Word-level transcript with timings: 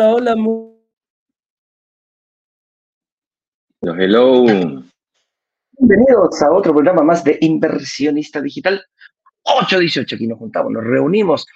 Hola, 0.00 0.14
hola. 0.14 0.36
Hello, 3.82 4.44
Bienvenidos 5.72 6.40
a 6.40 6.52
otro 6.52 6.72
programa 6.72 7.02
más 7.02 7.24
de 7.24 7.36
Inversionista 7.40 8.40
Digital 8.40 8.80
818. 9.42 10.14
Aquí 10.14 10.28
nos 10.28 10.38
juntamos, 10.38 10.70
nos 10.70 10.84
reunimos, 10.84 11.48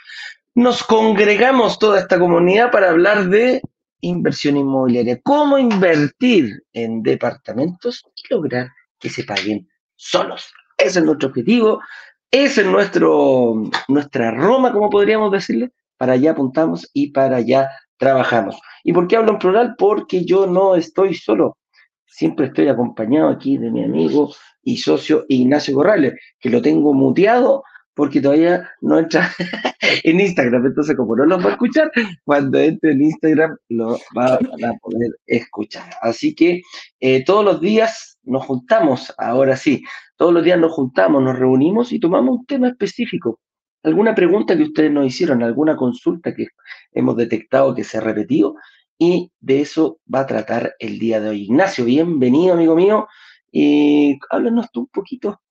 nos 0.57 0.83
congregamos 0.83 1.79
toda 1.79 2.01
esta 2.01 2.19
comunidad 2.19 2.73
para 2.73 2.91
hablar 2.91 3.29
de 3.29 3.63
inversión 4.01 4.57
inmobiliaria. 4.57 5.21
Cómo 5.23 5.57
invertir 5.57 6.65
en 6.73 7.01
departamentos 7.05 8.03
y 8.17 8.35
lograr 8.35 8.71
que 8.99 9.09
se 9.09 9.23
paguen 9.23 9.69
solos. 9.95 10.53
Ese 10.79 10.99
es 10.99 11.05
nuestro 11.05 11.29
objetivo, 11.29 11.81
ese 12.29 12.63
es 12.63 12.67
nuestro, 12.67 13.71
nuestra 13.87 14.33
Roma, 14.33 14.73
como 14.73 14.91
podríamos 14.91 15.31
decirle. 15.31 15.71
Para 15.97 16.15
allá 16.15 16.33
apuntamos 16.33 16.91
y 16.93 17.13
para 17.13 17.37
allá 17.37 17.69
trabajamos. 18.03 18.61
¿Y 18.83 18.93
por 18.93 19.07
qué 19.07 19.17
hablo 19.17 19.31
en 19.31 19.39
plural? 19.39 19.75
Porque 19.79 20.25
yo 20.25 20.49
no 20.49 20.75
estoy 20.75 21.15
solo. 21.15 21.57
Siempre 22.05 22.47
estoy 22.47 22.67
acompañado 22.67 23.29
aquí 23.29 23.59
de 23.59 23.71
mi 23.71 23.85
amigo 23.85 24.35
y 24.65 24.77
socio 24.79 25.25
Ignacio 25.29 25.73
Corrales, 25.73 26.15
que 26.41 26.51
lo 26.51 26.61
tengo 26.61 26.93
muteado 26.93 27.63
porque 27.95 28.21
todavía 28.21 28.69
no 28.81 28.99
entra 28.99 29.31
en 30.03 30.21
Instagram. 30.21 30.67
Entonces, 30.67 30.97
como 30.97 31.15
no 31.15 31.27
lo 31.27 31.39
va 31.39 31.51
a 31.51 31.53
escuchar, 31.53 31.93
cuando 32.25 32.59
entre 32.59 32.91
en 32.91 33.03
Instagram 33.03 33.57
lo 33.69 34.01
va 34.19 34.35
a 34.35 34.73
poder 34.81 35.13
escuchar. 35.27 35.89
Así 36.01 36.35
que 36.35 36.61
eh, 36.99 37.25
todos 37.25 37.45
los 37.45 37.61
días 37.61 38.19
nos 38.25 38.45
juntamos, 38.45 39.15
ahora 39.17 39.57
sí, 39.57 39.85
todos 40.17 40.35
los 40.35 40.43
días 40.43 40.59
nos 40.59 40.73
juntamos, 40.73 41.23
nos 41.23 41.39
reunimos 41.39 41.93
y 41.93 42.01
tomamos 42.01 42.39
un 42.39 42.47
tema 42.47 42.67
específico. 42.67 43.39
Alguna 43.83 44.15
pregunta 44.15 44.57
que 44.57 44.63
ustedes 44.63 44.93
nos 44.93 45.07
hicieron, 45.07 45.43
alguna 45.43 45.77
consulta 45.77 46.35
que 46.35 46.49
hemos 46.93 47.17
detectado 47.17 47.75
que 47.75 47.83
se 47.83 47.99
ha 47.99 48.01
repetido 48.01 48.55
y 48.97 49.33
de 49.41 49.61
eso 49.61 49.99
va 50.13 50.21
a 50.21 50.27
tratar 50.27 50.75
el 50.79 51.01
día 51.01 51.21
de 51.21 51.31
hoy. 51.31 51.43
Ignacio, 51.43 51.85
bienvenido, 51.85 52.55
amigo 52.55 52.77
mío. 52.77 53.09
Y 53.51 54.19
háblanos 54.31 54.71
tú 54.71 54.81
un 54.81 54.87
poquito, 54.87 55.43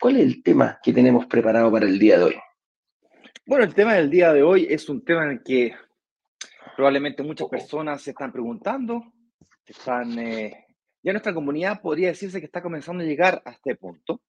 ¿cuál 0.00 0.16
es 0.16 0.22
el 0.22 0.42
tema 0.42 0.78
que 0.82 0.92
tenemos 0.92 1.26
preparado 1.26 1.72
para 1.72 1.86
el 1.86 1.98
día 1.98 2.18
de 2.18 2.24
hoy? 2.24 2.34
Bueno, 3.44 3.64
el 3.64 3.74
tema 3.74 3.94
del 3.94 4.08
día 4.08 4.32
de 4.32 4.44
hoy 4.44 4.66
es 4.70 4.88
un 4.88 5.04
tema 5.04 5.24
en 5.24 5.30
el 5.32 5.42
que 5.42 5.74
probablemente 6.76 7.24
muchas 7.24 7.48
personas 7.48 8.00
se 8.00 8.10
están 8.10 8.30
preguntando, 8.30 9.02
están, 9.66 10.16
eh, 10.18 10.67
ya 11.02 11.12
nuestra 11.12 11.32
comunidad 11.32 11.80
podría 11.80 12.08
decirse 12.08 12.40
que 12.40 12.46
está 12.46 12.60
comenzando 12.60 13.02
a 13.02 13.06
llegar 13.06 13.40
a 13.44 13.50
este 13.50 13.76
punto, 13.76 14.22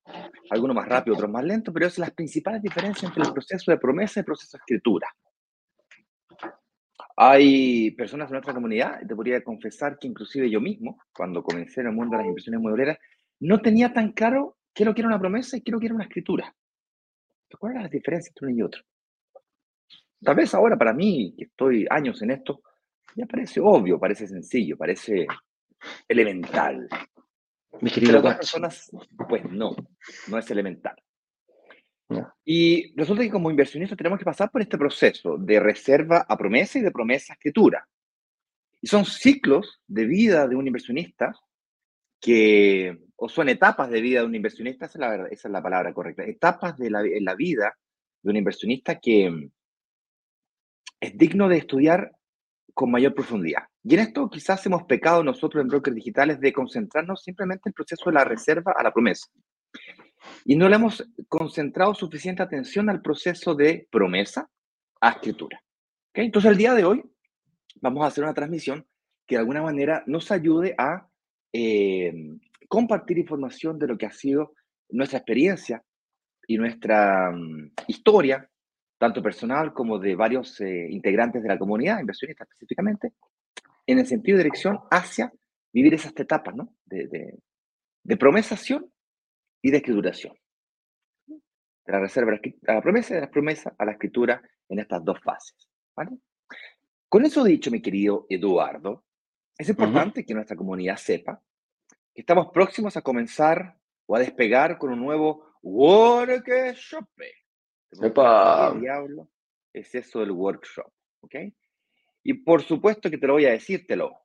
algunos 0.52 0.76
más 0.76 0.88
rápido, 0.88 1.16
otros 1.16 1.32
más 1.32 1.44
lento, 1.44 1.74
pero 1.74 1.88
es 1.88 1.98
las 1.98 2.12
principales 2.12 2.62
diferencias 2.62 3.10
entre 3.10 3.24
el 3.24 3.34
proceso 3.34 3.72
de 3.72 3.78
promesa 3.78 4.20
y 4.20 4.22
el 4.22 4.26
proceso 4.26 4.58
de 4.58 4.62
escritura. 4.62 5.08
Hay 7.18 7.92
personas 7.92 8.30
en 8.30 8.34
nuestra 8.34 8.54
comunidad, 8.54 9.02
te 9.06 9.16
podría 9.16 9.44
confesar 9.44 9.98
que 10.00 10.08
inclusive 10.08 10.50
yo 10.50 10.62
mismo, 10.62 11.00
cuando 11.14 11.44
comencé 11.44 11.82
en 11.82 11.88
el 11.88 11.94
mundo 11.94 12.12
de 12.12 12.24
las 12.24 12.28
inversiones 12.28 12.62
inmobiliarias, 12.62 13.00
no 13.42 13.60
tenía 13.60 13.92
tan 13.92 14.14
claro 14.14 14.58
qué 14.74 14.86
lo 14.86 14.94
que 14.94 15.02
era 15.02 15.10
una 15.10 15.20
promesa 15.20 15.58
y 15.58 15.62
qué 15.62 15.72
lo 15.72 15.80
que 15.80 15.88
era 15.88 15.96
una 15.96 16.06
escritura. 16.06 16.56
¿Cuál 17.58 17.74
era 17.74 17.82
la 17.82 17.90
diferencia 17.90 18.30
entre 18.30 18.48
uno 18.48 18.56
y 18.56 18.62
otro? 18.62 18.82
Tal 20.22 20.36
vez 20.36 20.54
ahora 20.54 20.78
para 20.78 20.94
mí, 20.94 21.34
que 21.38 21.46
estoy 21.46 21.86
años 21.90 22.22
en 22.22 22.32
esto, 22.32 22.62
ya 23.16 23.26
parece 23.26 23.60
obvio, 23.60 24.00
parece 24.00 24.28
sencillo, 24.28 24.78
parece 24.78 25.26
elemental. 26.08 26.88
Mi 27.82 27.90
Pero 27.90 27.94
querido 27.94 28.20
otras 28.20 28.36
Pax. 28.36 28.52
personas, 28.52 28.92
pues 29.28 29.44
no, 29.50 29.76
no 30.28 30.38
es 30.38 30.52
elemental. 30.52 30.96
Y 32.44 32.94
resulta 32.96 33.22
que 33.22 33.30
como 33.30 33.52
inversionistas 33.52 33.98
tenemos 33.98 34.18
que 34.18 34.26
pasar 34.26 34.50
por 34.50 34.62
este 34.62 34.78
proceso 34.78 35.38
de 35.38 35.60
reserva 35.60 36.26
a 36.28 36.38
promesa 36.38 36.80
y 36.80 36.82
de 36.82 36.92
promesa 36.92 37.34
a 37.34 37.36
escritura. 37.36 37.88
Y 38.82 38.88
son 38.88 39.06
ciclos 39.06 39.82
de 39.88 40.06
vida 40.06 40.48
de 40.48 40.56
un 40.56 40.66
inversionista 40.66 41.34
que, 42.20 42.98
o 43.16 43.30
son 43.30 43.50
etapas 43.50 43.90
de 43.90 44.02
vida 44.02 44.22
de 44.22 44.26
un 44.26 44.36
inversionista, 44.36 44.86
esa 44.86 44.98
es 44.98 45.02
la, 45.02 45.10
verdad, 45.10 45.28
esa 45.32 45.48
es 45.48 45.52
la 45.52 45.62
palabra 45.62 45.94
correcta, 45.94 46.24
etapas 46.24 46.78
de 46.78 46.90
la, 46.90 47.02
en 47.02 47.26
la 47.26 47.36
vida 47.36 47.78
de 48.22 48.30
un 48.30 48.38
inversionista 48.38 49.00
que 49.00 49.30
mm, 49.30 49.52
es 51.02 51.18
digno 51.18 51.48
de 51.48 51.58
estudiar 51.58 52.12
con 52.74 52.92
mayor 52.92 53.14
profundidad. 53.14 53.64
Y 53.84 53.94
en 53.94 54.02
esto 54.02 54.30
quizás 54.30 54.66
hemos 54.66 54.84
pecado 54.84 55.24
nosotros 55.24 55.62
en 55.62 55.70
brokers 55.70 55.96
digitales 55.96 56.40
de 56.40 56.54
concentrarnos 56.54 57.24
simplemente 57.24 57.64
en 57.66 57.72
el 57.72 57.74
proceso 57.74 58.10
de 58.10 58.14
la 58.14 58.26
reserva 58.26 58.74
a 58.78 58.84
la 58.84 58.92
promesa. 58.92 59.28
Y 60.46 60.56
no 60.56 60.68
le 60.68 60.76
hemos 60.76 61.08
concentrado 61.28 61.94
suficiente 61.94 62.44
atención 62.44 62.90
al 62.90 63.02
proceso 63.02 63.56
de 63.56 63.88
promesa 63.90 64.50
a 65.00 65.12
escritura. 65.12 65.62
¿Okay? 66.10 66.26
Entonces, 66.26 66.52
el 66.52 66.58
día 66.58 66.74
de 66.74 66.84
hoy 66.84 67.04
vamos 67.82 68.04
a 68.04 68.08
hacer 68.08 68.24
una 68.24 68.34
transmisión 68.34 68.86
que 69.26 69.36
de 69.36 69.40
alguna 69.40 69.62
manera 69.62 70.04
nos 70.08 70.32
ayude 70.32 70.76
a 70.78 71.08
eh, 71.54 72.14
compartir 72.68 73.18
información 73.18 73.80
de 73.80 73.88
lo 73.88 73.98
que 73.98 74.06
ha 74.06 74.12
sido 74.12 74.54
nuestra 74.90 75.20
experiencia 75.20 75.84
y 76.48 76.58
nuestra 76.58 77.30
um, 77.30 77.70
historia, 77.88 78.50
tanto 78.98 79.22
personal 79.22 79.72
como 79.72 80.00
de 80.00 80.16
varios 80.16 80.60
eh, 80.62 80.88
integrantes 80.90 81.44
de 81.44 81.48
la 81.48 81.60
comunidad, 81.60 82.00
inversionistas 82.00 82.48
específicamente, 82.50 83.14
en 83.92 84.00
el 84.00 84.08
sentido 84.08 84.38
de 84.38 84.44
dirección 84.44 84.80
hacia 84.92 85.32
vivir 85.74 85.94
esas 85.94 86.14
etapas 86.16 86.56
¿no? 86.56 86.74
de, 86.86 87.08
de, 87.08 87.40
de 88.04 88.18
promesación 88.18 88.92
y 89.62 89.72
de 89.72 89.78
escrituración. 89.78 90.36
De 91.28 91.94
la 91.94 92.00
reserva 92.00 92.34
a 92.68 92.74
la 92.74 92.82
promesa 92.82 93.14
y 93.14 93.16
de 93.16 93.22
la 93.22 93.32
promesa 93.32 93.76
a 93.78 93.86
la 93.86 93.94
escritura 93.94 94.42
en 94.68 94.80
estas 94.80 95.04
dos 95.04 95.20
fases. 95.22 95.70
¿vale? 95.96 96.18
Con 97.08 97.26
eso 97.26 97.44
dicho, 97.44 97.72
mi 97.72 97.82
querido 97.82 98.26
Eduardo, 98.30 99.06
es 99.58 99.68
importante 99.70 100.20
uh 100.20 100.24
-huh. 100.24 100.28
que 100.28 100.34
nuestra 100.34 100.56
comunidad 100.56 100.98
sepa 100.98 101.42
que 102.14 102.22
estamos 102.22 102.48
próximos 102.54 102.96
a 102.96 103.02
comenzar 103.02 103.78
o 104.06 104.16
a 104.16 104.20
despegar 104.20 104.78
con 104.78 104.92
un 104.92 105.00
nuevo 105.00 105.56
workshop. 105.62 107.06
¿Qué 108.74 108.80
diablo 108.80 109.30
es 109.74 109.94
eso 109.96 110.20
del 110.20 110.32
workshop? 110.32 110.92
¿Ok? 111.22 111.36
Y 112.24 112.34
por 112.34 112.62
supuesto 112.64 113.10
que 113.10 113.18
te 113.18 113.28
lo 113.28 113.34
voy 113.34 113.46
a 113.46 113.52
decir, 113.52 113.86
te 113.88 113.96
lo. 113.96 114.20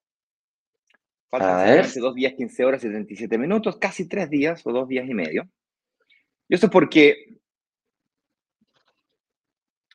Faltan 1.31 1.82
dos 2.00 2.15
días, 2.15 2.34
15 2.34 2.65
horas 2.65 2.84
y 2.84 2.88
37 2.88 3.38
minutos, 3.38 3.77
casi 3.77 4.09
tres 4.09 4.31
días 4.31 4.65
o 4.65 4.72
dos 4.72 4.88
días 4.88 5.09
y 5.09 5.15
medio. 5.15 5.49
Y 6.49 6.55
eso 6.55 6.66
es 6.66 6.72
porque 6.72 7.34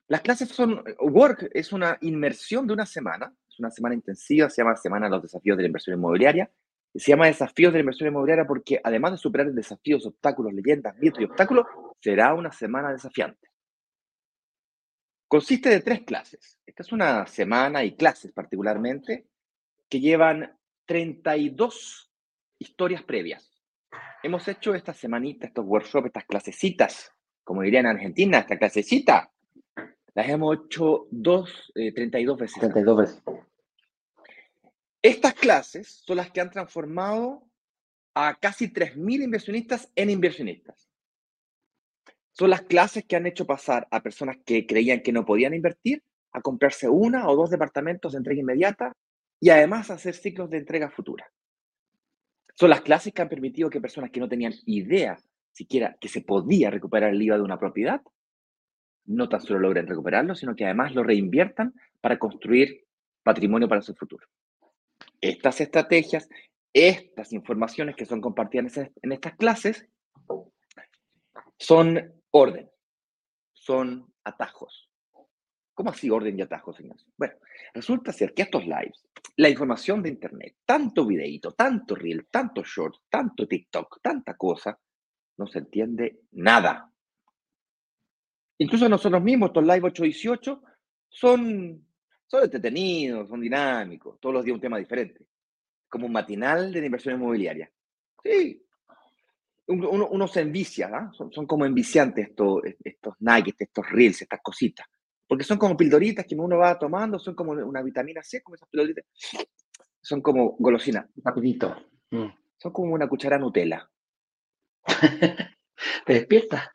las 0.07 0.21
clases 0.21 0.49
son, 0.49 0.83
Work 0.99 1.51
es 1.53 1.71
una 1.71 1.97
inmersión 2.01 2.65
de 2.65 2.73
una 2.73 2.85
semana, 2.85 3.31
es 3.47 3.59
una 3.59 3.69
semana 3.69 3.93
intensiva, 3.93 4.49
se 4.49 4.61
llama 4.63 4.75
Semana 4.75 5.05
de 5.05 5.11
los 5.11 5.21
Desafíos 5.21 5.55
de 5.55 5.63
la 5.63 5.67
Inversión 5.67 5.97
Inmobiliaria. 5.97 6.49
Y 6.91 6.99
se 6.99 7.11
llama 7.11 7.27
Desafíos 7.27 7.71
de 7.71 7.77
la 7.77 7.81
Inversión 7.81 8.09
Inmobiliaria 8.09 8.45
porque 8.45 8.81
además 8.83 9.11
de 9.11 9.17
superar 9.19 9.51
desafíos, 9.51 10.07
obstáculos, 10.07 10.51
leyendas, 10.51 10.97
mitos 10.97 11.21
y 11.21 11.25
obstáculos, 11.25 11.67
será 11.99 12.33
una 12.33 12.51
semana 12.51 12.91
desafiante. 12.91 13.49
Consiste 15.29 15.69
de 15.69 15.81
tres 15.81 16.01
clases. 16.01 16.57
Esta 16.65 16.81
es 16.81 16.91
una 16.91 17.27
semana 17.27 17.83
y 17.83 17.95
clases 17.95 18.31
particularmente 18.31 19.27
que 19.87 19.99
llevan 19.99 20.57
32 20.87 22.11
historias 22.57 23.03
previas. 23.03 23.61
Hemos 24.23 24.47
hecho 24.47 24.73
esta 24.73 24.91
semanita, 24.91 25.45
estos 25.45 25.65
workshops, 25.65 26.07
estas 26.07 26.25
clasecitas, 26.25 27.13
como 27.43 27.61
dirían 27.61 27.85
en 27.85 27.91
Argentina, 27.91 28.39
esta 28.39 28.57
clasecita, 28.57 29.31
las 30.15 30.29
hemos 30.29 30.65
hecho 30.65 31.07
dos, 31.11 31.71
eh, 31.75 31.93
32 31.93 32.35
veces. 32.35 32.59
32 32.59 32.97
veces. 32.97 33.23
Estas 34.99 35.35
clases 35.35 36.01
son 36.07 36.17
las 36.17 36.31
que 36.31 36.41
han 36.41 36.49
transformado 36.49 37.47
a 38.15 38.33
casi 38.33 38.73
3.000 38.73 39.25
inversionistas 39.25 39.91
en 39.95 40.09
inversionistas. 40.09 40.88
Son 42.39 42.49
las 42.49 42.61
clases 42.61 43.03
que 43.03 43.17
han 43.17 43.25
hecho 43.25 43.45
pasar 43.45 43.85
a 43.91 44.01
personas 44.01 44.37
que 44.45 44.65
creían 44.65 45.01
que 45.01 45.11
no 45.11 45.25
podían 45.25 45.53
invertir 45.53 46.01
a 46.31 46.39
comprarse 46.39 46.87
una 46.87 47.27
o 47.27 47.35
dos 47.35 47.49
departamentos 47.49 48.13
de 48.13 48.19
entrega 48.19 48.39
inmediata 48.39 48.93
y 49.41 49.49
además 49.49 49.91
hacer 49.91 50.15
ciclos 50.15 50.49
de 50.49 50.59
entrega 50.59 50.89
futura. 50.89 51.29
Son 52.55 52.69
las 52.69 52.79
clases 52.79 53.11
que 53.11 53.21
han 53.21 53.27
permitido 53.27 53.69
que 53.69 53.81
personas 53.81 54.09
que 54.09 54.21
no 54.21 54.29
tenían 54.29 54.53
idea 54.65 55.19
siquiera 55.51 55.97
que 55.99 56.07
se 56.07 56.21
podía 56.21 56.69
recuperar 56.69 57.09
el 57.09 57.21
IVA 57.21 57.35
de 57.35 57.43
una 57.43 57.59
propiedad, 57.59 58.01
no 59.03 59.27
tan 59.27 59.41
solo 59.41 59.59
logren 59.59 59.87
recuperarlo, 59.87 60.33
sino 60.33 60.55
que 60.55 60.63
además 60.63 60.95
lo 60.95 61.03
reinviertan 61.03 61.73
para 61.99 62.17
construir 62.17 62.85
patrimonio 63.21 63.67
para 63.67 63.81
su 63.81 63.93
futuro. 63.95 64.25
Estas 65.19 65.59
estrategias, 65.59 66.29
estas 66.71 67.33
informaciones 67.33 67.97
que 67.97 68.05
son 68.05 68.21
compartidas 68.21 68.77
en 68.77 69.11
estas 69.11 69.35
clases, 69.35 69.85
son 71.57 72.13
orden, 72.31 72.69
son 73.53 74.13
atajos. 74.23 74.89
¿Cómo 75.73 75.91
así 75.91 76.09
orden 76.09 76.37
y 76.37 76.41
atajos, 76.41 76.75
señores? 76.75 77.05
Bueno, 77.17 77.35
resulta 77.73 78.11
ser 78.11 78.33
que 78.33 78.41
estos 78.41 78.63
lives, 78.63 79.07
la 79.37 79.49
información 79.49 80.03
de 80.03 80.09
Internet, 80.09 80.57
tanto 80.65 81.05
videíto, 81.05 81.53
tanto 81.53 81.95
reel, 81.95 82.27
tanto 82.29 82.63
short, 82.63 82.95
tanto 83.09 83.47
TikTok, 83.47 83.99
tanta 84.01 84.35
cosa, 84.35 84.77
no 85.37 85.47
se 85.47 85.59
entiende 85.59 86.23
nada. 86.31 86.91
Incluso 88.57 88.89
nosotros 88.89 89.23
mismos, 89.23 89.49
estos 89.49 89.63
live 89.63 89.87
818, 89.87 90.61
son 91.07 91.85
Son 92.29 92.43
entretenidos, 92.43 93.27
son 93.27 93.41
dinámicos, 93.41 94.19
todos 94.19 94.35
los 94.35 94.45
días 94.45 94.53
un 94.55 94.61
tema 94.61 94.77
diferente. 94.77 95.25
Como 95.89 96.05
un 96.05 96.11
matinal 96.11 96.71
de 96.71 96.85
inversión 96.85 97.15
inmobiliaria. 97.15 97.71
Sí. 98.23 98.63
Uno, 99.71 100.27
se 100.27 100.41
envicia, 100.41 100.89
¿ah? 100.91 101.11
son, 101.13 101.31
son, 101.31 101.45
como 101.45 101.63
enviciantes 101.63 102.29
estos, 102.29 102.61
estos 102.83 103.13
nuggets, 103.19 103.61
estos 103.61 103.87
reels, 103.91 104.21
estas 104.21 104.39
cositas. 104.41 104.87
Porque 105.27 105.43
son 105.43 105.59
como 105.59 105.77
pildoritas 105.77 106.25
que 106.25 106.33
uno 106.33 106.57
va 106.57 106.79
tomando, 106.79 107.19
son 107.19 107.35
como 107.35 107.51
una 107.51 107.83
vitamina 107.83 108.23
C, 108.23 108.41
como 108.41 108.55
esas 108.55 108.67
pildoritas. 108.67 109.05
Son 110.01 110.21
como 110.21 110.55
golosinas. 110.57 111.05
Rapidito. 111.23 111.75
Mm. 112.09 112.29
Son 112.57 112.73
como 112.73 112.95
una 112.95 113.07
cuchara 113.07 113.37
Nutella. 113.37 113.87
Te 116.05 116.13
despiertas. 116.13 116.69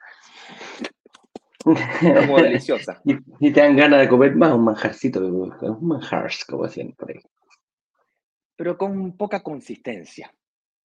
Como 1.65 2.37
deliciosa. 2.37 3.03
Y, 3.41 3.53
te 3.53 3.61
dan 3.61 3.77
ganas 3.77 4.01
de 4.01 4.09
comer 4.09 4.37
más 4.37 4.53
un 4.53 4.65
manjarcito, 4.65 5.21
un 5.21 5.89
manjar, 5.89 6.31
como 6.47 6.69
siempre. 6.69 7.23
Pero 8.57 8.79
con 8.79 9.17
poca 9.17 9.43
consistencia. 9.43 10.33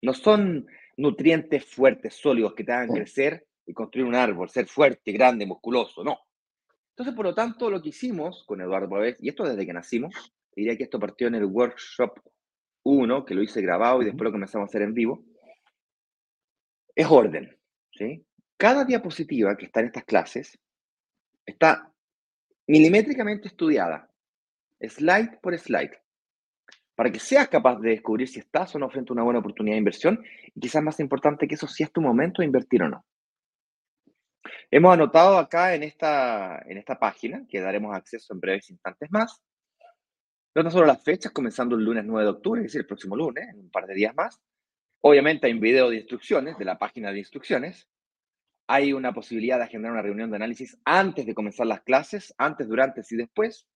No 0.02 0.14
son 0.14 0.66
nutrientes 1.00 1.66
fuertes, 1.66 2.16
sólidos, 2.16 2.54
que 2.54 2.66
te 2.66 2.74
hagan 2.74 2.90
crecer 2.90 3.48
y 3.66 3.74
construir 3.74 4.06
un 4.06 4.16
árbol, 4.16 4.50
ser 4.50 4.68
fuerte, 4.68 5.14
grande, 5.14 5.46
musculoso, 5.46 6.04
no. 6.04 6.20
Entonces, 6.90 7.16
por 7.16 7.26
lo 7.26 7.34
tanto, 7.34 7.70
lo 7.70 7.82
que 7.82 7.90
hicimos 7.90 8.44
con 8.46 8.60
Eduardo 8.60 8.90
Pavés, 8.90 9.16
y 9.22 9.30
esto 9.30 9.46
desde 9.46 9.66
que 9.66 9.72
nacimos, 9.72 10.14
diría 10.54 10.76
que 10.76 10.84
esto 10.84 11.00
partió 11.00 11.28
en 11.28 11.36
el 11.36 11.46
workshop 11.46 12.20
1, 12.84 13.24
que 13.24 13.34
lo 13.34 13.42
hice 13.42 13.62
grabado 13.62 14.02
y 14.02 14.06
después 14.06 14.26
lo 14.26 14.32
comenzamos 14.32 14.68
a 14.68 14.70
hacer 14.70 14.82
en 14.82 14.94
vivo, 14.94 15.24
es 16.94 17.08
orden. 17.10 17.58
¿sí? 17.94 18.26
Cada 18.58 18.84
diapositiva 18.84 19.56
que 19.56 19.68
está 19.68 19.80
en 19.80 19.86
estas 19.86 20.04
clases 20.04 20.60
está 21.46 21.94
milimétricamente 22.68 23.48
estudiada, 23.48 24.12
slide 24.82 25.40
por 25.42 25.58
slide, 25.58 25.98
para 27.00 27.14
que 27.14 27.20
seas 27.22 27.48
capaz 27.48 27.80
de 27.80 27.92
descubrir 27.92 28.28
si 28.28 28.40
estás 28.40 28.76
o 28.76 28.78
no 28.78 28.90
frente 28.90 29.12
a 29.12 29.14
una 29.14 29.24
buena 29.24 29.40
oportunidad 29.40 29.76
de 29.76 29.80
inversión 29.80 30.22
y 30.54 30.60
quizás 30.60 30.84
más 30.84 31.00
importante 31.00 31.48
que 31.48 31.56
eso, 31.56 31.66
si 31.66 31.82
es 31.82 31.94
tu 31.94 32.02
momento 32.02 32.42
de 32.42 32.48
invertir 32.48 32.84
o 32.84 32.90
no. 32.90 33.06
Hemos 34.70 34.94
anotado 34.96 35.38
acá 35.38 35.74
en 35.76 35.84
esta, 35.84 36.62
en 36.68 36.78
esta 36.78 37.00
página, 37.00 37.46
que 37.48 37.62
daremos 37.62 37.96
acceso 37.96 38.34
en 38.34 38.42
breves 38.42 38.70
instantes 38.70 39.10
más, 39.12 39.42
no 40.54 40.70
solo 40.70 40.88
las 40.88 41.02
fechas, 41.02 41.32
comenzando 41.32 41.78
el 41.78 41.86
lunes 41.86 42.04
9 42.04 42.26
de 42.26 42.32
octubre, 42.32 42.60
es 42.60 42.66
decir, 42.66 42.82
el 42.82 42.88
próximo 42.88 43.16
lunes, 43.16 43.48
en 43.48 43.60
un 43.62 43.72
par 43.72 43.88
de 43.88 43.94
días 43.94 44.14
más. 44.14 44.38
Obviamente 45.00 45.48
hay 45.48 45.54
un 45.54 45.62
video 45.62 45.90
de 45.90 45.96
instrucciones, 45.96 46.58
de 46.58 46.66
la 46.66 46.78
página 46.78 47.14
de 47.14 47.20
instrucciones. 47.20 47.88
Hay 48.68 48.92
una 48.92 49.14
posibilidad 49.14 49.58
de 49.58 49.64
agendar 49.64 49.94
una 49.94 50.02
reunión 50.02 50.32
de 50.32 50.36
análisis 50.36 50.78
antes 50.84 51.26
de 51.26 51.34
comenzar 51.34 51.66
las 51.66 51.80
clases, 51.80 52.36
antes, 52.38 52.68
durante 52.68 53.04
y 53.10 53.16
después. 53.16 53.70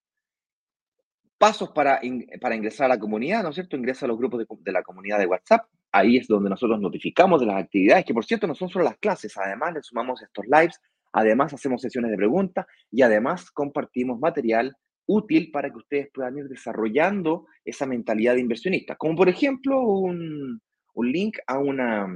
Pasos 1.43 1.71
para, 1.71 1.99
para 2.39 2.55
ingresar 2.55 2.85
a 2.85 2.95
la 2.95 2.97
comunidad, 2.97 3.43
¿no 3.43 3.49
es 3.49 3.55
cierto? 3.55 3.75
Ingresa 3.75 4.05
a 4.05 4.07
los 4.07 4.17
grupos 4.17 4.39
de, 4.39 4.45
de 4.61 4.71
la 4.71 4.81
comunidad 4.81 5.19
de 5.19 5.25
WhatsApp. 5.25 5.65
Ahí 5.91 6.15
es 6.15 6.25
donde 6.25 6.49
nosotros 6.49 6.79
notificamos 6.79 7.41
de 7.41 7.47
las 7.47 7.61
actividades, 7.61 8.05
que 8.05 8.13
por 8.13 8.23
cierto 8.23 8.47
no 8.47 8.55
son 8.55 8.69
solo 8.69 8.85
las 8.85 8.95
clases, 8.95 9.37
además 9.37 9.73
le 9.73 9.83
sumamos 9.83 10.21
estos 10.21 10.45
lives, 10.45 10.79
además 11.11 11.53
hacemos 11.53 11.81
sesiones 11.81 12.11
de 12.11 12.15
preguntas 12.15 12.65
y 12.89 13.01
además 13.01 13.51
compartimos 13.51 14.21
material 14.21 14.73
útil 15.05 15.51
para 15.51 15.69
que 15.69 15.79
ustedes 15.79 16.07
puedan 16.13 16.37
ir 16.37 16.47
desarrollando 16.47 17.45
esa 17.65 17.85
mentalidad 17.85 18.35
de 18.35 18.39
inversionista. 18.39 18.95
Como 18.95 19.17
por 19.17 19.27
ejemplo 19.27 19.81
un, 19.81 20.61
un 20.93 21.11
link 21.11 21.39
a, 21.45 21.59
una, 21.59 22.07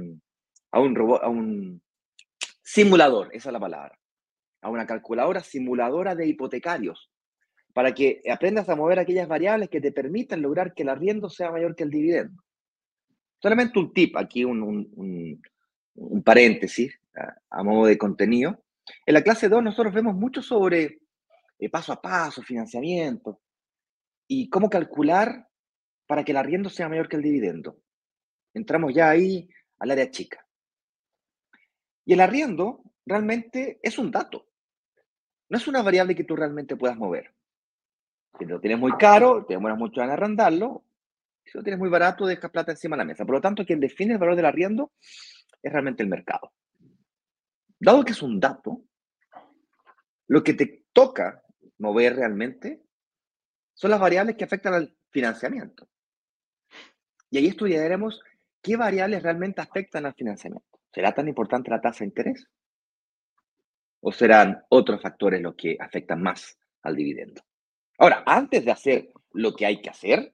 a, 0.70 0.80
un 0.80 0.94
robot, 0.94 1.22
a 1.22 1.28
un 1.28 1.82
simulador, 2.62 3.28
esa 3.34 3.50
es 3.50 3.52
la 3.52 3.60
palabra, 3.60 3.98
a 4.62 4.70
una 4.70 4.86
calculadora 4.86 5.40
simuladora 5.40 6.14
de 6.14 6.26
hipotecarios, 6.26 7.10
para 7.72 7.92
que 7.92 8.22
aprendas 8.30 8.68
a 8.68 8.76
mover 8.76 8.98
aquellas 8.98 9.28
variables 9.28 9.68
que 9.68 9.80
te 9.80 9.92
permitan 9.92 10.42
lograr 10.42 10.74
que 10.74 10.82
el 10.82 10.88
arriendo 10.88 11.28
sea 11.28 11.50
mayor 11.50 11.76
que 11.76 11.84
el 11.84 11.90
dividendo. 11.90 12.42
Solamente 13.40 13.78
un 13.78 13.92
tip, 13.92 14.16
aquí 14.16 14.44
un, 14.44 15.40
paréntesis 16.24 16.98
a, 17.14 17.58
a, 17.58 17.62
modo 17.62 17.86
de 17.86 17.96
contenido. 17.96 18.64
En 19.06 19.14
la 19.14 19.22
clase 19.22 19.48
2 19.48 19.62
nosotros 19.62 19.94
vemos 19.94 20.14
mucho 20.14 20.42
sobre 20.42 21.00
eh, 21.58 21.68
paso 21.68 21.92
a 21.92 22.00
paso, 22.00 22.42
financiamiento, 22.42 23.40
y 24.28 24.48
cómo 24.48 24.70
calcular 24.70 25.48
para 26.06 26.24
que 26.24 26.32
el 26.32 26.38
arriendo 26.38 26.70
sea 26.70 26.88
mayor 26.88 27.08
que 27.08 27.16
el 27.16 27.22
dividendo. 27.22 27.80
Entramos 28.54 28.94
ya 28.94 29.10
ahí 29.10 29.48
al 29.78 29.90
área 29.90 30.10
chica. 30.10 30.46
Y 32.04 32.12
el 32.14 32.20
arriendo 32.20 32.82
realmente 33.04 33.78
es 33.82 33.98
un 33.98 34.10
dato, 34.10 34.48
no 35.48 35.56
es 35.56 35.66
una 35.66 35.82
variable 35.82 36.14
que 36.14 36.24
tú 36.24 36.36
realmente 36.36 36.76
puedas 36.76 36.96
mover. 36.96 37.34
Si 38.38 38.44
lo 38.44 38.60
tienes 38.60 38.78
muy 38.78 38.92
caro, 38.98 39.44
te 39.44 39.54
demoras 39.54 39.78
mucho 39.78 40.02
en 40.02 40.10
arrendarlo. 40.10 40.84
Si 41.44 41.56
lo 41.56 41.62
tienes 41.62 41.78
muy 41.78 41.88
barato, 41.88 42.26
dejas 42.26 42.50
plata 42.50 42.72
encima 42.72 42.96
de 42.96 42.98
la 42.98 43.04
mesa. 43.04 43.24
Por 43.24 43.36
lo 43.36 43.40
tanto, 43.40 43.64
quien 43.64 43.80
define 43.80 44.14
el 44.14 44.18
valor 44.18 44.36
del 44.36 44.44
arriendo 44.44 44.92
es 45.62 45.72
realmente 45.72 46.02
el 46.02 46.08
mercado. 46.08 46.52
Dado 47.80 48.04
que 48.04 48.12
es 48.12 48.22
un 48.22 48.40
dato, 48.40 48.82
lo 50.26 50.42
que 50.42 50.54
te 50.54 50.84
toca 50.92 51.42
mover 51.78 52.16
realmente 52.16 52.82
son 53.74 53.90
las 53.90 54.00
variables 54.00 54.36
que 54.36 54.44
afectan 54.44 54.74
al 54.74 54.96
financiamiento. 55.10 55.88
Y 57.30 57.38
ahí 57.38 57.46
estudiaremos 57.46 58.20
qué 58.60 58.76
variables 58.76 59.22
realmente 59.22 59.60
afectan 59.60 60.06
al 60.06 60.14
financiamiento. 60.14 60.80
¿Será 60.92 61.12
tan 61.12 61.28
importante 61.28 61.70
la 61.70 61.80
tasa 61.80 62.00
de 62.00 62.06
interés? 62.06 62.46
¿O 64.00 64.12
serán 64.12 64.64
otros 64.68 65.00
factores 65.00 65.40
los 65.40 65.54
que 65.54 65.76
afectan 65.78 66.22
más 66.22 66.58
al 66.82 66.96
dividendo? 66.96 67.42
Ahora, 67.98 68.22
antes 68.26 68.64
de 68.64 68.70
hacer 68.70 69.12
lo 69.32 69.54
que 69.54 69.66
hay 69.66 69.82
que 69.82 69.90
hacer, 69.90 70.32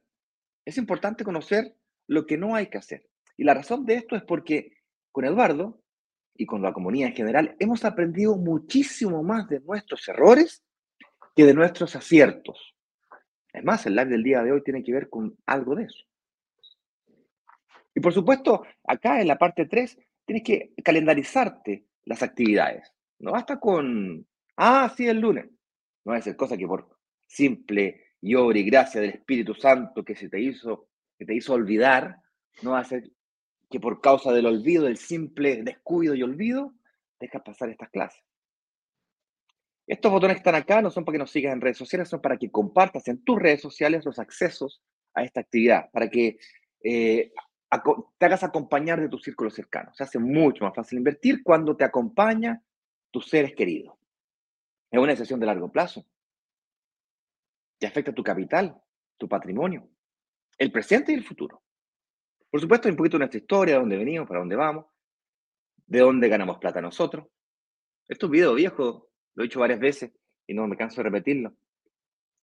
es 0.66 0.76
importante 0.76 1.24
conocer 1.24 1.74
lo 2.06 2.26
que 2.26 2.36
no 2.36 2.54
hay 2.54 2.66
que 2.66 2.78
hacer. 2.78 3.08
Y 3.36 3.44
la 3.44 3.54
razón 3.54 3.86
de 3.86 3.94
esto 3.94 4.16
es 4.16 4.22
porque 4.22 4.72
con 5.10 5.24
Eduardo 5.24 5.80
y 6.36 6.46
con 6.46 6.62
la 6.62 6.72
comunidad 6.72 7.08
en 7.08 7.16
general 7.16 7.56
hemos 7.58 7.84
aprendido 7.84 8.36
muchísimo 8.36 9.22
más 9.22 9.48
de 9.48 9.60
nuestros 9.60 10.06
errores 10.08 10.62
que 11.34 11.44
de 11.44 11.54
nuestros 11.54 11.96
aciertos. 11.96 12.74
Es 13.52 13.64
más, 13.64 13.86
el 13.86 13.94
live 13.94 14.10
del 14.10 14.22
día 14.22 14.42
de 14.42 14.52
hoy 14.52 14.62
tiene 14.62 14.82
que 14.82 14.92
ver 14.92 15.08
con 15.08 15.36
algo 15.46 15.74
de 15.74 15.84
eso. 15.84 16.04
Y 17.94 18.00
por 18.00 18.12
supuesto, 18.12 18.64
acá 18.86 19.20
en 19.20 19.28
la 19.28 19.38
parte 19.38 19.66
3, 19.66 19.98
tienes 20.26 20.42
que 20.42 20.72
calendarizarte 20.82 21.86
las 22.04 22.22
actividades. 22.22 22.92
No 23.20 23.32
basta 23.32 23.58
con, 23.58 24.26
ah, 24.56 24.92
sí, 24.96 25.06
el 25.06 25.20
lunes. 25.20 25.46
No 26.04 26.12
va 26.12 26.18
a 26.18 26.22
ser 26.22 26.36
cosa 26.36 26.56
que 26.56 26.66
por 26.66 26.93
simple 27.26 28.04
y 28.20 28.34
obra 28.34 28.58
y 28.58 28.64
gracia 28.64 29.00
del 29.00 29.10
Espíritu 29.10 29.54
Santo 29.54 30.04
que 30.04 30.16
se 30.16 30.28
te 30.28 30.40
hizo, 30.40 30.88
que 31.18 31.24
te 31.24 31.34
hizo 31.34 31.52
olvidar, 31.52 32.16
no 32.62 32.72
va 32.72 32.80
a 32.80 32.84
ser 32.84 33.10
que 33.70 33.80
por 33.80 34.00
causa 34.00 34.32
del 34.32 34.46
olvido, 34.46 34.84
del 34.84 34.96
simple 34.96 35.62
descuido 35.62 36.14
y 36.14 36.22
olvido, 36.22 36.72
dejas 37.18 37.42
pasar 37.42 37.70
estas 37.70 37.90
clases. 37.90 38.22
Estos 39.86 40.10
botones 40.10 40.36
que 40.36 40.38
están 40.38 40.54
acá 40.54 40.80
no 40.80 40.90
son 40.90 41.04
para 41.04 41.14
que 41.14 41.18
nos 41.18 41.30
sigas 41.30 41.52
en 41.52 41.60
redes 41.60 41.76
sociales, 41.76 42.08
son 42.08 42.20
para 42.20 42.36
que 42.36 42.50
compartas 42.50 43.06
en 43.08 43.22
tus 43.22 43.38
redes 43.38 43.60
sociales 43.60 44.04
los 44.04 44.18
accesos 44.18 44.82
a 45.12 45.22
esta 45.22 45.40
actividad, 45.40 45.90
para 45.92 46.08
que 46.08 46.38
eh, 46.82 47.32
te 48.18 48.26
hagas 48.26 48.44
acompañar 48.44 49.00
de 49.00 49.08
tu 49.08 49.18
círculo 49.18 49.50
cercano. 49.50 49.92
Se 49.94 50.04
hace 50.04 50.18
mucho 50.18 50.64
más 50.64 50.74
fácil 50.74 50.98
invertir 50.98 51.42
cuando 51.42 51.76
te 51.76 51.84
acompaña 51.84 52.62
tus 53.10 53.28
seres 53.28 53.54
queridos. 53.54 53.94
Es 54.90 54.98
una 54.98 55.12
decisión 55.12 55.40
de 55.40 55.46
largo 55.46 55.70
plazo. 55.70 56.06
Te 57.84 57.88
afecta 57.88 58.14
tu 58.14 58.22
capital, 58.22 58.74
tu 59.18 59.28
patrimonio, 59.28 59.86
el 60.56 60.72
presente 60.72 61.12
y 61.12 61.16
el 61.16 61.22
futuro. 61.22 61.62
Por 62.50 62.58
supuesto, 62.58 62.88
un 62.88 62.96
poquito 62.96 63.18
nuestra 63.18 63.38
historia, 63.38 63.74
de 63.74 63.80
dónde 63.80 63.98
venimos, 63.98 64.26
para 64.26 64.40
dónde 64.40 64.56
vamos, 64.56 64.86
de 65.84 65.98
dónde 65.98 66.30
ganamos 66.30 66.56
plata 66.56 66.80
nosotros. 66.80 67.26
Estos 68.08 68.30
videos 68.30 68.56
viejos 68.56 69.02
lo 69.34 69.42
he 69.42 69.48
dicho 69.48 69.60
varias 69.60 69.80
veces 69.80 70.12
y 70.46 70.54
no 70.54 70.66
me 70.66 70.78
canso 70.78 71.02
de 71.02 71.10
repetirlo. 71.10 71.54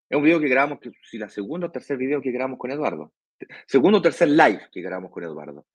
Es 0.08 0.16
un 0.16 0.22
video 0.22 0.38
que 0.38 0.46
grabamos, 0.46 0.78
que, 0.78 0.92
si 1.02 1.18
la 1.18 1.28
segunda 1.28 1.66
o 1.66 1.72
tercer 1.72 1.96
video 1.96 2.22
que 2.22 2.30
grabamos 2.30 2.60
con 2.60 2.70
Eduardo. 2.70 3.12
Segundo 3.66 3.98
o 3.98 4.02
tercer 4.02 4.28
live 4.28 4.68
que 4.70 4.80
grabamos 4.80 5.10
con 5.10 5.24
Eduardo. 5.24 5.66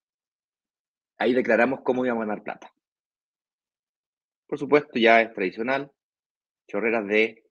Ahí 1.18 1.34
declaramos 1.34 1.82
cómo 1.82 2.06
íbamos 2.06 2.24
a 2.24 2.26
ganar 2.28 2.42
plata. 2.42 2.72
Por 4.48 4.60
supuesto, 4.60 4.98
ya 4.98 5.20
es 5.20 5.34
tradicional, 5.34 5.92
chorreras 6.70 7.06
de 7.06 7.44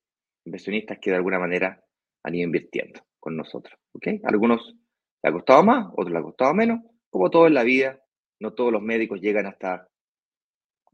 inversionistas 0.46 0.98
que 0.98 1.10
de 1.10 1.16
alguna 1.16 1.38
manera 1.38 1.82
han 2.26 2.34
ido 2.34 2.44
invirtiendo 2.44 3.00
con 3.20 3.36
nosotros. 3.36 3.78
¿okay? 3.92 4.20
Algunos 4.24 4.74
le 5.22 5.30
ha 5.30 5.32
costado 5.32 5.62
más, 5.62 5.86
otros 5.92 6.10
le 6.10 6.18
ha 6.18 6.22
costado 6.22 6.54
menos, 6.54 6.80
como 7.08 7.30
todo 7.30 7.46
en 7.46 7.54
la 7.54 7.62
vida. 7.62 8.02
No 8.40 8.52
todos 8.52 8.72
los 8.72 8.82
médicos 8.82 9.20
llegan 9.20 9.46
hasta 9.46 9.88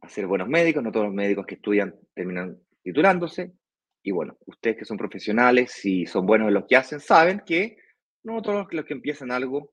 a 0.01 0.09
ser 0.09 0.27
buenos 0.27 0.49
médicos, 0.49 0.83
no 0.83 0.93
todos 0.93 1.07
los 1.07 1.15
médicos 1.15 1.47
que 1.47 1.55
estudian 1.55 1.99
terminan 2.15 2.61
titulándose. 2.83 3.53
Y 4.03 4.11
bueno, 4.11 4.37
ustedes 4.47 4.77
que 4.77 4.85
son 4.85 4.99
profesionales 4.99 5.85
y 5.85 6.07
son 6.07 6.27
buenos 6.27 6.49
en 6.49 6.55
lo 6.55 6.67
que 6.67 6.77
hacen, 6.77 7.01
saben 7.01 7.43
que 7.47 7.79
no 8.25 8.43
todos 8.43 8.67
los 8.71 8.85
que 8.85 8.93
empiezan 8.93 9.31
algo 9.31 9.73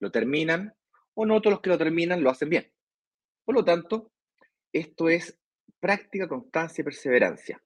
lo 0.00 0.10
terminan, 0.10 0.74
o 1.14 1.26
no 1.26 1.40
todos 1.40 1.54
los 1.54 1.60
que 1.60 1.70
lo 1.70 1.78
terminan 1.78 2.22
lo 2.22 2.30
hacen 2.30 2.48
bien. 2.48 2.72
Por 3.44 3.54
lo 3.56 3.64
tanto, 3.64 4.12
esto 4.72 5.08
es 5.08 5.38
práctica, 5.80 6.28
constancia 6.28 6.82
y 6.82 6.84
perseverancia. 6.84 7.62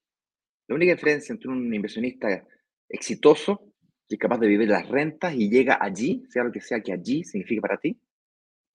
La 0.67 0.75
única 0.75 0.93
diferencia 0.93 1.33
entre 1.33 1.49
un 1.49 1.73
inversionista 1.73 2.47
exitoso, 2.89 3.73
que 4.07 4.15
es 4.15 4.19
capaz 4.19 4.39
de 4.39 4.47
vivir 4.47 4.69
las 4.69 4.87
rentas 4.87 5.33
y 5.33 5.49
llega 5.49 5.77
allí, 5.79 6.25
sea 6.29 6.43
lo 6.43 6.51
que 6.51 6.61
sea 6.61 6.81
que 6.81 6.93
allí 6.93 7.23
signifique 7.23 7.61
para 7.61 7.77
ti, 7.77 7.99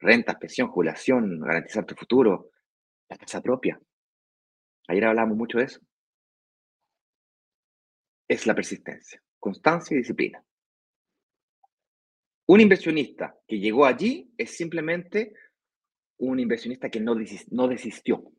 rentas, 0.01 0.37
pensión, 0.37 0.69
jubilación, 0.69 1.41
garantizar 1.41 1.85
tu 1.85 1.95
futuro, 1.95 2.51
la 3.09 3.17
casa 3.17 3.41
propia. 3.41 3.81
Ayer 4.89 5.05
hablamos 5.05 5.37
mucho 5.37 5.59
de 5.59 5.65
eso. 5.65 5.81
Es 8.27 8.47
la 8.47 8.55
persistencia, 8.55 9.23
constancia 9.39 9.95
y 9.95 9.99
disciplina. 9.99 10.45
Un 12.47 12.61
inversionista 12.61 13.39
que 13.47 13.59
llegó 13.59 13.85
allí 13.85 14.33
es 14.39 14.57
simplemente 14.57 15.35
un 16.19 16.41
inversionista 16.41 16.89
que 16.91 17.01
no, 17.01 17.15
no 17.51 17.69
desistió. 17.69 18.33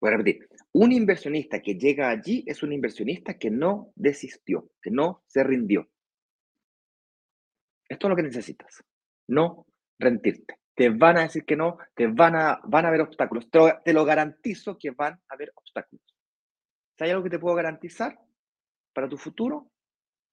Voy 0.00 0.08
a 0.08 0.16
repetir, 0.16 0.48
un 0.72 0.92
inversionista 0.92 1.60
que 1.60 1.74
llega 1.74 2.10
allí 2.10 2.44
es 2.46 2.62
un 2.62 2.72
inversionista 2.72 3.34
que 3.34 3.50
no 3.50 3.92
desistió, 3.94 4.70
que 4.82 4.90
no 4.90 5.22
se 5.26 5.42
rindió. 5.42 5.88
Esto 7.88 8.06
es 8.06 8.10
lo 8.10 8.16
que 8.16 8.22
necesitas. 8.22 8.84
No 9.28 9.66
rendirte. 9.98 10.58
Te 10.74 10.90
van 10.90 11.18
a 11.18 11.22
decir 11.22 11.44
que 11.44 11.56
no, 11.56 11.78
te 11.94 12.06
van 12.06 12.36
a, 12.36 12.60
van 12.64 12.84
a 12.84 12.88
haber 12.88 13.00
obstáculos. 13.00 13.50
Te 13.50 13.92
lo, 13.92 14.04
garantizo 14.04 14.78
que 14.78 14.90
van 14.90 15.14
a 15.14 15.34
haber 15.34 15.52
obstáculos. 15.54 16.04
¿Hay 17.00 17.10
algo 17.10 17.24
que 17.24 17.30
te 17.30 17.38
puedo 17.38 17.56
garantizar 17.56 18.18
para 18.92 19.08
tu 19.08 19.16
futuro? 19.16 19.70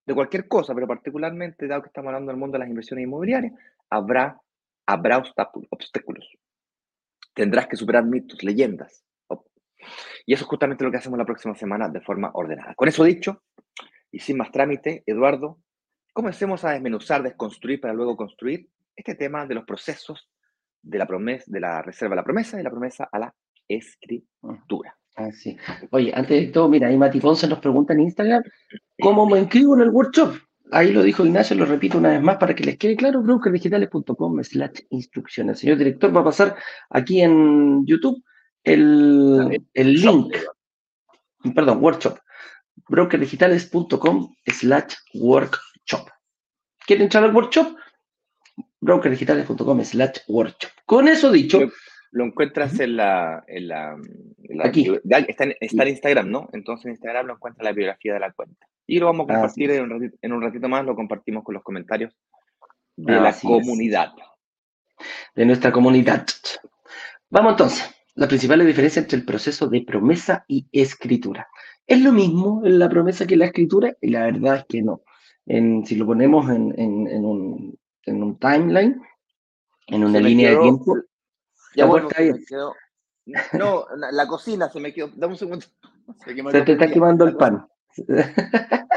De 0.05 0.13
cualquier 0.13 0.47
cosa, 0.47 0.75
pero 0.75 0.87
particularmente, 0.87 1.67
dado 1.67 1.81
que 1.81 1.87
estamos 1.87 2.09
hablando 2.09 2.31
del 2.31 2.39
mundo 2.39 2.53
de 2.53 2.59
las 2.59 2.69
inversiones 2.69 3.05
inmobiliarias, 3.05 3.53
habrá, 3.89 4.39
habrá 4.85 5.17
obstáculos. 5.17 6.29
Tendrás 7.33 7.67
que 7.67 7.75
superar 7.75 8.05
mitos, 8.05 8.43
leyendas. 8.43 9.04
Y 10.25 10.33
eso 10.33 10.43
es 10.43 10.47
justamente 10.47 10.83
lo 10.83 10.91
que 10.91 10.97
hacemos 10.97 11.17
la 11.17 11.25
próxima 11.25 11.55
semana 11.55 11.89
de 11.89 12.01
forma 12.01 12.31
ordenada. 12.33 12.73
Con 12.75 12.87
eso 12.87 13.03
dicho, 13.03 13.43
y 14.11 14.19
sin 14.19 14.37
más 14.37 14.51
trámite, 14.51 15.03
Eduardo, 15.05 15.59
comencemos 16.13 16.63
a 16.63 16.71
desmenuzar, 16.71 17.21
desconstruir 17.23 17.81
para 17.81 17.93
luego 17.93 18.15
construir 18.15 18.69
este 18.95 19.15
tema 19.15 19.45
de 19.45 19.55
los 19.55 19.65
procesos 19.65 20.29
de 20.81 20.97
la 20.97 21.05
promesa, 21.05 21.45
de 21.47 21.59
la 21.59 21.81
reserva 21.81 22.13
a 22.13 22.17
la 22.17 22.23
promesa 22.23 22.59
y 22.59 22.63
la 22.63 22.69
promesa 22.69 23.09
a 23.11 23.19
la 23.19 23.35
escritura. 23.67 24.95
Así. 25.15 25.57
Ah, 25.67 25.79
Oye, 25.91 26.11
antes 26.13 26.47
de 26.47 26.47
todo, 26.51 26.69
mira, 26.69 26.87
ahí 26.87 26.97
Mati 26.97 27.19
Ponce 27.19 27.47
nos 27.47 27.59
pregunta 27.59 27.93
en 27.93 28.01
Instagram, 28.01 28.43
¿cómo 28.99 29.25
me 29.25 29.39
inscribo 29.39 29.75
en 29.75 29.81
el 29.81 29.89
workshop? 29.89 30.35
Ahí 30.71 30.91
lo 30.91 31.03
dijo 31.03 31.25
Ignacio, 31.25 31.55
lo 31.55 31.65
repito 31.65 31.97
una 31.97 32.09
vez 32.09 32.21
más 32.21 32.37
para 32.37 32.55
que 32.55 32.63
les 32.63 32.77
quede 32.77 32.95
claro, 32.95 33.21
brokerdigitales.com 33.21 34.43
slash 34.43 34.81
instrucciones. 34.89 35.57
El 35.57 35.57
señor 35.57 35.77
director 35.77 36.15
va 36.15 36.21
a 36.21 36.25
pasar 36.25 36.55
aquí 36.89 37.21
en 37.21 37.85
YouTube 37.85 38.23
el, 38.65 39.63
el 39.74 39.93
link, 39.93 40.36
perdón, 41.53 41.81
workshop, 41.81 42.19
brokerdigitales.com 42.89 44.36
slash 44.48 44.95
workshop. 45.13 46.10
¿Quieren 46.86 47.03
entrar 47.03 47.24
al 47.24 47.36
workshop? 47.36 47.77
brokerdigitales.com 48.81 49.84
slash 49.84 50.19
workshop. 50.27 50.72
Con 50.86 51.07
eso 51.07 51.31
dicho... 51.31 51.60
Lo, 52.12 52.24
encuentras 52.24 52.79
en 52.79 52.98
la... 52.98 53.43
En 53.48 53.67
la, 53.67 53.98
Aquí. 54.63 54.88
Está 55.03 55.43
en, 55.43 55.55
está 55.60 55.84
en, 55.84 55.89
Instagram, 55.89 56.29
¿no? 56.29 56.50
Entonces 56.53 56.86
en 56.86 56.91
Instagram 56.91 57.27
lo 57.27 57.34
encuentras 57.34 57.62
en 57.62 57.65
la 57.65 57.75
biografía 57.75 58.13
de 58.13 58.19
la 58.19 58.31
cuenta. 58.31 58.67
Y 58.88 59.00
lo 59.00 59.07
vamos 59.07 59.27
a 59.29 59.34
compartir 59.34 59.72
en, 59.72 59.84
un 59.84 59.89
ratito, 59.89 60.17
en 60.22 60.34
un 60.34 60.41
ratito 60.41 60.69
más, 60.69 60.86
lo 60.86 60.95
compartimos 60.95 61.43
con 61.43 61.55
los 61.55 61.63
comentarios 61.63 62.13
de 62.95 63.19
la 63.19 63.34
comunidad. 63.34 64.13
De 65.36 65.45
nuestra 65.45 65.72
comunidad. 65.72 66.25
Vamos 67.29 67.53
entonces. 67.53 67.94
La 68.15 68.27
principal 68.27 68.65
diferencia 68.65 69.01
entre 69.01 69.17
el 69.17 69.25
proceso 69.25 69.67
de 69.67 69.81
promesa 69.81 70.45
y 70.48 70.67
escritura. 70.72 71.48
¿Es 71.86 72.01
lo 72.01 72.12
mismo 72.12 72.65
en 72.65 72.79
la 72.79 72.89
promesa 72.89 73.27
que 73.27 73.36
la 73.36 73.45
escritura? 73.45 73.95
Y 74.01 74.10
la 74.10 74.24
verdad 74.24 74.57
es 74.57 74.65
que 74.67 74.81
no. 74.81 75.01
En, 75.45 75.86
si 75.86 75.95
lo 75.95 76.05
ponemos 76.05 76.50
en, 76.50 76.74
en, 76.77 77.25
un, 77.25 77.77
en 78.03 78.24
un 78.24 78.39
timeline, 78.39 79.01
en 79.88 80.03
una 80.03 80.19
línea 80.19 80.51
de 80.51 80.57
tiempo. 80.57 80.98
Ya 81.75 81.86
bueno, 81.86 82.07
quedó, 82.10 82.74
No, 83.53 83.86
la 84.12 84.27
cocina 84.27 84.69
se 84.69 84.79
me 84.79 84.93
quedó. 84.93 85.10
Dame 85.15 85.34
un 85.34 85.39
segundo. 85.39 85.65
Se, 86.51 86.62
te 86.62 86.72
está 86.72 86.88
quemando 86.88 87.25
el 87.25 87.36
pan. 87.36 87.67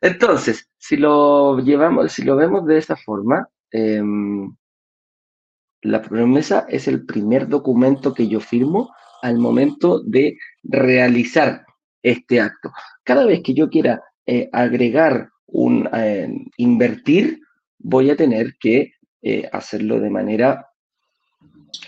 Entonces, 0.00 0.68
si 0.76 0.96
lo 0.96 1.58
llevamos, 1.58 2.12
si 2.12 2.22
lo 2.22 2.36
vemos 2.36 2.66
de 2.66 2.78
esa 2.78 2.96
forma, 2.96 3.48
em, 3.70 4.54
la 5.82 6.00
promesa 6.00 6.64
es 6.68 6.88
el 6.88 7.04
primer 7.04 7.48
documento 7.48 8.14
que 8.14 8.28
yo 8.28 8.40
firmo 8.40 8.90
al 9.20 9.38
momento 9.38 10.00
de 10.02 10.38
realizar 10.62 11.64
este 12.02 12.40
acto. 12.40 12.72
Cada 13.04 13.26
vez 13.26 13.42
que 13.42 13.54
yo 13.54 13.68
quiera 13.68 14.02
eh, 14.26 14.48
agregar 14.52 15.28
un 15.46 15.88
eh, 15.92 16.28
invertir, 16.56 17.40
voy 17.78 18.10
a 18.10 18.16
tener 18.16 18.54
que 18.58 18.92
eh, 19.22 19.48
hacerlo 19.52 20.00
de 20.00 20.10
manera... 20.10 20.66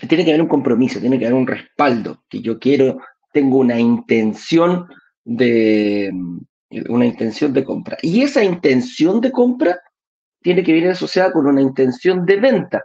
Tiene 0.07 0.25
que 0.25 0.31
haber 0.31 0.41
un 0.41 0.47
compromiso, 0.47 0.99
tiene 0.99 1.17
que 1.17 1.25
haber 1.25 1.37
un 1.37 1.47
respaldo, 1.47 2.23
que 2.29 2.41
yo 2.41 2.59
quiero, 2.59 2.99
tengo 3.31 3.59
una 3.59 3.79
intención 3.79 4.87
de 5.23 6.11
una 6.89 7.05
intención 7.05 7.53
de 7.53 7.63
compra. 7.63 7.97
Y 8.01 8.21
esa 8.23 8.43
intención 8.43 9.21
de 9.21 9.31
compra 9.31 9.79
tiene 10.41 10.63
que 10.63 10.73
venir 10.73 10.89
asociada 10.89 11.31
con 11.31 11.47
una 11.47 11.61
intención 11.61 12.25
de 12.25 12.37
venta. 12.37 12.83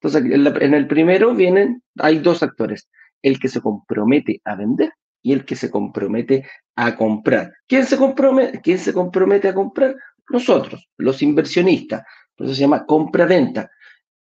Entonces, 0.00 0.30
en 0.60 0.74
el 0.74 0.86
primero 0.86 1.34
vienen, 1.34 1.82
hay 1.98 2.18
dos 2.18 2.42
actores, 2.42 2.88
el 3.22 3.38
que 3.38 3.48
se 3.48 3.60
compromete 3.60 4.40
a 4.44 4.54
vender 4.54 4.92
y 5.22 5.32
el 5.32 5.44
que 5.44 5.56
se 5.56 5.70
compromete 5.70 6.46
a 6.76 6.94
comprar. 6.96 7.52
¿Quién 7.66 7.84
se 7.84 7.96
compromete, 7.96 8.60
quién 8.60 8.78
se 8.78 8.92
compromete 8.92 9.48
a 9.48 9.54
comprar? 9.54 9.96
Nosotros, 10.28 10.88
los 10.98 11.22
inversionistas. 11.22 12.02
Por 12.36 12.46
eso 12.46 12.54
se 12.54 12.60
llama 12.60 12.84
compra-venta. 12.84 13.70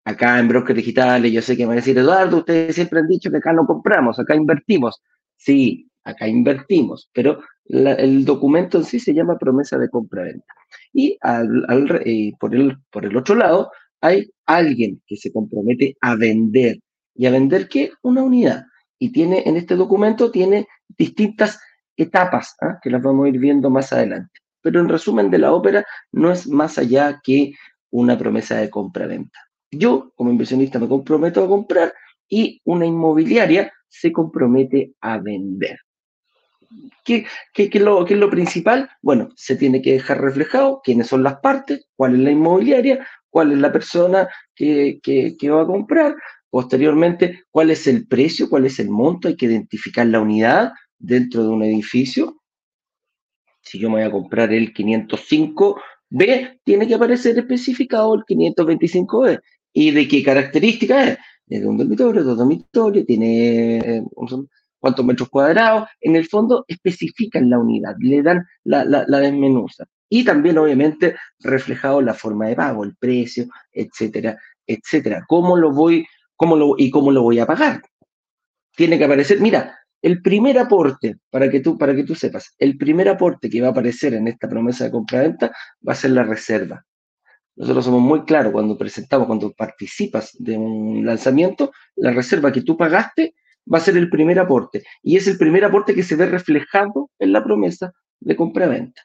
Acá 0.03 0.39
en 0.39 0.47
Brokers 0.47 0.77
Digitales, 0.77 1.31
yo 1.31 1.41
sé 1.41 1.55
que 1.55 1.63
me 1.63 1.69
van 1.69 1.77
a 1.77 1.81
decir, 1.81 1.97
Eduardo, 1.97 2.37
ustedes 2.37 2.75
siempre 2.75 2.99
han 2.99 3.07
dicho 3.07 3.31
que 3.31 3.37
acá 3.37 3.53
no 3.53 3.65
compramos, 3.65 4.19
acá 4.19 4.35
invertimos. 4.35 5.01
Sí, 5.37 5.89
acá 6.03 6.27
invertimos, 6.27 7.09
pero 7.13 7.41
el 7.65 8.25
documento 8.25 8.77
en 8.77 8.83
sí 8.83 8.99
se 8.99 9.13
llama 9.13 9.37
promesa 9.37 9.77
de 9.77 9.89
compra-venta. 9.89 10.53
Y 10.91 11.17
eh, 11.23 12.31
por, 12.39 12.53
el, 12.53 12.77
por 12.91 13.05
el 13.05 13.15
otro 13.15 13.35
lado, 13.35 13.71
hay 14.01 14.31
alguien 14.45 15.01
que 15.07 15.15
se 15.15 15.31
compromete 15.31 15.95
a 16.01 16.15
vender. 16.15 16.79
¿Y 17.15 17.25
a 17.25 17.31
vender 17.31 17.67
qué? 17.67 17.91
Una 18.01 18.23
unidad. 18.23 18.65
Y 18.99 19.11
tiene, 19.11 19.43
en 19.45 19.57
este 19.57 19.75
documento 19.75 20.31
tiene 20.31 20.67
distintas 20.97 21.59
etapas, 21.95 22.55
¿ah? 22.61 22.79
que 22.81 22.89
las 22.89 23.01
vamos 23.01 23.25
a 23.25 23.29
ir 23.29 23.39
viendo 23.39 23.69
más 23.69 23.93
adelante. 23.93 24.39
Pero 24.61 24.79
en 24.79 24.89
resumen 24.89 25.29
de 25.31 25.39
la 25.39 25.53
ópera, 25.53 25.85
no 26.11 26.31
es 26.31 26.47
más 26.47 26.77
allá 26.77 27.19
que 27.23 27.53
una 27.89 28.17
promesa 28.17 28.57
de 28.57 28.69
compra-venta. 28.69 29.39
Yo, 29.71 30.11
como 30.15 30.31
inversionista, 30.31 30.79
me 30.79 30.87
comprometo 30.87 31.43
a 31.43 31.47
comprar 31.47 31.93
y 32.27 32.61
una 32.65 32.85
inmobiliaria 32.85 33.71
se 33.87 34.11
compromete 34.11 34.93
a 35.01 35.17
vender. 35.17 35.77
¿Qué, 37.03 37.25
es 37.55 37.81
lo, 37.81 38.05
es 38.05 38.17
lo 38.17 38.29
principal? 38.29 38.89
Bueno, 39.01 39.29
se 39.35 39.55
tiene 39.55 39.81
que 39.81 39.93
dejar 39.93 40.21
reflejado 40.21 40.81
quiénes 40.83 41.07
son 41.07 41.23
las 41.23 41.39
partes, 41.39 41.85
cuál 41.95 42.13
es 42.13 42.19
la 42.19 42.31
inmobiliaria, 42.31 43.05
cuál 43.31 43.53
es 43.53 43.57
la 43.57 43.71
persona 43.71 44.29
que, 44.53 44.99
que, 45.01 45.49
va 45.49 45.63
a 45.63 45.65
comprar, 45.65 46.15
posteriormente 46.49 47.45
cuál 47.49 47.71
es 47.71 47.87
el 47.87 48.05
precio, 48.07 48.49
cuál 48.49 48.65
es 48.67 48.77
el 48.79 48.89
monto, 48.89 49.27
hay 49.27 49.35
que 49.35 49.47
identificar 49.47 50.05
la 50.05 50.19
unidad 50.19 50.73
dentro 50.99 51.41
de 51.41 51.49
un 51.49 51.63
edificio. 51.63 52.41
Si 53.61 53.79
yo 53.79 53.89
me 53.89 53.95
voy 53.95 54.03
a 54.03 54.11
comprar 54.11 54.53
el 54.53 54.73
505B, 54.73 56.59
tiene 56.63 56.87
que 56.87 56.95
aparecer 56.95 57.39
especificado 57.39 58.13
el 58.13 58.21
525B. 58.25 59.41
¿Y 59.73 59.91
de 59.91 60.07
qué 60.07 60.21
características 60.21 61.07
es? 61.09 61.17
Es 61.47 61.61
de 61.61 61.67
un 61.67 61.77
dormitorio, 61.77 62.23
dos 62.23 62.37
dormitorios, 62.37 63.05
tiene 63.05 63.77
eh, 63.79 64.03
cuántos 64.79 65.05
metros 65.05 65.29
cuadrados, 65.29 65.87
en 66.01 66.15
el 66.15 66.27
fondo 66.27 66.65
especifican 66.67 67.49
la 67.49 67.59
unidad, 67.59 67.95
le 67.99 68.21
dan 68.21 68.45
la, 68.63 68.83
la, 68.83 69.05
la 69.07 69.19
desmenuza. 69.19 69.85
Y 70.13 70.25
también, 70.25 70.57
obviamente, 70.57 71.15
reflejado 71.39 72.01
la 72.01 72.13
forma 72.13 72.47
de 72.47 72.55
pago, 72.57 72.83
el 72.83 72.97
precio, 72.97 73.45
etcétera, 73.71 74.37
etcétera. 74.67 75.23
¿Cómo 75.25 75.55
lo 75.55 75.71
voy, 75.71 76.05
cómo 76.35 76.57
lo, 76.57 76.75
y 76.77 76.91
cómo 76.91 77.13
lo 77.13 77.21
voy 77.23 77.39
a 77.39 77.45
pagar? 77.45 77.81
Tiene 78.75 78.97
que 78.97 79.05
aparecer, 79.05 79.39
mira, 79.39 79.79
el 80.01 80.21
primer 80.21 80.59
aporte, 80.59 81.15
para 81.29 81.49
que 81.49 81.61
tú, 81.61 81.77
para 81.77 81.95
que 81.95 82.03
tú 82.03 82.13
sepas, 82.13 82.53
el 82.57 82.77
primer 82.77 83.07
aporte 83.07 83.49
que 83.49 83.61
va 83.61 83.69
a 83.69 83.71
aparecer 83.71 84.13
en 84.13 84.27
esta 84.27 84.49
promesa 84.49 84.83
de 84.83 84.91
compra-venta 84.91 85.53
va 85.87 85.93
a 85.93 85.95
ser 85.95 86.11
la 86.11 86.23
reserva. 86.23 86.85
Nosotros 87.55 87.85
somos 87.85 88.01
muy 88.01 88.25
claros 88.25 88.51
cuando 88.51 88.77
presentamos, 88.77 89.27
cuando 89.27 89.53
participas 89.53 90.35
de 90.37 90.57
un 90.57 91.05
lanzamiento, 91.05 91.71
la 91.95 92.11
reserva 92.11 92.51
que 92.51 92.63
tú 92.63 92.75
pagaste 92.75 93.33
va 93.73 93.77
a 93.77 93.81
ser 93.81 93.95
el 93.95 94.09
primer 94.09 94.39
aporte. 94.39 94.83
Y 95.01 95.15
es 95.15 95.25
el 95.29 95.37
primer 95.37 95.63
aporte 95.63 95.95
que 95.95 96.03
se 96.03 96.17
ve 96.17 96.25
reflejado 96.25 97.09
en 97.17 97.31
la 97.31 97.41
promesa 97.41 97.93
de 98.19 98.35
compra-venta. 98.35 99.01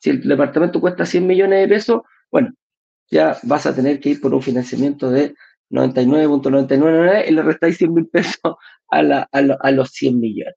Si 0.00 0.10
el 0.10 0.22
departamento 0.22 0.80
cuesta 0.80 1.06
100 1.06 1.26
millones 1.26 1.60
de 1.60 1.68
pesos, 1.68 2.02
bueno, 2.30 2.52
ya 3.10 3.38
vas 3.42 3.66
a 3.66 3.74
tener 3.74 4.00
que 4.00 4.10
ir 4.10 4.20
por 4.20 4.34
un 4.34 4.42
financiamiento 4.42 5.10
de 5.10 5.34
99.99 5.70 7.28
y 7.28 7.32
le 7.32 7.42
restáis 7.42 7.76
100 7.76 7.94
mil 7.94 8.08
pesos 8.08 8.56
a, 8.90 9.28
a, 9.30 9.70
los 9.70 9.90
100 9.90 10.18
millones. 10.18 10.56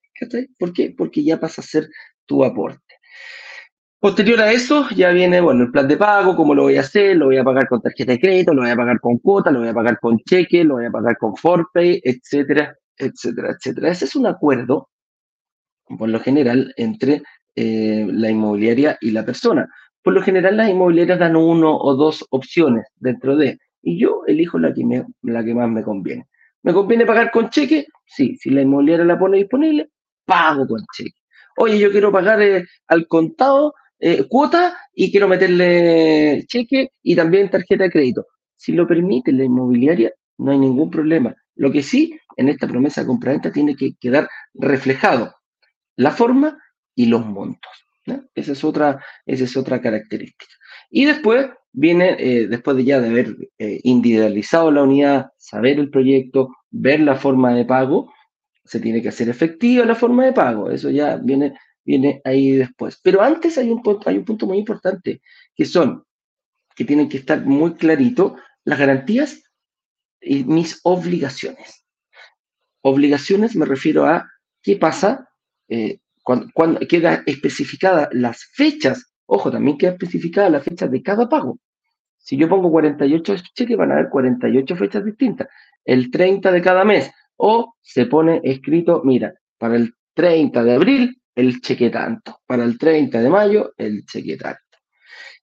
¿Por 0.58 0.74
qué? 0.74 0.94
Porque 0.98 1.24
ya 1.24 1.40
pasa 1.40 1.62
a 1.62 1.66
ser 1.66 1.90
tu 2.26 2.44
aporte. 2.44 2.80
Posterior 4.00 4.42
a 4.42 4.52
eso, 4.52 4.88
ya 4.96 5.12
viene, 5.12 5.40
bueno, 5.40 5.64
el 5.64 5.72
plan 5.72 5.88
de 5.88 5.96
pago, 5.96 6.36
cómo 6.36 6.54
lo 6.54 6.64
voy 6.64 6.76
a 6.76 6.82
hacer, 6.82 7.16
lo 7.16 7.28
voy 7.28 7.38
a 7.38 7.44
pagar 7.44 7.70
con 7.70 7.82
tarjeta 7.82 8.12
de 8.12 8.20
crédito, 8.20 8.54
lo 8.54 8.62
voy 8.62 8.72
a 8.72 8.76
pagar 8.76 9.00
con 9.00 9.18
cuota, 9.20 9.50
lo 9.50 9.60
voy 9.60 9.70
a 9.70 9.74
pagar 9.74 9.98
con 10.00 10.20
cheque, 10.20 10.64
lo 10.66 10.76
voy 10.76 10.86
a 10.88 10.92
pagar 10.92 11.18
con 11.18 11.36
Forpay, 11.38 12.02
etcétera, 12.04 12.76
etcétera, 12.98 13.52
etcétera. 13.52 13.90
Ese 13.90 14.06
es 14.06 14.16
un 14.18 14.26
acuerdo, 14.26 14.90
por 15.98 16.10
lo 16.10 16.20
general, 16.20 16.74
entre 16.76 17.24
eh, 17.56 18.08
la 18.10 18.30
inmobiliaria 18.30 18.98
y 19.02 19.12
la 19.12 19.26
persona. 19.26 19.70
Por 20.02 20.14
lo 20.14 20.22
general, 20.22 20.58
las 20.58 20.70
inmobiliarias 20.70 21.20
dan 21.20 21.36
uno 21.36 21.78
o 21.78 21.96
dos 21.96 22.26
opciones 22.30 22.86
dentro 22.98 23.36
de, 23.36 23.60
y 23.82 24.00
yo 24.00 24.24
elijo 24.28 24.60
la 24.60 24.74
que, 24.74 25.04
la 25.22 25.44
que 25.44 25.54
más 25.54 25.70
me 25.70 25.84
conviene. 25.84 26.28
¿Me 26.64 26.74
conviene 26.74 27.06
pagar 27.06 27.32
con 27.32 27.50
cheque? 27.50 27.88
Sí, 28.06 28.36
si 28.38 28.50
la 28.50 28.62
inmobiliaria 28.62 29.06
la 29.06 29.20
pone 29.20 29.38
disponible, 29.38 29.90
pago 30.26 30.68
con 30.68 30.82
cheque. 30.96 31.20
Oye, 31.58 31.78
yo 31.78 31.92
quiero 31.92 32.12
pagar 32.12 32.42
eh, 32.42 32.66
al 32.88 33.08
contado 33.08 33.74
eh, 34.00 34.26
cuota 34.28 34.78
y 34.94 35.12
quiero 35.12 35.28
meterle 35.28 36.44
cheque 36.48 36.90
y 37.02 37.16
también 37.16 37.50
tarjeta 37.50 37.84
de 37.84 37.92
crédito. 37.92 38.26
Si 38.56 38.72
lo 38.72 38.88
permite 38.88 39.32
la 39.32 39.44
inmobiliaria, 39.44 40.12
no 40.38 40.52
hay 40.52 40.58
ningún 40.58 40.90
problema. 40.90 41.36
Lo 41.56 41.72
que 41.72 41.84
sí, 41.84 42.18
en 42.36 42.50
esta 42.50 42.68
promesa 42.68 43.02
de 43.02 43.08
compraventa 43.08 43.52
tiene 43.52 43.76
que 43.76 43.94
quedar 44.00 44.28
reflejado 44.54 45.36
la 45.96 46.12
forma 46.12 46.58
y 46.96 47.06
los 47.08 47.26
montos. 47.26 47.72
Esa, 48.36 48.52
es 48.52 48.64
otra, 48.64 49.04
esa 49.26 49.46
es 49.46 49.56
otra 49.56 49.82
característica. 49.82 50.54
Y 50.90 51.06
después 51.06 51.50
viene, 51.72 52.16
eh, 52.20 52.48
después 52.48 52.76
de 52.78 52.84
ya 52.84 53.00
de 53.00 53.10
haber 53.10 53.36
eh, 53.58 53.80
individualizado 53.84 54.72
la 54.72 54.84
unidad, 54.84 55.28
saber 55.38 55.80
el 55.80 55.90
proyecto, 55.90 56.50
ver 56.70 57.00
la 57.00 57.16
forma 57.16 57.54
de 57.54 57.66
pago, 57.66 58.12
se 58.66 58.80
tiene 58.80 59.02
que 59.02 59.10
hacer 59.10 59.30
efectiva 59.30 59.86
la 59.86 59.96
forma 59.96 60.26
de 60.26 60.34
pago. 60.34 60.70
Eso 60.70 60.90
ya 60.90 61.18
viene 61.18 61.54
viene 61.86 62.22
ahí 62.24 62.52
después. 62.52 63.00
Pero 63.02 63.22
antes 63.22 63.58
hay 63.58 63.70
un, 63.70 63.82
hay 64.06 64.18
un 64.18 64.26
punto 64.26 64.46
muy 64.46 64.58
importante, 64.58 65.22
que 65.56 65.66
son, 65.66 66.06
que 66.76 66.86
tienen 66.86 67.10
que 67.10 67.18
estar 67.18 67.46
muy 67.46 67.76
clarito, 67.76 68.36
las 68.64 68.80
garantías 68.80 69.44
y 70.22 70.44
mis 70.44 70.80
obligaciones. 70.84 71.86
Obligaciones 72.82 73.56
me 73.56 73.66
refiero 73.66 74.06
a 74.06 74.30
qué 74.62 74.76
pasa 74.78 75.30
eh, 75.70 76.00
cuando, 76.24 76.48
cuando, 76.54 76.80
queda 76.88 77.24
especificada 77.26 78.10
las 78.12 78.46
fechas, 78.54 79.14
ojo, 79.26 79.52
también 79.52 79.78
queda 79.78 79.92
especificada 79.92 80.50
la 80.50 80.62
fecha 80.62 80.88
de 80.88 81.02
cada 81.04 81.30
pago. 81.30 81.60
Si 82.18 82.38
yo 82.38 82.48
pongo 82.48 82.72
48 82.72 83.36
cheques, 83.54 83.76
van 83.76 83.92
a 83.92 83.96
haber 83.96 84.10
48 84.10 84.76
fechas 84.78 85.04
distintas. 85.04 85.50
El 85.84 86.10
30 86.10 86.52
de 86.52 86.62
cada 86.62 86.86
mes. 86.86 87.12
O 87.36 87.76
se 87.82 88.06
pone 88.06 88.40
escrito, 88.44 89.02
mira, 89.04 89.34
para 89.58 89.76
el 89.76 89.94
30 90.14 90.64
de 90.64 90.74
abril 90.74 91.22
el 91.36 91.60
cheque 91.60 91.90
tanto. 91.90 92.40
Para 92.46 92.64
el 92.64 92.78
30 92.78 93.22
de 93.22 93.30
mayo, 93.30 93.74
el 93.78 94.06
cheque 94.06 94.38
tanto. 94.38 94.62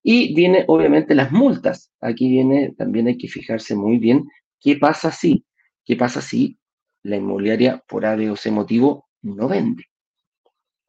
Y 0.02 0.34
viene, 0.34 0.64
obviamente, 0.68 1.14
las 1.14 1.30
multas. 1.32 1.92
Aquí 2.00 2.30
viene, 2.30 2.72
también 2.78 3.08
hay 3.08 3.18
que 3.18 3.28
fijarse 3.28 3.74
muy 3.74 3.98
bien 3.98 4.24
qué 4.58 4.76
pasa 4.76 5.12
si, 5.12 5.44
qué 5.84 5.96
pasa 5.96 6.22
si 6.22 6.58
la 7.02 7.16
inmobiliaria, 7.16 7.82
por 7.86 8.06
A, 8.06 8.16
o 8.30 8.36
C 8.36 8.50
motivo, 8.50 9.08
no 9.20 9.48
vende. 9.48 9.89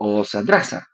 O 0.04 0.24
se 0.24 0.40
atrasa. 0.40 0.88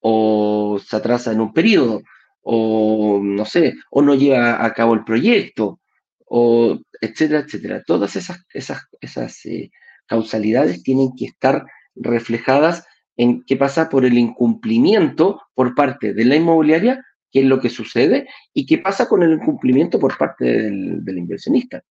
O 0.00 0.80
se 0.84 0.96
atrasa 0.96 1.32
en 1.32 1.40
un 1.40 1.52
periodo. 1.52 2.02
O, 2.42 3.20
no 3.22 3.44
sé, 3.44 3.74
o 3.90 4.02
no 4.02 4.16
lleva 4.16 4.64
a 4.64 4.72
cabo 4.72 4.94
el 4.94 5.04
proyecto. 5.04 5.78
O, 6.26 6.78
etcétera, 7.00 7.40
etcétera. 7.40 7.82
Todas 7.86 8.16
esas, 8.16 8.44
esas, 8.52 8.82
esas 9.00 9.46
eh, 9.46 9.70
causalidades 10.06 10.82
tienen 10.82 11.12
que 11.16 11.26
estar 11.26 11.64
reflejadas 11.94 12.84
en 13.16 13.44
qué 13.44 13.56
pasa 13.56 13.88
por 13.88 14.04
el 14.04 14.18
incumplimiento 14.18 15.40
por 15.54 15.74
parte 15.74 16.14
de 16.14 16.24
la 16.24 16.36
inmobiliaria, 16.36 17.04
qué 17.30 17.40
es 17.40 17.46
lo 17.46 17.60
que 17.60 17.70
sucede 17.70 18.28
y 18.52 18.66
qué 18.66 18.78
pasa 18.78 19.08
con 19.08 19.22
el 19.22 19.34
incumplimiento 19.34 19.98
por 19.98 20.16
parte 20.16 20.44
del, 20.44 21.18
inversionista. 21.18 21.82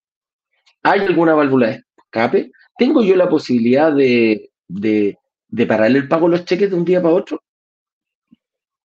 ¿Hay 0.83 1.01
alguna 1.01 1.35
válvula 1.35 1.68
de 1.68 1.85
escape? 2.05 2.51
¿Tengo 2.77 3.03
yo 3.03 3.14
la 3.14 3.29
posibilidad 3.29 3.92
de, 3.94 4.51
de, 4.66 5.18
de 5.51 5.67
parar 5.67 5.91
el 5.91 6.09
pago 6.09 6.29
de 6.29 6.37
los 6.37 6.45
cheques 6.45 6.71
de 6.71 6.77
un 6.77 6.85
día 6.85 7.03
para 7.03 7.15
otro? 7.15 7.43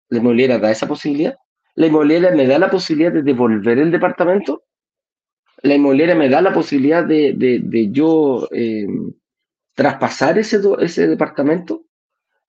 ¿La 0.09 0.19
inmobiliaria 0.19 0.59
da 0.59 0.71
esa 0.71 0.87
posibilidad? 0.87 1.37
¿La 1.75 1.87
inmobiliaria 1.87 2.33
me 2.33 2.47
da 2.47 2.59
la 2.59 2.71
posibilidad 2.71 3.13
de 3.13 3.23
devolver 3.23 3.79
el 3.79 3.91
departamento? 3.91 4.65
¿La 5.63 5.75
inmobiliaria 5.75 6.15
me 6.15 6.29
da 6.29 6.41
la 6.41 6.53
posibilidad 6.53 7.05
de, 7.05 7.35
de, 7.37 7.91
yo 7.91 8.49
eh, 8.51 8.87
traspasar 9.75 10.39
ese, 10.39 10.61
ese 10.81 11.07
departamento? 11.07 11.85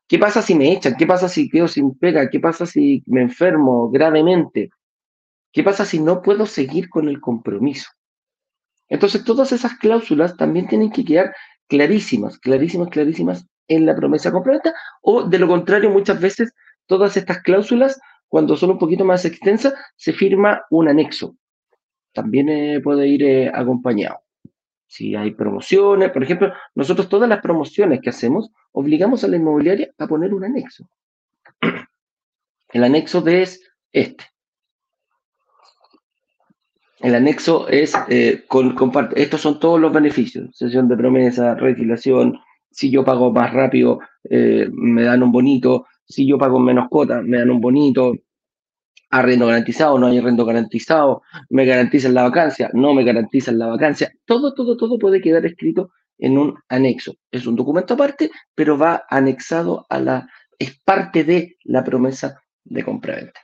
¿Qué 0.07 0.17
pasa 0.19 0.41
si 0.41 0.55
me 0.55 0.73
echan? 0.73 0.95
¿Qué 0.97 1.05
pasa 1.05 1.29
si 1.29 1.49
quedo 1.49 1.67
sin 1.67 1.97
pega? 1.97 2.29
¿Qué 2.29 2.39
pasa 2.39 2.65
si 2.65 3.03
me 3.05 3.21
enfermo 3.21 3.89
gravemente? 3.89 4.71
¿Qué 5.53 5.63
pasa 5.63 5.85
si 5.85 5.99
no 5.99 6.21
puedo 6.21 6.45
seguir 6.45 6.89
con 6.89 7.07
el 7.07 7.21
compromiso? 7.21 7.89
Entonces, 8.89 9.23
todas 9.23 9.53
esas 9.53 9.75
cláusulas 9.75 10.35
también 10.35 10.67
tienen 10.67 10.91
que 10.91 11.05
quedar 11.05 11.33
clarísimas, 11.67 12.37
clarísimas, 12.39 12.89
clarísimas 12.89 13.47
en 13.75 13.85
la 13.85 13.95
promesa 13.95 14.31
completa, 14.31 14.73
o 15.01 15.23
de 15.23 15.39
lo 15.39 15.47
contrario, 15.47 15.89
muchas 15.89 16.19
veces 16.19 16.53
todas 16.85 17.17
estas 17.17 17.41
cláusulas, 17.41 17.99
cuando 18.27 18.55
son 18.55 18.71
un 18.71 18.79
poquito 18.79 19.05
más 19.05 19.25
extensas, 19.25 19.73
se 19.95 20.13
firma 20.13 20.63
un 20.69 20.87
anexo. 20.87 21.35
También 22.13 22.49
eh, 22.49 22.81
puede 22.81 23.07
ir 23.07 23.23
eh, 23.23 23.51
acompañado 23.53 24.21
si 24.91 25.15
hay 25.15 25.31
promociones, 25.31 26.11
por 26.11 26.21
ejemplo, 26.21 26.51
nosotros 26.75 27.07
todas 27.07 27.29
las 27.29 27.39
promociones 27.39 28.01
que 28.01 28.09
hacemos 28.09 28.51
obligamos 28.73 29.23
a 29.23 29.29
la 29.29 29.37
inmobiliaria 29.37 29.89
a 29.97 30.05
poner 30.05 30.33
un 30.33 30.43
anexo. 30.43 30.85
El 32.73 32.83
anexo 32.83 33.21
de 33.21 33.41
es 33.41 33.61
este. 33.93 34.25
El 36.99 37.15
anexo 37.15 37.69
es, 37.69 37.93
eh, 38.09 38.43
con, 38.49 38.75
estos 39.15 39.39
son 39.39 39.61
todos 39.61 39.79
los 39.79 39.93
beneficios, 39.93 40.53
sesión 40.57 40.89
de 40.89 40.97
promesa, 40.97 41.55
retilación, 41.55 42.37
si 42.71 42.89
yo 42.89 43.03
pago 43.03 43.31
más 43.31 43.53
rápido, 43.53 43.99
eh, 44.29 44.67
me 44.71 45.03
dan 45.03 45.23
un 45.23 45.31
bonito, 45.31 45.87
si 46.05 46.25
yo 46.27 46.37
pago 46.37 46.59
menos 46.59 46.87
cuota, 46.89 47.21
me 47.21 47.37
dan 47.37 47.49
un 47.49 47.61
bonito, 47.61 48.13
arrendo 49.09 49.47
garantizado, 49.47 49.99
no 49.99 50.07
hay 50.07 50.17
arrendo 50.17 50.45
garantizado, 50.45 51.21
me 51.49 51.65
garantizan 51.65 52.13
la 52.13 52.23
vacancia, 52.23 52.69
no 52.73 52.93
me 52.93 53.03
garantizan 53.03 53.59
la 53.59 53.67
vacancia, 53.67 54.11
todo, 54.25 54.53
todo, 54.53 54.77
todo 54.77 54.97
puede 54.97 55.21
quedar 55.21 55.45
escrito 55.45 55.91
en 56.17 56.37
un 56.37 56.55
anexo. 56.69 57.15
Es 57.29 57.45
un 57.45 57.55
documento 57.55 57.93
aparte, 57.95 58.31
pero 58.55 58.77
va 58.77 59.03
anexado 59.09 59.85
a 59.89 59.99
la, 59.99 60.29
es 60.57 60.79
parte 60.83 61.23
de 61.23 61.57
la 61.65 61.83
promesa 61.83 62.41
de 62.63 62.83
compra-venta. 62.83 63.41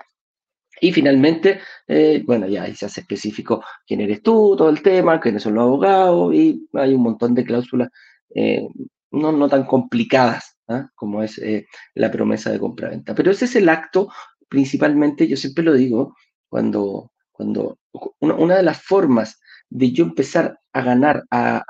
Y 0.79 0.91
finalmente, 0.91 1.59
eh, 1.87 2.23
bueno, 2.25 2.47
ya 2.47 2.63
ahí 2.63 2.75
se 2.75 2.85
hace 2.85 3.01
específico 3.01 3.63
quién 3.85 4.01
eres 4.01 4.21
tú, 4.21 4.55
todo 4.55 4.69
el 4.69 4.81
tema, 4.81 5.19
quiénes 5.19 5.43
son 5.43 5.55
los 5.55 5.63
abogados, 5.63 6.33
y 6.33 6.67
hay 6.73 6.93
un 6.93 7.01
montón 7.01 7.33
de 7.33 7.43
cláusulas 7.43 7.89
eh, 8.35 8.67
no, 9.11 9.31
no 9.31 9.49
tan 9.49 9.65
complicadas 9.65 10.57
¿ah? 10.67 10.89
como 10.95 11.23
es 11.23 11.37
eh, 11.39 11.67
la 11.95 12.11
promesa 12.11 12.51
de 12.51 12.59
compra-venta. 12.59 13.15
Pero 13.15 13.31
ese 13.31 13.45
es 13.45 13.55
el 13.55 13.69
acto 13.69 14.09
principalmente, 14.49 15.27
yo 15.27 15.37
siempre 15.37 15.63
lo 15.63 15.73
digo, 15.73 16.15
cuando, 16.49 17.11
cuando 17.31 17.79
una, 18.19 18.57
de 18.57 18.63
las 18.63 18.81
formas 18.81 19.39
de 19.69 19.91
yo 19.91 20.05
empezar 20.05 20.59
a 20.71 20.81
ganar, 20.81 21.25
a, 21.31 21.63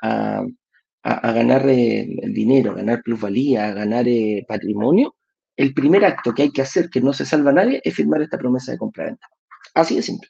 a, 1.03 1.31
ganar 1.31 1.67
eh, 1.69 2.07
dinero, 2.29 2.71
a 2.71 2.75
ganar 2.75 3.01
plusvalía, 3.01 3.67
a 3.67 3.73
ganar 3.73 4.07
eh, 4.07 4.45
patrimonio, 4.47 5.15
el 5.55 5.73
primer 5.73 6.05
acto 6.05 6.33
que 6.33 6.43
hay 6.43 6.51
que 6.51 6.61
hacer, 6.61 6.89
que 6.89 7.01
no 7.01 7.13
se 7.13 7.25
salva 7.25 7.49
a 7.49 7.55
nadie, 7.55 7.81
es 7.83 7.95
firmar 7.95 8.21
esta 8.21 8.37
promesa 8.37 8.71
de 8.71 8.77
compra-venta. 8.77 9.27
Así 9.73 9.95
de 9.95 10.03
simple. 10.03 10.29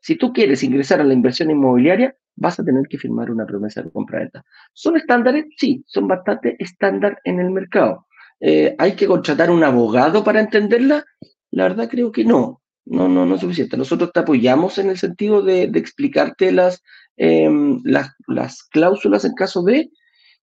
Si 0.00 0.16
tú 0.16 0.32
quieres 0.32 0.62
ingresar 0.62 1.00
a 1.00 1.04
la 1.04 1.14
inversión 1.14 1.50
inmobiliaria, 1.50 2.16
vas 2.36 2.58
a 2.58 2.64
tener 2.64 2.86
que 2.88 2.98
firmar 2.98 3.30
una 3.30 3.46
promesa 3.46 3.82
de 3.82 3.90
compra-venta. 3.90 4.44
¿Son 4.72 4.96
estándares? 4.96 5.46
Sí, 5.56 5.84
son 5.86 6.08
bastante 6.08 6.56
estándar 6.58 7.18
en 7.24 7.40
el 7.40 7.50
mercado. 7.50 8.06
Eh, 8.40 8.74
¿Hay 8.78 8.96
que 8.96 9.06
contratar 9.06 9.50
un 9.50 9.62
abogado 9.62 10.24
para 10.24 10.40
entenderla? 10.40 11.04
La 11.50 11.64
verdad 11.64 11.88
creo 11.88 12.10
que 12.10 12.24
no. 12.24 12.60
No, 12.84 13.08
no, 13.08 13.24
no 13.24 13.36
es 13.36 13.40
suficiente. 13.40 13.76
Nosotros 13.76 14.10
te 14.12 14.20
apoyamos 14.20 14.78
en 14.78 14.90
el 14.90 14.98
sentido 14.98 15.42
de, 15.42 15.62
explicarte 15.74 16.50
las, 16.50 16.82
em, 17.16 17.80
las, 17.84 18.10
las 18.26 18.64
cláusulas 18.64 19.24
en 19.24 19.34
caso 19.34 19.62
de 19.62 19.90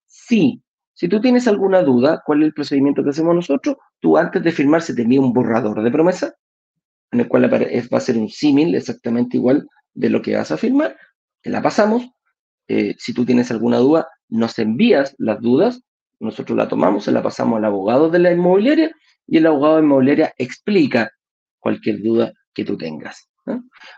sí. 0.06 0.62
Si 0.94 1.08
tú 1.08 1.20
tienes 1.20 1.48
alguna 1.48 1.82
duda, 1.82 2.22
¿cuál 2.26 2.42
es 2.42 2.48
el 2.48 2.54
procedimiento 2.54 3.04
que 3.04 3.10
hacemos 3.10 3.36
nosotros? 3.36 3.76
Tú 4.00 4.18
antes 4.18 4.44
de 4.44 4.52
firmar 4.52 4.82
se 4.82 4.94
te 4.94 5.02
envía 5.02 5.22
un 5.22 5.34
borrador 5.34 5.82
de 5.84 5.92
promesa, 5.92 6.34
en 7.12 7.22
el 7.22 7.28
cual 7.28 7.52
va 7.52 7.98
a 7.98 8.02
ser 8.02 8.18
un 8.18 8.30
símil 8.30 8.76
exactamente 8.76 9.38
igual 9.38 9.68
de 9.94 10.10
lo 10.10 10.22
que 10.22 10.36
vas 10.36 10.52
a 10.52 10.58
firmar. 10.58 10.96
Te 11.42 11.50
la 11.50 11.62
pasamos. 11.62 12.10
Eh, 12.68 12.96
si 12.98 13.14
tú 13.14 13.26
tienes 13.26 13.50
alguna 13.52 13.78
duda, 13.78 14.08
nos 14.30 14.60
envías 14.60 15.16
las 15.18 15.42
dudas 15.42 15.82
nosotros 16.20 16.58
la 16.58 16.68
tomamos, 16.68 17.06
se 17.06 17.12
la 17.12 17.24
pasamos 17.24 17.58
al 17.58 17.66
abogado 17.66 18.10
de 18.10 18.20
la 18.20 18.32
inmobiliaria 18.32 18.92
y 19.26 19.38
el 19.38 19.48
abogado 19.48 19.78
de 19.78 19.84
inmobiliaria 19.84 20.34
explica 20.38 21.12
cualquier 21.60 22.02
duda 22.02 22.34
que 22.54 22.66
tú 22.66 22.78
tengas. 22.78 23.30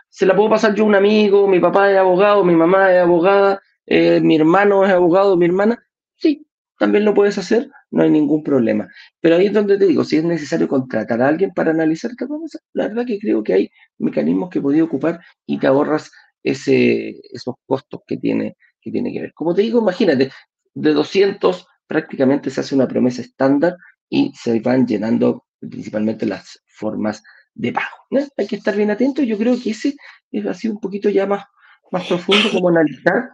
Se 0.08 0.24
la 0.24 0.34
puedo 0.34 0.48
pasar 0.48 0.74
yo 0.74 0.84
a 0.84 0.86
un 0.86 0.94
amigo, 0.94 1.46
mi 1.46 1.60
papá 1.60 1.90
es 1.90 1.98
abogado, 1.98 2.44
mi 2.44 2.54
mamá 2.54 2.92
es 2.92 3.02
abogada, 3.02 3.60
eh, 3.86 4.20
mi 4.20 4.36
hermano 4.36 4.84
es 4.84 4.92
abogado, 4.92 5.36
mi 5.36 5.46
hermana. 5.46 5.82
Sí, 6.16 6.46
también 6.78 7.04
lo 7.04 7.12
puedes 7.12 7.36
hacer, 7.36 7.68
no 7.90 8.02
hay 8.02 8.10
ningún 8.10 8.42
problema. 8.42 8.88
Pero 9.20 9.36
ahí 9.36 9.46
es 9.46 9.52
donde 9.52 9.76
te 9.76 9.86
digo, 9.86 10.04
si 10.04 10.16
es 10.16 10.24
necesario 10.24 10.68
contratar 10.68 11.20
a 11.20 11.28
alguien 11.28 11.52
para 11.52 11.72
analizar 11.72 12.12
esta 12.12 12.26
promesa, 12.26 12.60
la 12.72 12.88
verdad 12.88 13.04
que 13.04 13.18
creo 13.18 13.42
que 13.42 13.52
hay 13.52 13.70
mecanismos 13.98 14.48
que 14.48 14.60
podía 14.60 14.84
ocupar 14.84 15.20
y 15.44 15.58
te 15.58 15.66
ahorras 15.66 16.10
ese, 16.42 17.20
esos 17.32 17.54
costos 17.66 18.00
que 18.06 18.16
tiene, 18.16 18.56
que 18.80 18.90
tiene 18.90 19.12
que 19.12 19.20
ver. 19.20 19.32
Como 19.34 19.54
te 19.54 19.62
digo, 19.62 19.80
imagínate, 19.80 20.30
de 20.74 20.92
200 20.92 21.66
prácticamente 21.86 22.50
se 22.50 22.60
hace 22.60 22.74
una 22.74 22.88
promesa 22.88 23.22
estándar 23.22 23.76
y 24.08 24.32
se 24.34 24.60
van 24.60 24.86
llenando 24.86 25.44
principalmente 25.60 26.26
las 26.26 26.62
formas 26.66 27.22
de 27.54 27.72
pago. 27.72 28.26
Hay 28.36 28.46
que 28.46 28.56
estar 28.56 28.74
bien 28.74 28.90
atento 28.90 29.22
yo 29.22 29.38
creo 29.38 29.56
que 29.62 29.70
ese 29.70 29.94
es 30.30 30.46
así 30.46 30.68
un 30.68 30.80
poquito 30.80 31.08
ya 31.08 31.26
más, 31.26 31.44
más 31.90 32.06
profundo 32.06 32.48
como 32.52 32.68
analizar 32.68 33.30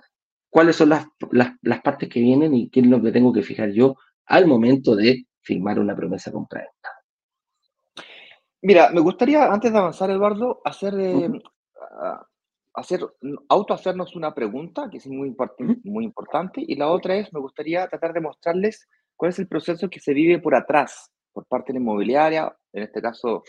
cuáles 0.51 0.77
son 0.77 0.91
las, 0.91 1.07
las, 1.31 1.81
partes 1.83 2.09
que 2.09 2.21
vienen 2.21 2.55
y 2.55 2.71
qué 2.71 2.81
es 2.81 2.87
lo 2.87 3.01
que 3.03 3.13
tengo 3.13 3.33
que 3.33 3.43
fijar 3.43 3.71
yo 3.71 3.97
al 4.27 4.47
momento 4.47 4.97
de 4.97 5.27
firmar 5.41 5.79
una 5.79 5.95
promesa 5.95 6.33
compraventa. 6.33 6.91
Mira, 8.63 8.91
me 8.91 9.01
gustaría, 9.01 9.47
antes 9.53 9.73
de 9.73 9.79
avanzar, 9.79 10.11
Eduardo, 10.11 10.61
hacer, 10.65 10.95
eh, 10.99 11.31
hacer 12.79 13.01
auto 13.49 13.75
hacernos 13.75 14.15
una 14.17 14.35
pregunta 14.35 14.89
que 14.91 14.99
es 14.99 15.07
muy, 15.07 15.35
muy 15.85 16.05
importante 16.05 16.63
y 16.67 16.77
la 16.77 16.89
otra 16.89 17.17
es, 17.17 17.33
me 17.33 17.41
gustaría 17.41 17.87
tratar 17.89 18.13
de 18.13 18.21
mostrarles 18.21 18.89
cuál 19.17 19.31
es 19.31 19.39
el 19.39 19.49
proceso 19.49 19.91
que 19.91 20.01
se 20.01 20.15
vive 20.15 20.39
por 20.39 20.55
atrás, 20.55 21.11
por 21.33 21.47
parte 21.47 21.73
de 21.73 21.79
la 21.79 21.83
inmobiliaria, 21.83 22.57
en 22.73 22.83
este 22.85 23.03
caso 23.03 23.43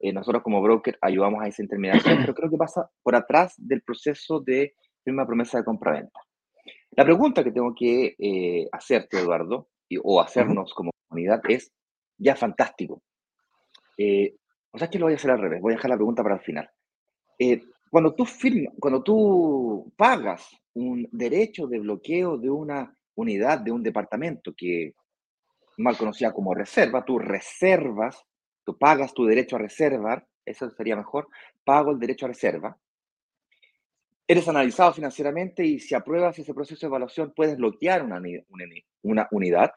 eh, 0.00 0.12
nosotros 0.12 0.42
como 0.42 0.60
broker 0.60 0.98
ayudamos 1.00 1.42
a 1.42 1.48
esa 1.48 1.62
intermediación, 1.62 2.18
pero 2.20 2.34
creo 2.34 2.50
que 2.50 2.56
pasa 2.56 2.90
por 3.02 3.16
atrás 3.16 3.54
del 3.56 3.82
proceso 3.82 4.40
de 4.40 4.74
firma 5.02 5.26
promesa 5.26 5.58
de 5.58 5.64
compra-venta. 5.64 6.20
La 6.92 7.04
pregunta 7.04 7.42
que 7.42 7.50
tengo 7.50 7.74
que 7.74 8.14
eh, 8.18 8.68
hacerte, 8.72 9.18
Eduardo, 9.18 9.68
o 10.02 10.20
hacernos 10.20 10.72
como 10.74 10.90
comunidad 11.08 11.40
es, 11.48 11.72
ya 12.18 12.36
fantástico. 12.36 13.02
Eh, 13.98 14.36
o 14.72 14.78
sea, 14.78 14.88
que 14.88 14.98
lo 14.98 15.06
voy 15.06 15.14
a 15.14 15.16
hacer 15.16 15.30
al 15.30 15.40
revés, 15.40 15.60
voy 15.60 15.72
a 15.72 15.76
dejar 15.76 15.90
la 15.90 15.96
pregunta 15.96 16.22
para 16.22 16.36
el 16.36 16.40
final. 16.40 16.70
Eh, 17.38 17.62
cuando 17.94 18.12
tú 18.12 18.24
firmas, 18.24 18.74
cuando 18.80 19.04
tú 19.04 19.92
pagas 19.96 20.50
un 20.72 21.08
derecho 21.12 21.68
de 21.68 21.78
bloqueo 21.78 22.36
de 22.36 22.50
una 22.50 22.92
unidad, 23.14 23.60
de 23.60 23.70
un 23.70 23.84
departamento 23.84 24.52
que 24.52 24.96
mal 25.76 25.96
conocida 25.96 26.32
como 26.32 26.54
reserva, 26.54 27.04
tú 27.04 27.20
reservas, 27.20 28.20
tú 28.64 28.76
pagas 28.76 29.14
tu 29.14 29.24
derecho 29.26 29.54
a 29.54 29.60
reservar, 29.60 30.26
eso 30.44 30.68
sería 30.70 30.96
mejor, 30.96 31.28
pago 31.62 31.92
el 31.92 32.00
derecho 32.00 32.26
a 32.26 32.30
reserva, 32.30 32.76
eres 34.26 34.48
analizado 34.48 34.92
financieramente 34.92 35.64
y 35.64 35.78
si 35.78 35.94
apruebas 35.94 36.36
ese 36.36 36.52
proceso 36.52 36.80
de 36.80 36.88
evaluación 36.88 37.32
puedes 37.32 37.56
bloquear 37.56 38.02
una, 38.02 38.20
una 39.02 39.28
unidad. 39.30 39.70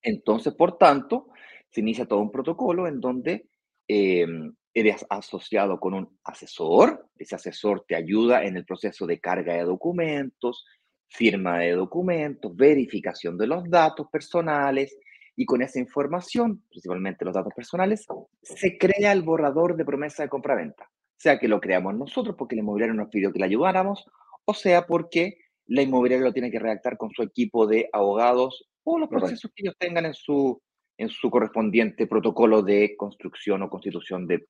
Entonces, 0.00 0.54
por 0.54 0.78
tanto, 0.78 1.28
se 1.68 1.82
inicia 1.82 2.06
todo 2.06 2.20
un 2.20 2.32
protocolo 2.32 2.88
en 2.88 2.98
donde 2.98 3.46
em, 3.88 4.54
eres 4.74 5.06
asociado 5.08 5.78
con 5.78 5.94
un 5.94 6.18
asesor. 6.24 7.08
Ese 7.16 7.36
asesor 7.36 7.84
te 7.86 7.94
ayuda 7.94 8.44
en 8.44 8.56
el 8.56 8.64
proceso 8.64 9.06
de 9.06 9.20
carga 9.20 9.54
de 9.54 9.64
documentos, 9.64 10.66
firma 11.08 11.60
de 11.60 11.72
documentos, 11.72 12.54
verificación 12.54 13.38
de 13.38 13.46
los 13.46 13.70
datos 13.70 14.08
personales 14.10 14.96
y 15.36 15.46
con 15.46 15.62
esa 15.62 15.78
información, 15.78 16.62
principalmente 16.68 17.24
los 17.24 17.34
datos 17.34 17.54
personales, 17.54 18.06
se 18.42 18.76
crea 18.76 19.12
el 19.12 19.22
borrador 19.22 19.76
de 19.76 19.84
promesa 19.84 20.22
de 20.22 20.28
compraventa 20.28 20.88
sea 21.24 21.38
que 21.38 21.48
lo 21.48 21.58
creamos 21.58 21.94
nosotros 21.94 22.36
porque 22.36 22.54
la 22.54 22.60
inmobiliaria 22.60 22.94
nos 22.94 23.08
pidió 23.08 23.32
que 23.32 23.38
le 23.38 23.46
ayudáramos, 23.46 24.04
o 24.44 24.52
sea 24.52 24.86
porque 24.86 25.38
la 25.66 25.80
inmobiliaria 25.80 26.26
lo 26.26 26.34
tiene 26.34 26.50
que 26.50 26.58
redactar 26.58 26.98
con 26.98 27.10
su 27.12 27.22
equipo 27.22 27.66
de 27.66 27.88
abogados 27.94 28.68
o 28.84 28.98
los 28.98 29.08
procesos 29.08 29.50
que 29.54 29.62
ellos 29.62 29.76
tengan 29.78 30.04
en 30.04 30.12
su, 30.12 30.60
en 30.98 31.08
su 31.08 31.30
correspondiente 31.30 32.06
protocolo 32.06 32.60
de 32.60 32.94
construcción 32.98 33.62
o 33.62 33.70
constitución 33.70 34.26
de 34.26 34.46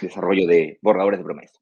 desarrollo 0.00 0.46
de 0.46 0.78
borradores 0.82 1.18
de 1.18 1.24
promesa. 1.24 1.60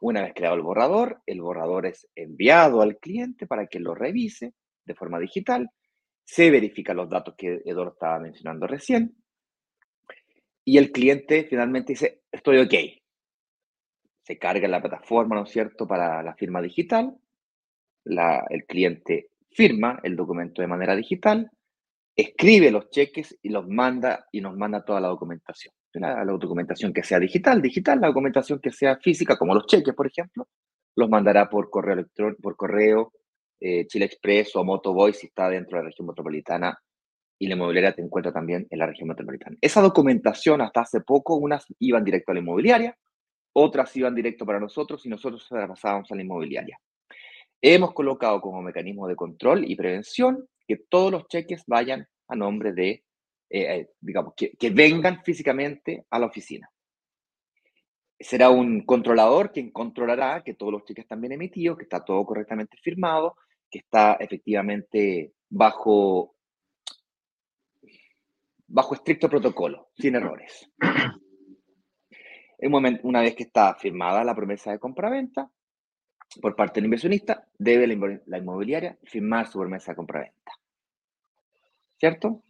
Una 0.00 0.22
vez 0.22 0.32
creado 0.34 0.56
el 0.56 0.62
borrador, 0.62 1.22
el 1.26 1.40
borrador 1.40 1.86
es 1.86 2.08
enviado 2.14 2.82
al 2.82 2.98
cliente 2.98 3.46
para 3.46 3.66
que 3.66 3.80
lo 3.80 3.94
revise 3.94 4.54
de 4.84 4.94
forma 4.94 5.18
digital, 5.18 5.70
se 6.24 6.50
verifican 6.50 6.96
los 6.96 7.08
datos 7.08 7.34
que 7.36 7.62
Eduardo 7.64 7.92
estaba 7.92 8.18
mencionando 8.18 8.66
recién, 8.66 9.16
y 10.68 10.76
el 10.76 10.92
cliente 10.92 11.46
finalmente 11.48 11.94
dice, 11.94 12.20
estoy 12.30 12.58
ok, 12.58 12.74
se 14.22 14.38
carga 14.38 14.68
la 14.68 14.82
plataforma, 14.82 15.34
¿no 15.36 15.44
es 15.44 15.50
cierto?, 15.50 15.88
para 15.88 16.22
la 16.22 16.34
firma 16.34 16.60
digital. 16.60 17.16
el 18.04 18.66
cliente 18.66 19.30
firma 19.50 19.98
el 20.02 20.14
documento 20.14 20.60
de 20.60 20.68
manera 20.68 20.94
digital, 20.94 21.50
escribe 22.14 22.70
los 22.70 22.90
cheques 22.90 23.38
y 23.40 23.48
los 23.48 23.66
manda 23.66 24.26
y 24.30 24.42
nos 24.42 24.54
manda 24.58 24.84
toda 24.84 25.00
la 25.00 25.08
documentación. 25.08 25.72
La, 25.94 26.24
documentación 26.24 26.92
que 26.92 27.02
sea 27.02 27.18
digital, 27.18 27.62
digital, 27.62 28.00
la 28.00 28.08
documentación 28.08 28.60
que 28.60 28.70
sea 28.70 28.96
física, 28.96 29.36
como 29.36 29.54
los 29.54 29.66
cheques, 29.66 29.94
por 29.94 30.06
ejemplo, 30.06 30.46
los 30.94 31.08
mandará 31.08 31.48
por 31.48 31.70
correo 31.70 31.94
electrónico, 31.94 32.42
por 32.42 32.56
correo 32.56 33.12
eh, 33.60 33.86
Chile 33.86 34.04
Express 34.04 34.54
o 34.56 34.64
Motoboy 34.64 35.12
si 35.12 35.26
está 35.26 35.48
dentro 35.48 35.76
de 35.76 35.84
la 35.84 35.88
región 35.88 36.06
metropolitana 36.06 36.78
y 37.38 37.46
la 37.46 37.54
inmobiliaria 37.54 37.92
te 37.92 38.02
encuentra 38.02 38.32
también 38.32 38.66
en 38.70 38.78
la 38.78 38.86
región 38.86 39.08
metropolitana. 39.08 39.56
Esa 39.60 39.80
documentación 39.80 40.60
hasta 40.60 40.82
hace 40.82 41.00
poco, 41.00 41.36
unas 41.36 41.64
iban 41.78 42.04
directo 42.04 42.32
a 42.32 42.34
la 42.34 42.40
inmobiliaria, 42.40 42.96
otras 43.52 43.96
iban 43.96 44.14
directo 44.14 44.44
para 44.44 44.60
nosotros 44.60 45.04
y 45.06 45.08
nosotros 45.08 45.46
se 45.46 45.54
las 45.54 45.68
pasábamos 45.68 46.10
a 46.10 46.14
la 46.14 46.22
inmobiliaria. 46.22 46.78
Hemos 47.60 47.92
colocado 47.92 48.40
como 48.40 48.62
mecanismo 48.62 49.08
de 49.08 49.16
control 49.16 49.64
y 49.68 49.76
prevención 49.76 50.48
que 50.66 50.76
todos 50.76 51.10
los 51.10 51.26
cheques 51.28 51.64
vayan 51.66 52.06
a 52.28 52.36
nombre 52.36 52.72
de, 52.72 53.04
eh, 53.50 53.76
eh, 53.76 53.90
digamos, 54.00 54.34
que, 54.36 54.70
vengan 54.70 55.22
físicamente 55.22 56.06
a 56.10 56.18
la 56.18 56.26
oficina. 56.26 56.70
Será 58.18 58.50
un 58.50 58.84
controlador 58.84 59.52
quien 59.52 59.70
controlará 59.70 60.42
que 60.42 60.54
todos 60.54 60.72
los 60.72 60.84
cheques 60.84 61.04
están 61.04 61.20
bien 61.20 61.32
emitidos, 61.32 61.78
que 61.78 61.84
está 61.84 62.04
todo 62.04 62.24
correctamente 62.24 62.76
firmado, 62.82 63.36
que 63.70 63.78
está 63.78 64.14
efectivamente 64.14 65.32
bajo, 65.48 66.34
bajo 68.66 68.94
estricto 68.94 69.28
protocolo, 69.28 69.90
sin 69.96 70.16
errores 70.16 70.68
una 72.60 73.20
vez 73.20 73.34
que 73.34 73.44
está 73.44 73.74
firmada 73.74 74.24
la 74.24 74.34
promesa 74.34 74.72
de 74.72 74.78
compra-venta 74.78 75.50
por 76.42 76.54
parte 76.54 76.74
del 76.74 76.86
inversionista, 76.86 77.46
debe 77.56 77.86
la, 77.86 78.38
inmobiliaria 78.38 78.98
firmar 79.04 79.46
su 79.46 79.58
promesa 79.58 79.92
de 79.92 79.96
compra-venta. 79.96 80.52
¿Cierto? 81.96 82.42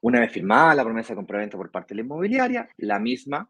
Una 0.00 0.20
vez 0.20 0.32
firmada 0.32 0.74
la 0.74 0.84
promesa 0.84 1.10
de 1.10 1.16
compra-venta 1.16 1.56
por 1.56 1.70
parte 1.70 1.94
de 1.94 1.96
la 1.96 2.04
inmobiliaria, 2.04 2.68
la 2.78 2.98
misma 2.98 3.48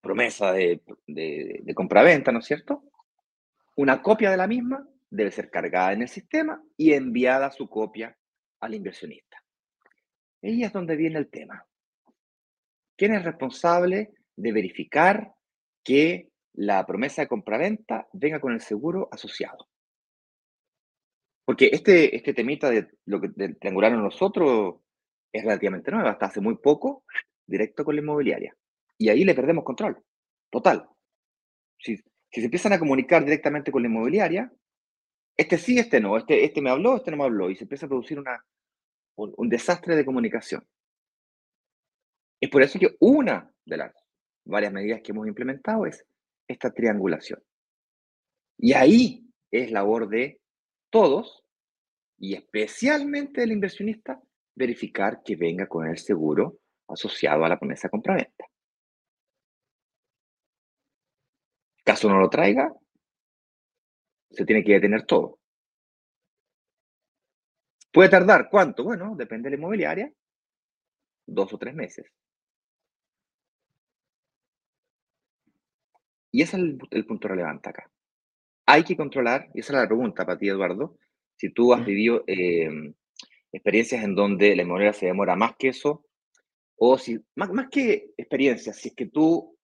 promesa 0.00 0.52
de, 0.52 0.82
de, 1.06 1.74
compra-venta, 1.74 2.32
¿no 2.32 2.40
es 2.40 2.46
cierto? 2.46 2.84
Una 3.76 4.02
copia 4.02 4.30
de 4.30 4.36
la 4.36 4.46
misma 4.46 4.86
debe 5.10 5.30
ser 5.30 5.50
cargada 5.50 5.92
en 5.92 6.02
el 6.02 6.08
sistema 6.08 6.62
y 6.76 6.92
enviada 6.92 7.50
su 7.50 7.68
copia 7.68 8.16
al 8.60 8.74
inversionista. 8.74 9.42
Ahí 10.42 10.62
es 10.62 10.72
donde 10.72 10.96
viene 10.96 11.18
el 11.18 11.30
tema. 11.30 11.64
¿Quién 12.96 13.14
es 13.14 13.24
responsable 13.24 14.12
de 14.36 14.52
verificar 14.52 15.34
que 15.82 16.28
la 16.54 16.84
promesa 16.84 17.22
de 17.22 17.28
compraventa 17.28 18.08
venga 18.12 18.40
con 18.40 18.52
el 18.52 18.60
seguro 18.60 19.08
asociado? 19.10 19.68
Porque 21.48 21.70
este, 21.72 22.14
este 22.14 22.34
temita 22.34 22.68
de 22.68 22.90
lo 23.06 23.22
que 23.22 23.30
triangularon 23.58 24.02
nosotros 24.02 24.82
es 25.32 25.42
relativamente 25.42 25.90
nuevo, 25.90 26.06
hasta 26.06 26.26
hace 26.26 26.42
muy 26.42 26.58
poco, 26.58 27.06
directo 27.46 27.86
con 27.86 27.96
la 27.96 28.02
inmobiliaria. 28.02 28.54
Y 28.98 29.08
ahí 29.08 29.24
le 29.24 29.34
perdemos 29.34 29.64
control, 29.64 29.96
total. 30.50 30.86
Si, 31.78 31.96
se 31.96 32.44
empiezan 32.44 32.74
a 32.74 32.78
comunicar 32.78 33.24
directamente 33.24 33.72
con 33.72 33.80
la 33.80 33.88
inmobiliaria, 33.88 34.52
este 35.38 35.56
sí, 35.56 35.78
este 35.78 36.02
no, 36.02 36.18
este, 36.18 36.44
este 36.44 36.60
me 36.60 36.68
habló, 36.68 36.96
este 36.96 37.12
no 37.12 37.16
me 37.16 37.24
habló, 37.24 37.48
y 37.48 37.56
se 37.56 37.64
empieza 37.64 37.86
a 37.86 37.88
producir 37.88 38.18
una, 38.18 38.44
un 39.16 39.48
desastre 39.48 39.96
de 39.96 40.04
comunicación. 40.04 40.68
Es 42.42 42.50
por 42.50 42.60
eso 42.60 42.78
que 42.78 42.94
una 43.00 43.50
de 43.64 43.76
las 43.78 43.94
varias 44.44 44.70
medidas 44.70 45.00
que 45.00 45.12
hemos 45.12 45.26
implementado 45.26 45.86
es 45.86 46.04
esta 46.46 46.70
triangulación. 46.74 47.42
Y 48.58 48.74
ahí 48.74 49.26
es 49.50 49.70
labor 49.70 50.10
de 50.10 50.42
todos, 50.90 51.44
y 52.18 52.34
especialmente 52.34 53.40
del 53.40 53.52
inversionista, 53.52 54.20
verificar 54.54 55.22
que 55.22 55.36
venga 55.36 55.66
con 55.66 55.86
el 55.86 55.98
seguro 55.98 56.58
asociado 56.88 57.44
a 57.44 57.48
la 57.48 57.58
promesa 57.58 57.88
compra-venta. 57.88 58.44
Caso 61.84 62.08
no 62.08 62.18
lo 62.18 62.28
traiga, 62.28 62.74
se 64.30 64.44
tiene 64.44 64.62
que 64.62 64.72
detener 64.72 65.06
todo. 65.06 65.38
¿Puede 67.92 68.10
tardar 68.10 68.48
cuánto? 68.50 68.84
Bueno, 68.84 69.14
depende 69.16 69.46
de 69.48 69.56
la 69.56 69.60
inmobiliaria, 69.60 70.12
dos 71.26 71.52
o 71.52 71.58
tres 71.58 71.74
meses. 71.74 72.06
Y 76.30 76.42
ese 76.42 76.56
es 76.56 76.62
el, 76.90 77.06
punto 77.06 77.28
relevante 77.28 77.70
acá. 77.70 77.90
Hay 78.70 78.84
que 78.84 78.98
controlar, 78.98 79.48
y 79.54 79.60
esa 79.60 79.72
es 79.72 79.78
la 79.80 79.86
pregunta 79.86 80.26
para 80.26 80.38
ti, 80.38 80.46
Eduardo, 80.46 80.98
si 81.36 81.50
tú 81.50 81.72
has 81.72 81.86
vivido 81.86 82.22
em, 82.26 82.92
experiencias 83.50 84.04
en 84.04 84.14
donde 84.14 84.54
la 84.54 84.60
inmobiliaria 84.60 84.92
se 84.92 85.06
demora 85.06 85.36
más 85.36 85.56
que 85.56 85.68
eso, 85.68 86.04
o 86.76 86.98
si, 86.98 87.18
más, 87.34 87.50
más 87.50 87.68
que 87.70 88.10
experiencias, 88.18 88.76
si 88.76 88.88
es 88.88 88.94
que 88.94 89.06
tú 89.06 89.56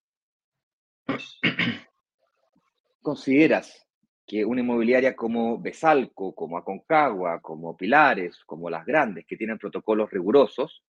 consideras 3.03 3.85
que 4.25 4.43
una 4.43 4.61
inmobiliaria 4.61 5.15
como 5.15 5.61
Besalco, 5.61 6.33
como 6.33 6.57
Aconcagua, 6.57 7.41
como 7.41 7.77
Pilares, 7.77 8.43
como 8.43 8.71
las 8.71 8.87
grandes, 8.87 9.27
que 9.27 9.37
tienen 9.37 9.59
protocolos 9.59 10.09
rigurosos, 10.09 10.83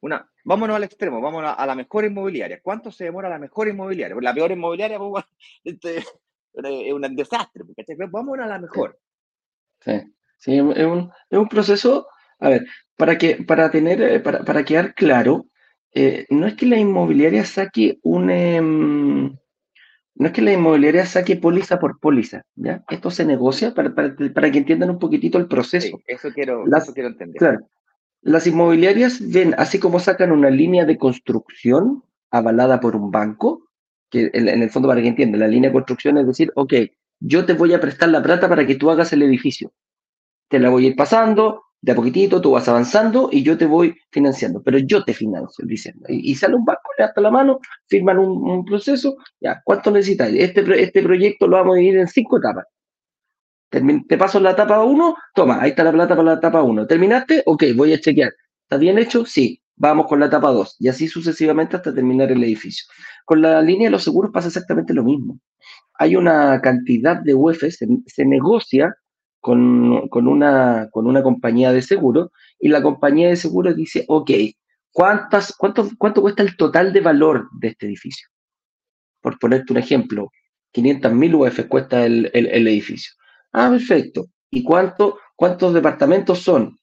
una, 0.00 0.28
vámonos 0.44 0.74
al 0.74 0.82
extremo, 0.82 1.20
vámonos 1.20 1.54
a, 1.56 1.66
la 1.66 1.76
mejor 1.76 2.04
inmobiliaria. 2.04 2.60
¿Cuánto 2.60 2.90
se 2.90 3.04
demora 3.04 3.28
la 3.28 3.38
mejor 3.38 3.68
inmobiliaria? 3.68 4.16
La 4.20 4.34
peor 4.34 4.50
inmobiliaria 4.50 4.98
pues, 4.98 5.24
este, 5.62 6.02
es 6.54 6.92
un 6.92 7.16
desastre, 7.16 7.64
vámonos 8.10 8.44
a 8.44 8.48
la 8.48 8.58
mejor. 8.58 8.98
Sí, 9.80 10.00
sí 10.38 10.56
es, 10.56 10.86
un, 10.86 11.10
es 11.30 11.38
un 11.38 11.48
proceso, 11.48 12.06
a 12.38 12.48
ver, 12.48 12.66
para, 12.96 13.18
que, 13.18 13.36
para, 13.44 13.70
tener, 13.70 14.00
eh, 14.02 14.20
para, 14.20 14.44
para 14.44 14.64
quedar 14.64 14.94
claro, 14.94 15.46
eh, 15.92 16.26
no 16.30 16.46
es 16.46 16.54
que 16.54 16.66
la 16.66 16.78
inmobiliaria 16.78 17.44
saque 17.44 17.98
un... 18.02 18.30
Em, 18.30 19.36
no 20.16 20.26
es 20.28 20.32
que 20.32 20.42
la 20.42 20.52
inmobiliaria 20.52 21.06
saque 21.06 21.36
póliza 21.36 21.80
por 21.80 21.98
póliza, 21.98 22.42
¿ya? 22.54 22.84
Esto 22.88 23.10
se 23.10 23.24
negocia 23.24 23.74
para, 23.74 23.94
para, 23.94 24.14
para 24.32 24.50
que 24.50 24.58
entiendan 24.58 24.90
un 24.90 25.00
poquitito 25.00 25.38
el 25.38 25.48
proceso. 25.48 25.98
eso, 26.06 26.28
quiero, 26.32 26.64
eso 26.76 26.94
quiero 26.94 27.08
entender. 27.08 27.36
Claro, 27.36 27.68
las 28.24 28.46
inmobiliarias 28.46 29.20
ven, 29.20 29.54
así 29.58 29.78
como 29.78 30.00
sacan 30.00 30.32
una 30.32 30.50
línea 30.50 30.84
de 30.84 30.96
construcción 30.96 32.04
avalada 32.30 32.80
por 32.80 32.96
un 32.96 33.10
banco, 33.10 33.63
que 34.14 34.30
en, 34.32 34.48
el 34.62 34.70
fondo 34.70 34.88
para 34.88 35.02
que 35.02 35.08
entiendan, 35.08 35.40
la 35.40 35.48
línea 35.48 35.70
de 35.70 35.74
construcción 35.74 36.16
es 36.18 36.26
decir, 36.26 36.52
ok, 36.54 36.72
yo 37.20 37.44
te 37.44 37.54
voy 37.54 37.74
a 37.74 37.80
prestar 37.80 38.08
la 38.08 38.22
plata 38.22 38.48
para 38.48 38.66
que 38.66 38.76
tú 38.76 38.90
hagas 38.90 39.12
el 39.12 39.22
edificio. 39.22 39.72
Te 40.48 40.58
la 40.58 40.70
voy 40.70 40.84
a 40.84 40.88
ir 40.88 40.96
pasando, 40.96 41.64
de 41.80 41.92
a 41.92 41.94
poquitito 41.94 42.40
tú 42.40 42.52
vas 42.52 42.68
avanzando 42.68 43.28
y 43.30 43.42
yo 43.42 43.58
te 43.58 43.66
voy 43.66 43.94
financiando, 44.10 44.62
pero 44.62 44.78
yo 44.78 45.04
te 45.04 45.12
financio, 45.12 45.64
diciendo. 45.66 46.06
Y, 46.08 46.34
sale 46.34 46.54
un 46.54 46.64
banco, 46.64 46.82
le 46.98 47.04
da 47.04 47.12
la 47.20 47.30
mano, 47.30 47.60
firman 47.88 48.18
un, 48.18 48.64
proceso, 48.64 49.16
ya, 49.40 49.60
¿cuánto 49.64 49.90
necesitas? 49.90 50.30
Este, 50.32 50.64
este 50.82 51.02
proyecto 51.02 51.46
lo 51.46 51.56
vamos 51.56 51.74
a 51.74 51.78
dividir 51.78 52.00
en 52.00 52.08
cinco 52.08 52.38
etapas. 52.38 52.64
Te 53.70 54.16
paso 54.16 54.38
la 54.38 54.52
etapa 54.52 54.82
1, 54.84 55.16
toma, 55.34 55.60
ahí 55.60 55.70
está 55.70 55.82
la 55.82 55.92
plata 55.92 56.14
para 56.14 56.30
la 56.30 56.34
etapa 56.34 56.62
1. 56.62 56.86
¿Terminaste? 56.86 57.42
Ok, 57.44 57.64
voy 57.74 57.92
a 57.92 58.00
chequear. 58.00 58.32
¿Está 58.62 58.76
bien 58.76 58.98
hecho? 58.98 59.26
Sí. 59.26 59.60
Vamos 59.76 60.06
con 60.06 60.20
la 60.20 60.26
etapa 60.26 60.50
2. 60.50 60.76
Y 60.78 60.88
así 60.88 61.08
sucesivamente 61.08 61.76
hasta 61.76 61.94
terminar 61.94 62.30
el 62.30 62.42
edificio. 62.42 62.86
Con 63.24 63.42
la 63.42 63.60
línea 63.60 63.88
de 63.88 63.92
los 63.92 64.04
seguros 64.04 64.30
pasa 64.32 64.48
exactamente 64.48 64.94
lo 64.94 65.04
mismo. 65.04 65.38
Hay 65.98 66.16
una 66.16 66.60
cantidad 66.60 67.16
de 67.16 67.34
UF, 67.34 67.64
se, 67.70 68.24
negocia 68.24 68.94
con, 69.40 70.08
una, 70.12 70.88
con 70.90 71.06
una 71.06 71.22
compañía 71.22 71.72
de 71.72 71.82
seguro 71.82 72.32
y 72.58 72.68
la 72.68 72.82
compañía 72.82 73.28
de 73.28 73.36
seguro 73.36 73.74
dice, 73.74 74.04
ok, 74.08 74.30
¿cuántas, 74.90 75.54
cuánto, 75.56 75.88
¿cuánto 75.98 76.22
cuesta 76.22 76.42
el 76.42 76.56
total 76.56 76.92
de 76.92 77.00
valor 77.00 77.48
de 77.60 77.68
este 77.68 77.86
edificio? 77.86 78.28
Por 79.20 79.38
ponerte 79.38 79.72
un 79.72 79.78
ejemplo, 79.78 80.30
500.000 80.72 81.34
UF 81.34 81.68
cuesta 81.68 82.04
el 82.04 82.30
edificio. 82.32 83.12
Ah, 83.52 83.70
perfecto. 83.70 84.26
¿Y 84.50 84.62
cuánto, 84.62 85.18
cuántos 85.36 85.72
departamentos 85.74 86.40
son? 86.40 86.76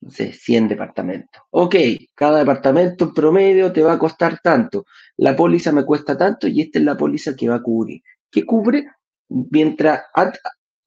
No 0.00 0.10
sé, 0.10 0.32
100 0.32 0.68
departamentos. 0.68 1.42
Ok, 1.50 1.74
cada 2.14 2.38
departamento 2.38 3.06
en 3.06 3.14
promedio 3.14 3.72
te 3.72 3.82
va 3.82 3.94
a 3.94 3.98
costar 3.98 4.38
tanto. 4.40 4.86
La 5.16 5.34
póliza 5.34 5.72
me 5.72 5.84
cuesta 5.84 6.16
tanto 6.16 6.46
y 6.46 6.60
esta 6.60 6.78
es 6.78 6.84
la 6.84 6.96
póliza 6.96 7.34
que 7.34 7.48
va 7.48 7.56
a 7.56 7.62
cubrir. 7.62 8.02
¿Qué 8.30 8.44
cubre? 8.44 8.86
Mientras 9.28 10.02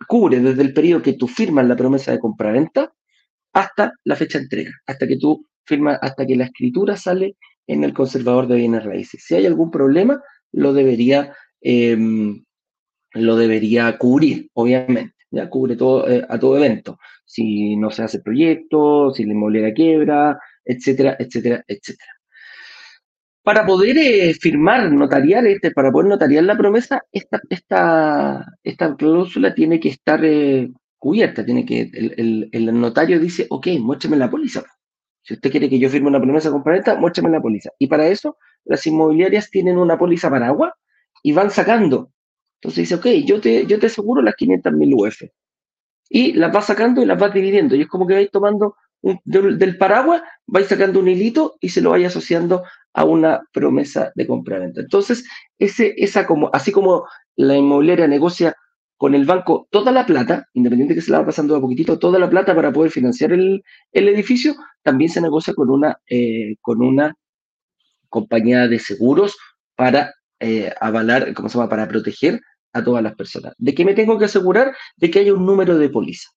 cubre 0.07 0.39
desde 0.39 0.61
el 0.61 0.73
periodo 0.73 1.01
que 1.01 1.13
tú 1.13 1.27
firmas 1.27 1.65
la 1.67 1.75
promesa 1.75 2.11
de 2.11 2.19
compraventa 2.19 2.91
hasta 3.53 3.93
la 4.05 4.15
fecha 4.15 4.37
de 4.37 4.45
entrega, 4.45 4.71
hasta 4.87 5.07
que 5.07 5.17
tú 5.17 5.45
firmas, 5.65 5.99
hasta 6.01 6.25
que 6.25 6.37
la 6.37 6.45
escritura 6.45 6.95
sale 6.95 7.35
en 7.67 7.83
el 7.83 7.93
conservador 7.93 8.47
de 8.47 8.55
bienes 8.55 8.83
raíces. 8.83 9.23
Si 9.25 9.35
hay 9.35 9.45
algún 9.45 9.71
problema, 9.71 10.21
lo 10.53 10.73
debería, 10.73 11.33
em, 11.59 12.43
lo 13.13 13.35
debería 13.35 13.97
cubrir, 13.97 14.49
obviamente 14.53 15.15
ya 15.31 15.49
cubre 15.49 15.75
todo, 15.75 16.07
eh, 16.09 16.25
a 16.27 16.37
todo 16.37 16.57
evento. 16.57 16.99
Si 17.31 17.75
no 17.77 17.89
se 17.91 18.03
hace 18.03 18.19
proyecto, 18.19 19.11
si 19.13 19.23
la 19.23 19.33
inmobiliaria 19.33 19.73
quiebra, 19.73 20.39
etcétera, 20.65 21.15
etcétera, 21.17 21.63
etcétera. 21.67 22.11
Para 23.43 23.65
poder 23.65 23.97
eh, 23.97 24.33
firmar 24.33 24.91
notarial, 24.91 25.47
este, 25.47 25.71
para 25.71 25.91
poder 25.91 26.09
notariar 26.09 26.43
la 26.43 26.57
promesa, 26.57 27.03
esta, 27.11 27.41
esta, 27.49 28.45
esta 28.63 28.95
cláusula 28.95 29.53
tiene 29.55 29.79
que 29.79 29.89
estar 29.89 30.23
eh, 30.25 30.69
cubierta, 30.97 31.45
tiene 31.45 31.65
que, 31.65 31.89
el, 31.93 32.49
el, 32.51 32.79
notario 32.79 33.19
dice, 33.19 33.47
ok, 33.49 33.67
muéstrame 33.79 34.17
la 34.17 34.29
póliza. 34.29 34.63
Si 35.23 35.35
usted 35.35 35.51
quiere 35.51 35.69
que 35.69 35.79
yo 35.79 35.89
firme 35.89 36.09
una 36.09 36.21
promesa 36.21 36.51
con 36.51 36.63
muéstrame 36.99 37.29
la 37.29 37.41
póliza. 37.41 37.71
Y 37.79 37.87
para 37.87 38.07
eso, 38.07 38.37
las 38.65 38.85
inmobiliarias 38.85 39.49
tienen 39.49 39.77
una 39.77 39.97
póliza 39.97 40.29
paraguas 40.29 40.73
y 41.23 41.31
van 41.31 41.49
sacando 41.49 42.11
entonces 42.61 42.87
dice, 42.87 42.95
ok, 42.95 43.25
yo 43.25 43.41
te, 43.41 43.65
yo 43.65 43.79
te 43.79 43.87
aseguro 43.87 44.21
las 44.21 44.35
500.000 44.35 44.93
UF. 44.95 45.23
Y 46.13 46.33
las 46.33 46.51
vas 46.51 46.65
sacando 46.65 47.01
y 47.01 47.05
las 47.05 47.17
vas 47.17 47.33
dividiendo. 47.33 47.73
Y 47.73 47.81
es 47.81 47.87
como 47.87 48.05
que 48.05 48.15
vais 48.15 48.29
tomando 48.29 48.75
del, 49.23 49.77
paraguas, 49.77 50.21
vais 50.45 50.67
sacando 50.67 50.99
un 50.99 51.07
hilito 51.07 51.55
y 51.61 51.69
se 51.69 51.81
lo 51.81 51.91
vais 51.91 52.05
asociando 52.05 52.63
a 52.93 53.05
una 53.05 53.41
promesa 53.53 54.11
de 54.15 54.27
compra-venta. 54.27 54.81
Entonces, 54.81 55.25
ese, 55.57 55.93
esa 55.97 56.25
como, 56.25 56.49
así 56.53 56.71
como 56.71 57.05
la 57.37 57.55
inmobiliaria 57.55 58.07
negocia 58.07 58.55
con 58.97 59.15
el 59.15 59.25
banco 59.25 59.67
toda 59.71 59.91
la 59.91 60.05
plata, 60.05 60.47
independiente 60.53 60.93
que 60.93 61.01
se 61.01 61.11
la 61.11 61.19
va 61.19 61.27
pasando 61.27 61.55
a 61.55 61.61
poquitito, 61.61 61.97
toda 61.97 62.19
la 62.19 62.29
plata 62.29 62.53
para 62.53 62.71
poder 62.71 62.91
financiar 62.91 63.31
el, 63.31 63.63
edificio, 63.93 64.55
también 64.83 65.09
se 65.09 65.21
negocia 65.21 65.53
con 65.53 65.69
una, 65.69 65.97
eh, 66.07 66.55
con 66.61 66.83
una 66.83 67.15
compañía 68.09 68.67
de 68.67 68.77
seguros 68.77 69.37
para 69.75 70.13
eh, 70.39 70.71
avalar, 70.79 71.33
¿cómo 71.33 71.49
se 71.49 71.57
llama?, 71.57 71.69
para 71.69 71.87
proteger 71.87 72.41
a 72.73 72.83
todas 72.83 73.03
las 73.03 73.15
personas. 73.15 73.53
¿De 73.57 73.73
qué 73.73 73.85
me 73.85 73.93
tengo 73.93 74.17
que 74.17 74.25
asegurar? 74.25 74.75
De 74.95 75.09
que 75.09 75.19
haya 75.19 75.33
un 75.33 75.45
número 75.45 75.77
de 75.77 75.89
póliza. 75.89 76.29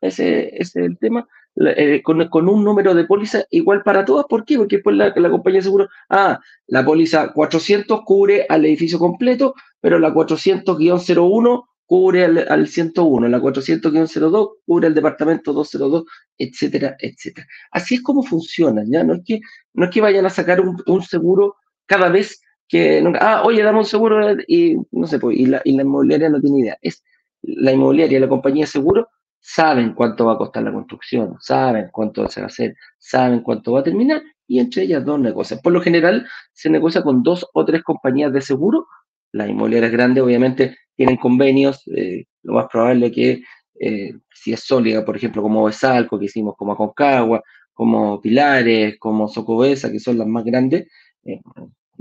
Ese, 0.00 0.50
es 0.60 0.76
el 0.76 0.98
tema. 0.98 1.26
Eh, 1.56 2.00
con, 2.02 2.48
un 2.48 2.64
número 2.64 2.94
de 2.94 3.04
póliza 3.04 3.44
igual 3.50 3.82
para 3.82 4.04
todas. 4.04 4.26
¿Por 4.28 4.44
qué? 4.44 4.56
Porque 4.56 4.76
después 4.76 4.96
la, 4.96 5.12
compañía 5.12 5.58
de 5.58 5.64
seguro, 5.64 5.88
ah, 6.08 6.38
la 6.68 6.84
póliza 6.84 7.32
400 7.32 8.02
cubre 8.04 8.46
al 8.48 8.64
edificio 8.64 8.98
completo, 8.98 9.54
pero 9.80 9.98
la 9.98 10.12
400-01 10.12 11.64
cubre 11.86 12.24
al, 12.24 12.68
101, 12.68 13.28
la 13.28 13.40
400-02 13.40 14.50
cubre 14.64 14.86
al 14.86 14.94
departamento 14.94 15.52
202, 15.52 16.04
etcétera, 16.38 16.96
etcétera. 17.00 17.46
Así 17.72 17.96
es 17.96 18.02
como 18.02 18.22
funciona, 18.22 18.84
¿ya? 18.86 19.02
No 19.02 19.14
es 19.14 19.22
que, 19.24 19.40
no 19.74 19.86
es 19.86 19.90
que 19.90 20.00
vayan 20.00 20.24
a 20.24 20.30
sacar 20.30 20.60
un, 20.60 20.80
un 20.86 21.02
seguro 21.02 21.56
cada 21.86 22.08
vez 22.08 22.40
que 22.70 23.02
nunca, 23.02 23.18
ah, 23.20 23.42
oye, 23.44 23.62
dame 23.62 23.80
un 23.80 23.84
seguro 23.84 24.36
y 24.46 24.76
no 24.92 25.06
sé, 25.08 25.18
pues, 25.18 25.36
y 25.36 25.46
la, 25.46 25.60
y 25.64 25.72
la 25.72 25.82
inmobiliaria 25.82 26.28
no 26.30 26.40
tiene 26.40 26.60
idea. 26.60 26.78
Es 26.80 27.02
la 27.42 27.72
inmobiliaria 27.72 28.20
la 28.20 28.28
compañía 28.28 28.64
de 28.64 28.68
seguro 28.68 29.08
saben 29.40 29.94
cuánto 29.94 30.26
va 30.26 30.34
a 30.34 30.38
costar 30.38 30.62
la 30.62 30.72
construcción, 30.72 31.36
saben 31.40 31.88
cuánto 31.92 32.28
se 32.28 32.40
va 32.40 32.44
a 32.44 32.48
hacer, 32.48 32.76
saben 32.98 33.40
cuánto 33.40 33.72
va 33.72 33.80
a 33.80 33.82
terminar 33.82 34.22
y 34.46 34.60
entre 34.60 34.82
ellas 34.82 35.04
dos 35.04 35.18
negocian. 35.18 35.60
Por 35.62 35.72
lo 35.72 35.80
general 35.80 36.26
se 36.52 36.70
negocia 36.70 37.02
con 37.02 37.22
dos 37.22 37.46
o 37.54 37.64
tres 37.64 37.82
compañías 37.82 38.32
de 38.32 38.40
seguro. 38.40 38.86
Las 39.32 39.48
inmobiliarias 39.48 39.92
grandes 39.92 40.22
obviamente 40.22 40.76
tienen 40.94 41.16
convenios, 41.16 41.82
eh, 41.96 42.26
lo 42.42 42.54
más 42.54 42.66
probable 42.70 43.10
que 43.10 43.42
eh, 43.80 44.12
si 44.32 44.52
es 44.52 44.60
sólida, 44.60 45.04
por 45.04 45.16
ejemplo, 45.16 45.42
como 45.42 45.64
Besalco, 45.64 46.18
que 46.18 46.26
hicimos 46.26 46.54
como 46.56 46.72
Aconcagua, 46.72 47.42
como 47.72 48.20
Pilares, 48.20 48.98
como 48.98 49.26
Socobesa, 49.28 49.90
que 49.90 49.98
son 50.00 50.18
las 50.18 50.26
más 50.26 50.44
grandes, 50.44 50.86
eh, 51.24 51.40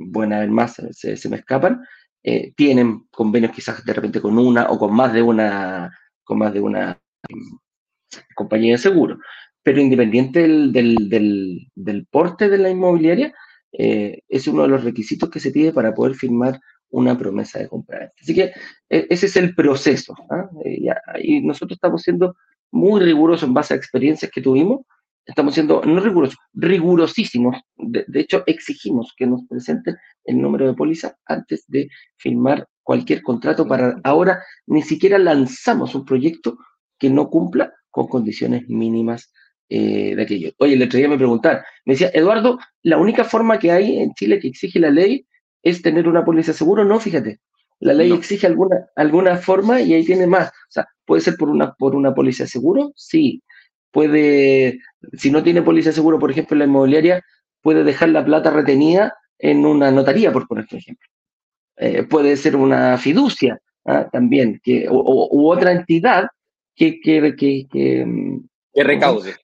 buena 0.07 0.37
haber 0.37 0.49
más, 0.49 0.81
se, 0.91 1.29
me 1.29 1.37
escapan, 1.37 1.81
eh, 2.23 2.53
tienen 2.55 3.07
convenios 3.11 3.51
quizás 3.51 3.83
de 3.83 3.93
repente 3.93 4.21
con 4.21 4.37
una 4.37 4.69
o 4.69 4.79
con 4.79 4.93
más 4.93 5.13
de 5.13 5.21
una, 5.21 5.97
con 6.23 6.37
más 6.39 6.53
de 6.53 6.61
una 6.61 6.99
mm, 7.29 7.55
compañía 8.35 8.73
de 8.73 8.77
seguro. 8.77 9.19
Pero 9.63 9.81
independiente 9.81 10.47
del, 10.47 12.07
porte 12.09 12.49
de 12.49 12.57
la 12.57 12.69
inmobiliaria, 12.69 13.33
eh, 13.71 14.21
es 14.27 14.47
uno 14.47 14.63
de 14.63 14.69
los 14.69 14.83
requisitos 14.83 15.29
que 15.29 15.39
se 15.39 15.51
pide 15.51 15.73
para 15.73 15.93
poder 15.93 16.15
firmar 16.15 16.59
una 16.89 17.17
promesa 17.17 17.59
de 17.59 17.67
compra. 17.67 18.11
Así 18.19 18.33
que 18.33 18.51
e, 18.89 19.07
ese 19.09 19.27
es 19.27 19.35
el 19.35 19.53
proceso. 19.53 20.15
¿ah? 20.29 20.49
Eh, 20.65 20.89
y 21.21 21.41
nosotros 21.41 21.75
estamos 21.75 22.01
siendo 22.01 22.35
muy 22.71 23.01
rigurosos 23.01 23.47
en 23.47 23.53
base 23.53 23.73
a 23.73 23.77
experiencias 23.77 24.31
que 24.31 24.41
tuvimos 24.41 24.81
estamos 25.29 25.53
siendo 25.53 25.81
no 25.85 25.99
rigurosos, 25.99 26.37
rigurosísimos. 26.53 27.57
De, 27.77 28.05
hecho, 28.19 28.43
exigimos 28.45 29.13
que 29.15 29.27
nos 29.27 29.45
presenten 29.47 29.95
el 30.25 30.41
número 30.41 30.67
de 30.67 30.73
póliza 30.73 31.15
antes 31.25 31.65
de 31.67 31.89
firmar 32.17 32.67
cualquier 32.83 33.21
contrato 33.21 33.67
para 33.67 33.97
ahora 34.03 34.41
ni 34.65 34.81
siquiera 34.81 35.19
lanzamos 35.19 35.93
un 35.93 36.05
proyecto 36.05 36.57
que 36.97 37.09
no 37.09 37.29
cumpla 37.29 37.71
con 37.91 38.07
condiciones 38.07 38.67
mínimas 38.67 39.31
eh, 39.69 40.15
de 40.15 40.21
aquello. 40.21 40.51
Oye, 40.57 40.73
el 40.73 40.83
otro 40.83 40.97
día 40.97 41.07
me 41.07 41.17
preguntaron, 41.17 41.61
me 41.85 41.93
decía, 41.93 42.09
Eduardo, 42.13 42.57
la 42.81 42.97
única 42.97 43.23
forma 43.23 43.59
que 43.59 43.71
hay 43.71 43.99
en 43.99 44.13
Chile 44.13 44.39
que 44.39 44.47
exige 44.47 44.79
la 44.79 44.89
ley 44.89 45.27
es 45.61 45.81
tener 45.81 46.07
una 46.07 46.25
póliza 46.25 46.53
seguro. 46.53 46.83
No, 46.83 46.99
fíjate, 46.99 47.39
La 47.79 47.93
ley 47.93 48.11
exige 48.11 48.47
alguna, 48.47 48.87
alguna 48.95 49.37
forma 49.37 49.79
y 49.81 49.93
ahí 49.93 50.03
tiene 50.03 50.27
más. 50.27 50.49
O 50.49 50.71
sea, 50.71 50.87
puede 51.05 51.21
ser 51.21 51.35
por 51.37 51.49
una, 51.49 51.73
por 51.73 51.95
una 51.95 52.13
póliza 52.13 52.43
de 52.43 52.49
seguro, 52.49 52.91
sí. 52.95 53.41
Puede, 53.91 54.79
si 55.13 55.31
no 55.31 55.43
tiene 55.43 55.61
póliza 55.61 55.89
de 55.89 55.95
seguro, 55.95 56.19
por 56.19 56.31
ejemplo, 56.31 56.57
la 56.57 56.65
inmobiliaria, 56.65 57.23
puede 57.61 57.83
dejar 57.83 58.09
la 58.09 58.23
plata 58.23 58.51
retenida 58.51 59.15
en 59.37 59.65
una 59.65 59.91
notaría, 59.91 60.31
por 60.31 60.47
poner 60.47 60.65
ejemplo. 60.71 61.07
Eh, 61.77 62.03
puede 62.03 62.35
ser 62.35 62.55
una 62.55 62.97
fiducia 62.97 63.59
¿ah? 63.85 64.09
también, 64.11 64.59
que, 64.61 64.87
o, 64.89 65.29
u 65.31 65.49
otra 65.49 65.71
entidad 65.71 66.27
que, 66.75 66.99
que, 66.99 67.35
que, 67.35 67.67
que, 67.71 68.05
mm, 68.05 68.47
recaude. 68.75 69.35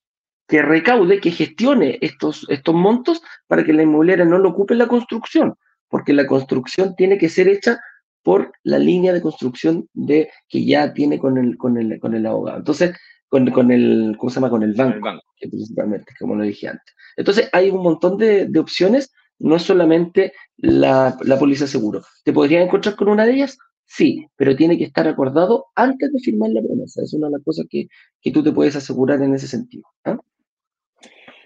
Que 0.47 0.62
recaude, 0.62 1.19
que 1.19 1.31
gestione 1.31 1.97
estos, 2.01 2.45
estos 2.49 2.75
montos 2.75 3.21
para 3.47 3.63
que 3.63 3.73
la 3.73 3.84
inmobiliaria 3.84 4.25
no 4.25 4.38
lo 4.38 4.49
ocupe 4.49 4.73
en 4.73 4.79
la 4.79 4.88
construcción, 4.88 5.55
porque 5.89 6.13
la 6.13 6.27
construcción 6.27 6.95
tiene 6.95 7.17
que 7.17 7.29
ser 7.29 7.47
hecha 7.47 7.79
por 8.21 8.51
la 8.63 8.79
línea 8.79 9.13
de 9.13 9.21
construcción 9.21 9.88
de, 9.93 10.29
que 10.49 10.65
ya 10.65 10.93
tiene 10.93 11.19
con 11.19 11.38
el, 11.38 11.58
con 11.58 11.77
el, 11.77 11.99
con 11.99 12.15
el 12.15 12.25
abogado. 12.25 12.58
Entonces, 12.58 12.97
con, 13.36 13.52
con, 13.52 13.71
el, 13.71 14.15
¿cómo 14.17 14.30
se 14.30 14.36
llama? 14.36 14.50
Con 14.50 14.63
el 14.63 14.74
banco, 14.74 15.10
principalmente, 15.38 16.13
como 16.17 16.36
lo 16.36 16.43
dije 16.43 16.69
antes. 16.69 16.95
Entonces, 17.17 17.50
hay 17.52 17.69
un 17.69 17.84
montón 17.84 18.17
de, 18.17 18.45
de 18.45 18.60
opciones, 18.60 19.12
no 19.39 19.58
es 19.58 19.63
solamente 19.63 20.32
la, 20.56 21.17
la 21.21 21.38
póliza 21.38 21.67
seguro. 21.67 22.02
¿Te 22.24 22.32
podrías 22.32 22.63
encontrar 22.63 22.95
con 22.95 23.10
una 23.10 23.26
de 23.26 23.34
ellas? 23.34 23.58
Sí, 23.86 24.26
pero 24.38 24.56
tiene 24.56 24.78
que 24.78 24.86
estar 24.86 25.06
acordado 25.06 25.67
antes 25.76 26.13
de 26.13 26.19
firmar 26.19 26.52
la 26.52 26.62
promesa. 26.62 27.02
Es 27.04 27.13
una 27.13 27.28
de 27.28 27.34
las 27.34 27.43
cosas 27.43 27.65
que, 27.69 27.88
que 28.21 28.32
tú 28.32 28.41
te 28.41 28.54
puedes 28.54 28.76
asegurar 28.78 29.21
en 29.21 29.36
ese 29.36 29.48
sentido. 29.48 29.84
¿ah? 30.06 30.17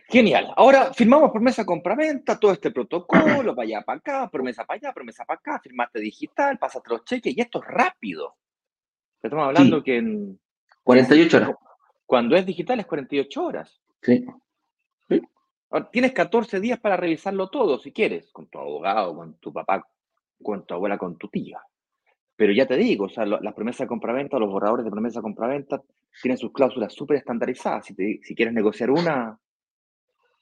Genial. 0.08 0.54
Ahora 0.56 0.94
firmamos 0.94 1.32
promesa 1.32 1.66
compra-venta, 1.66 2.40
todo 2.40 2.52
este 2.52 2.70
protocolo, 2.70 3.56
para 3.56 3.66
allá, 3.66 3.82
para 3.82 3.98
acá, 3.98 4.30
promesa 4.30 4.64
para 4.64 4.78
allá, 4.78 4.94
promesa 4.94 5.26
para 5.26 5.40
acá, 5.40 5.60
firmaste 5.60 6.00
digital, 6.00 6.60
pasaste 6.60 6.90
los 6.92 7.04
cheques 7.04 7.36
y 7.36 7.42
esto 7.42 7.60
es 7.64 7.68
rápido. 7.68 8.36
Estamos 9.24 9.48
hablando 9.48 9.84
que 9.84 9.98
en 9.98 10.40
48 10.84 11.38
horas. 11.38 11.69
Cuando 12.10 12.36
es 12.36 12.44
digital 12.44 12.80
es 12.80 12.88
48 12.88 13.46
horas. 13.46 13.80
Sí. 14.02 14.26
tienes 15.92 16.12
14 16.12 16.60
días 16.60 16.80
para 16.80 16.98
revisarlo 16.98 17.52
todo, 17.52 17.78
si 17.78 17.92
quieres, 17.92 18.32
con 18.32 18.48
tu 18.48 18.58
abogado, 18.58 19.16
con 19.16 19.36
tu 19.36 19.54
papá, 19.54 19.88
con 20.42 20.66
tu 20.66 20.74
abuela, 20.74 20.98
con 20.98 21.20
tu 21.20 21.28
tía. 21.28 21.62
Pero 22.36 22.52
ya 22.52 22.66
te 22.66 22.78
digo, 22.78 23.06
o 23.06 23.10
sea, 23.10 23.28
las 23.28 23.54
promesas 23.54 23.82
de 23.82 23.88
compraventa, 23.90 24.40
los 24.40 24.50
borradores 24.50 24.86
de 24.86 24.90
promesa 24.90 25.20
de 25.20 25.22
compraventa 25.22 25.84
tienen 26.20 26.40
sus 26.40 26.52
cláusulas 26.52 26.92
súper 26.94 27.18
estandarizadas. 27.18 27.86
Si, 27.86 27.94
si 28.24 28.34
quieres 28.34 28.56
negociar 28.56 28.90
una, 28.90 29.40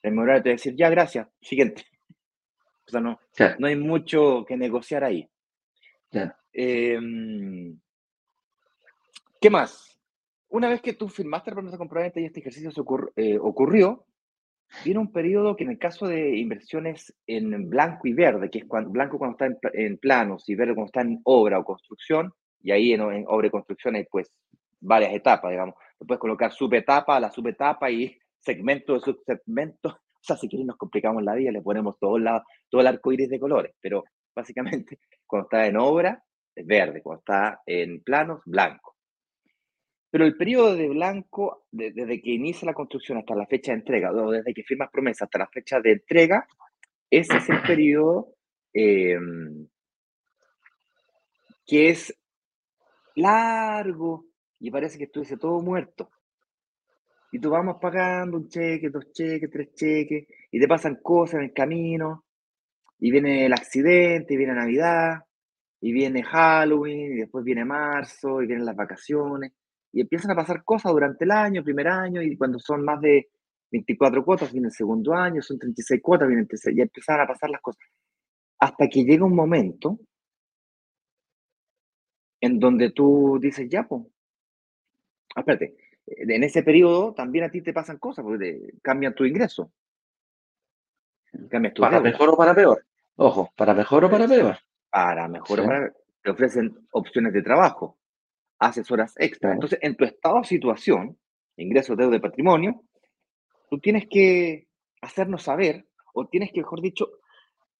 el 0.00 0.12
inmobiliario 0.14 0.42
te 0.44 0.48
va 0.48 0.52
a 0.52 0.56
decir, 0.56 0.74
ya, 0.74 0.88
gracias, 0.88 1.28
siguiente. 1.42 1.84
O 2.86 2.90
sea, 2.90 3.02
no, 3.02 3.20
no 3.58 3.66
hay 3.66 3.76
mucho 3.76 4.46
que 4.48 4.56
negociar 4.56 5.04
ahí. 5.04 5.28
Em, 6.54 7.78
¿Qué 9.38 9.50
más? 9.50 9.97
Una 10.50 10.68
vez 10.70 10.80
que 10.80 10.94
tú 10.94 11.08
firmaste 11.08 11.50
la 11.50 11.56
promesa 11.56 11.76
de 11.76 11.78
compraventa 11.78 12.20
y 12.20 12.24
este 12.24 12.40
ejercicio 12.40 12.70
se 12.70 12.80
eh, 13.16 13.38
ocurrió, 13.38 14.06
viene 14.84 15.00
un 15.00 15.12
periodo 15.12 15.56
que 15.56 15.64
en 15.64 15.70
el 15.70 15.78
caso 15.78 16.06
de 16.06 16.38
inversiones 16.38 17.14
en 17.26 17.68
blanco 17.68 18.08
y 18.08 18.14
verde, 18.14 18.50
que 18.50 18.60
es 18.60 18.64
cuando, 18.64 18.90
blanco 18.90 19.18
cuando 19.18 19.36
está 19.36 19.70
en, 19.74 19.98
planos 19.98 20.48
y 20.48 20.54
verde 20.54 20.74
cuando 20.74 20.86
está 20.88 21.02
en 21.02 21.20
obra 21.24 21.58
o 21.58 21.64
construcción, 21.64 22.32
y 22.62 22.70
ahí 22.70 22.92
en, 22.92 23.02
obra 23.26 23.46
y 23.46 23.50
construcción 23.50 23.96
hay 23.96 24.04
pues 24.04 24.32
varias 24.80 25.12
etapas, 25.12 25.50
digamos. 25.50 25.74
Puedes 25.98 26.20
colocar 26.20 26.52
subetapa 26.52 27.20
la 27.20 27.30
subetapa 27.30 27.90
y 27.90 28.16
segmento 28.40 28.94
de 28.94 29.00
subsegmento. 29.00 29.88
O 29.90 30.22
sea, 30.22 30.36
si 30.36 30.48
quieren 30.48 30.66
nos 30.66 30.76
complicamos 30.76 31.22
la 31.22 31.34
vida, 31.34 31.52
le 31.52 31.62
ponemos 31.62 31.98
todo, 31.98 32.18
la, 32.18 32.42
todo 32.70 32.80
el 32.80 32.86
arco 32.86 33.12
iris 33.12 33.28
de 33.28 33.38
colores, 33.38 33.74
pero 33.80 34.04
básicamente 34.34 34.98
cuando 35.26 35.46
está 35.46 35.66
en 35.66 35.76
obra 35.76 36.22
es 36.54 36.66
verde, 36.66 37.02
cuando 37.02 37.20
está 37.20 37.60
en 37.66 38.02
planos, 38.02 38.40
blanco. 38.46 38.97
Pero 40.10 40.24
el 40.24 40.36
periodo 40.36 40.74
de 40.74 40.88
blanco, 40.88 41.66
desde 41.70 42.20
que 42.22 42.30
inicia 42.30 42.66
la 42.66 42.74
construcción 42.74 43.18
hasta 43.18 43.34
la 43.34 43.46
fecha 43.46 43.72
de 43.72 43.78
entrega, 43.78 44.10
o 44.12 44.30
desde 44.30 44.54
que 44.54 44.62
firmas 44.62 44.90
promesa 44.90 45.24
hasta 45.24 45.40
la 45.40 45.48
fecha 45.48 45.80
de 45.80 45.92
entrega, 45.92 46.46
ese 47.10 47.36
es 47.36 47.48
el 47.50 47.60
periodo 47.62 48.34
em, 48.72 49.66
que 51.66 51.90
es 51.90 52.14
largo 53.16 54.26
y 54.60 54.70
parece 54.70 54.98
que 54.98 55.04
estuviese 55.04 55.36
todo 55.36 55.60
muerto. 55.60 56.10
Y 57.30 57.38
tú 57.38 57.50
vamos 57.50 57.76
pagando 57.80 58.38
un 58.38 58.48
cheque, 58.48 58.88
dos 58.88 59.12
cheques, 59.12 59.50
tres 59.50 59.74
cheques, 59.74 60.26
y 60.50 60.58
te 60.58 60.66
pasan 60.66 60.96
cosas 61.02 61.40
en 61.40 61.44
el 61.46 61.52
camino, 61.52 62.24
y 62.98 63.10
viene 63.10 63.44
el 63.44 63.52
accidente, 63.52 64.32
y 64.34 64.36
viene 64.38 64.54
Navidad, 64.54 65.22
y 65.80 65.92
viene 65.92 66.22
Halloween, 66.22 67.12
y 67.12 67.16
después 67.16 67.44
viene 67.44 67.66
marzo, 67.66 68.42
y 68.42 68.46
vienen 68.46 68.64
las 68.64 68.76
vacaciones 68.76 69.52
y 69.98 70.02
empiezan 70.02 70.30
a 70.30 70.36
pasar 70.36 70.62
cosas 70.62 70.92
durante 70.92 71.24
el 71.24 71.32
año, 71.32 71.64
primer 71.64 71.88
año, 71.88 72.22
y 72.22 72.36
cuando 72.36 72.60
son 72.60 72.84
más 72.84 73.00
de 73.00 73.30
24 73.72 74.24
cuotas, 74.24 74.52
viene 74.52 74.68
el 74.68 74.72
segundo 74.72 75.12
año, 75.12 75.42
son 75.42 75.58
36 75.58 76.00
cuotas, 76.00 76.28
viene 76.28 76.42
el 76.42 76.48
tercer, 76.48 76.72
y 76.72 76.82
empiezan 76.82 77.20
a 77.20 77.26
pasar 77.26 77.50
las 77.50 77.60
cosas. 77.60 77.82
Hasta 78.60 78.88
que 78.88 79.02
llega 79.02 79.24
un 79.24 79.34
momento 79.34 79.98
en 82.40 82.60
donde 82.60 82.92
tú 82.92 83.40
dices, 83.42 83.68
ya, 83.68 83.88
pues, 83.88 84.04
espérate, 85.34 85.74
en 86.06 86.44
ese 86.44 86.62
periodo 86.62 87.12
también 87.12 87.46
a 87.46 87.50
ti 87.50 87.60
te 87.60 87.72
pasan 87.72 87.98
cosas, 87.98 88.24
porque 88.24 88.74
cambian 88.80 89.16
tu 89.16 89.24
ingreso. 89.24 89.72
Cambias 91.50 91.74
tu 91.74 91.82
¿Para 91.82 92.00
mejor 92.00 92.28
o 92.28 92.36
para 92.36 92.54
peor? 92.54 92.86
Ojo, 93.16 93.50
¿para 93.56 93.74
mejor 93.74 94.04
o 94.04 94.10
para 94.10 94.28
peor? 94.28 94.58
Para 94.90 95.26
mejor 95.26 95.58
o 95.58 95.64
para 95.64 95.78
peor. 95.80 95.96
Te 96.22 96.30
ofrecen 96.30 96.86
opciones 96.92 97.32
de 97.32 97.42
trabajo 97.42 97.97
haces 98.58 98.90
horas 98.90 99.14
extra. 99.18 99.52
Entonces, 99.52 99.78
en 99.82 99.96
tu 99.96 100.04
estado 100.04 100.38
de 100.38 100.44
situación, 100.44 101.18
ingreso, 101.56 101.96
deuda 101.96 102.12
de 102.12 102.20
patrimonio, 102.20 102.82
tú 103.70 103.78
tienes 103.78 104.06
que 104.08 104.68
hacernos 105.00 105.42
saber, 105.42 105.86
o 106.14 106.26
tienes 106.26 106.50
que, 106.52 106.60
mejor 106.60 106.80
dicho, 106.80 107.08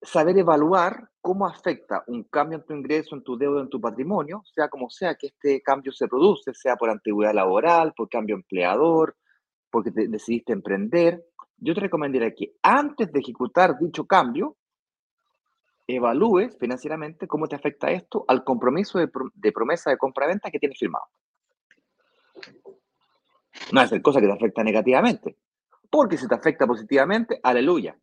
saber 0.01 0.37
evaluar 0.37 1.09
cómo 1.21 1.45
afecta 1.45 2.03
un 2.07 2.23
cambio 2.23 2.59
en 2.59 2.65
tu 2.65 2.73
ingreso, 2.73 3.15
en 3.15 3.23
tu 3.23 3.37
deuda, 3.37 3.61
en 3.61 3.69
tu 3.69 3.81
patrimonio, 3.81 4.43
sea 4.53 4.69
como 4.69 4.89
sea 4.89 5.15
que 5.15 5.27
este 5.27 5.61
cambio 5.61 5.91
se 5.91 6.07
produce, 6.07 6.53
sea 6.53 6.77
por 6.77 6.89
antigüedad 6.89 7.33
laboral, 7.33 7.93
por 7.95 8.07
cambio 8.07 8.35
empleador, 8.35 9.17
porque 9.69 9.91
te 9.91 10.07
decidiste 10.07 10.53
emprender. 10.53 11.25
Yo 11.57 11.73
te 11.73 11.81
recomendaría 11.81 12.33
que 12.33 12.55
antes 12.63 13.11
de 13.11 13.19
ejecutar 13.19 13.77
dicho 13.77 14.05
cambio, 14.05 14.55
evalúes 15.95 16.55
financieramente 16.57 17.27
cómo 17.27 17.47
te 17.47 17.55
afecta 17.55 17.91
esto 17.91 18.23
al 18.27 18.43
compromiso 18.43 18.99
de, 18.99 19.51
promesa 19.51 19.89
de 19.89 19.97
compra-venta 19.97 20.51
que 20.51 20.59
tienes 20.59 20.77
firmado. 20.77 21.05
No 23.71 23.81
es 23.81 24.01
cosa 24.01 24.21
que 24.21 24.27
te 24.27 24.33
afecta 24.33 24.63
negativamente. 24.63 25.37
Porque 25.89 26.17
si 26.17 26.27
te 26.27 26.35
afecta 26.35 26.67
positivamente, 26.67 27.39
aleluya. 27.41 27.99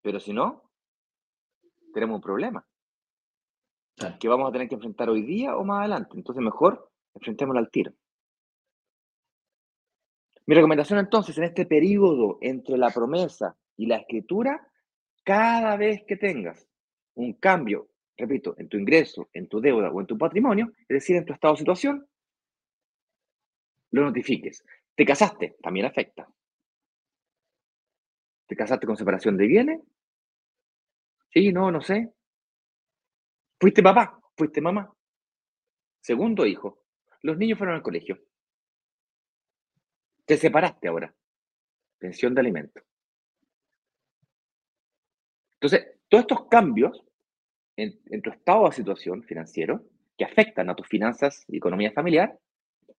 Pero 0.00 0.18
si 0.18 0.32
no, 0.32 0.70
tenemos 1.92 2.16
un 2.16 2.22
problema. 2.22 2.66
Que 4.18 4.28
vamos 4.28 4.48
a 4.48 4.52
tener 4.52 4.68
que 4.68 4.74
enfrentar 4.74 5.10
hoy 5.10 5.22
día 5.22 5.56
o 5.56 5.64
más 5.64 5.80
adelante. 5.80 6.16
Entonces, 6.16 6.42
mejor 6.42 6.90
enfrentémoslo 7.14 7.60
al 7.60 7.70
tiro. 7.70 7.92
Mi 10.46 10.54
recomendación 10.54 10.98
entonces, 10.98 11.36
en 11.36 11.44
este 11.44 11.66
periodo 11.66 12.38
entre 12.40 12.78
la 12.78 12.90
promesa 12.90 13.54
y 13.76 13.86
la 13.86 13.96
escritura, 13.96 14.71
cada 15.24 15.76
vez 15.76 16.02
que 16.06 16.16
tengas 16.16 16.68
un 17.14 17.34
cambio, 17.34 17.90
repito, 18.16 18.54
en 18.58 18.68
tu 18.68 18.76
ingreso, 18.76 19.28
en 19.32 19.48
tu 19.48 19.60
deuda 19.60 19.90
o 19.90 20.00
en 20.00 20.06
tu 20.06 20.18
patrimonio, 20.18 20.72
es 20.80 20.88
decir, 20.88 21.16
en 21.16 21.24
tu 21.24 21.32
estado 21.32 21.54
de 21.54 21.58
situación, 21.58 22.06
lo 23.92 24.02
notifiques. 24.02 24.64
¿Te 24.94 25.04
casaste? 25.04 25.56
También 25.62 25.86
afecta. 25.86 26.28
¿Te 28.46 28.56
casaste 28.56 28.86
con 28.86 28.96
separación 28.96 29.36
de 29.36 29.46
bienes? 29.46 29.80
Sí, 31.30 31.52
no, 31.52 31.70
no 31.70 31.80
sé. 31.80 32.12
¿Fuiste 33.58 33.82
papá? 33.82 34.20
¿Fuiste 34.36 34.60
mamá? 34.60 34.92
Segundo 36.00 36.44
hijo. 36.44 36.84
Los 37.22 37.38
niños 37.38 37.58
fueron 37.58 37.76
al 37.76 37.82
colegio. 37.82 38.18
Te 40.26 40.36
separaste 40.36 40.88
ahora. 40.88 41.14
Pensión 41.98 42.34
de 42.34 42.40
alimento. 42.40 42.82
Entonces, 45.62 45.92
todos 46.08 46.22
estos 46.22 46.48
cambios 46.48 47.04
en, 47.76 48.20
tu 48.20 48.30
estado 48.30 48.66
de 48.66 48.74
situación 48.74 49.22
financiero, 49.22 49.84
que 50.18 50.24
afectan 50.24 50.68
a 50.68 50.74
tus 50.74 50.88
finanzas 50.88 51.44
y 51.46 51.58
economía 51.58 51.92
familiar, 51.92 52.36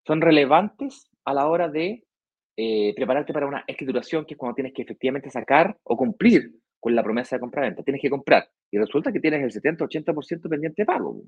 son 0.07 0.21
relevantes 0.21 1.09
a 1.25 1.33
la 1.33 1.47
hora 1.47 1.67
de 1.67 2.05
eh, 2.55 2.93
prepararte 2.95 3.33
para 3.33 3.47
una 3.47 3.65
escrituración, 3.67 4.25
que 4.25 4.35
es 4.35 4.37
cuando 4.37 4.55
tienes 4.55 4.73
que 4.73 4.83
efectivamente 4.83 5.29
sacar 5.29 5.77
o 5.83 5.97
cumplir 5.97 6.53
con 6.79 6.95
la 6.95 7.03
promesa 7.03 7.35
de 7.35 7.41
compra-venta. 7.41 7.83
Tienes 7.83 8.01
que 8.01 8.09
comprar 8.09 8.49
y 8.71 8.77
resulta 8.77 9.11
que 9.11 9.19
tienes 9.19 9.43
el 9.43 9.61
70-80% 9.61 10.49
pendiente 10.49 10.83
de 10.83 10.85
pago. 10.85 11.21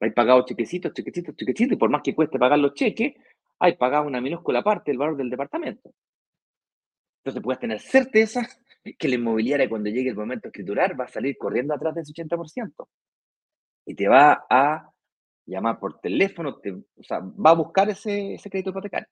Hay 0.00 0.10
pagado 0.12 0.46
chequecitos, 0.46 0.94
chequecitos, 0.94 1.36
chequecitos, 1.36 1.74
y 1.74 1.78
por 1.78 1.90
más 1.90 2.00
que 2.02 2.14
cueste 2.14 2.38
pagar 2.38 2.58
los 2.58 2.72
cheques, 2.72 3.12
hay 3.58 3.76
pagado 3.76 4.06
una 4.06 4.22
minúscula 4.22 4.62
parte 4.62 4.90
del 4.90 4.98
valor 4.98 5.18
del 5.18 5.28
departamento. 5.28 5.92
Entonces 7.18 7.42
puedes 7.42 7.60
tener 7.60 7.80
certeza 7.80 8.48
que 8.92 9.08
la 9.08 9.14
inmobiliaria 9.14 9.68
cuando 9.68 9.88
llegue 9.88 10.10
el 10.10 10.16
momento 10.16 10.42
de 10.42 10.48
escriturar 10.50 10.98
va 10.98 11.04
a 11.04 11.08
salir 11.08 11.36
corriendo 11.38 11.74
atrás 11.74 11.94
de 11.94 12.02
ese 12.02 12.12
80%. 12.12 12.88
y 13.86 13.94
te 13.94 14.08
va 14.08 14.46
a 14.48 14.90
llamar 15.46 15.78
por 15.78 16.00
teléfono, 16.00 16.58
te, 16.58 16.72
o 16.72 17.02
sea, 17.02 17.20
va 17.20 17.50
a 17.50 17.54
buscar 17.54 17.88
ese, 17.90 18.34
ese 18.34 18.48
crédito 18.48 18.70
hipotecario. 18.70 19.08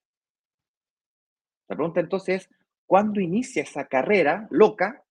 La 1.67 1.75
pregunta 1.75 1.99
entonces 1.99 2.43
es, 2.43 2.49
¿cuándo 2.85 3.19
inicia 3.19 3.61
esa 3.63 3.85
carrera 3.87 4.47
loca 4.49 5.03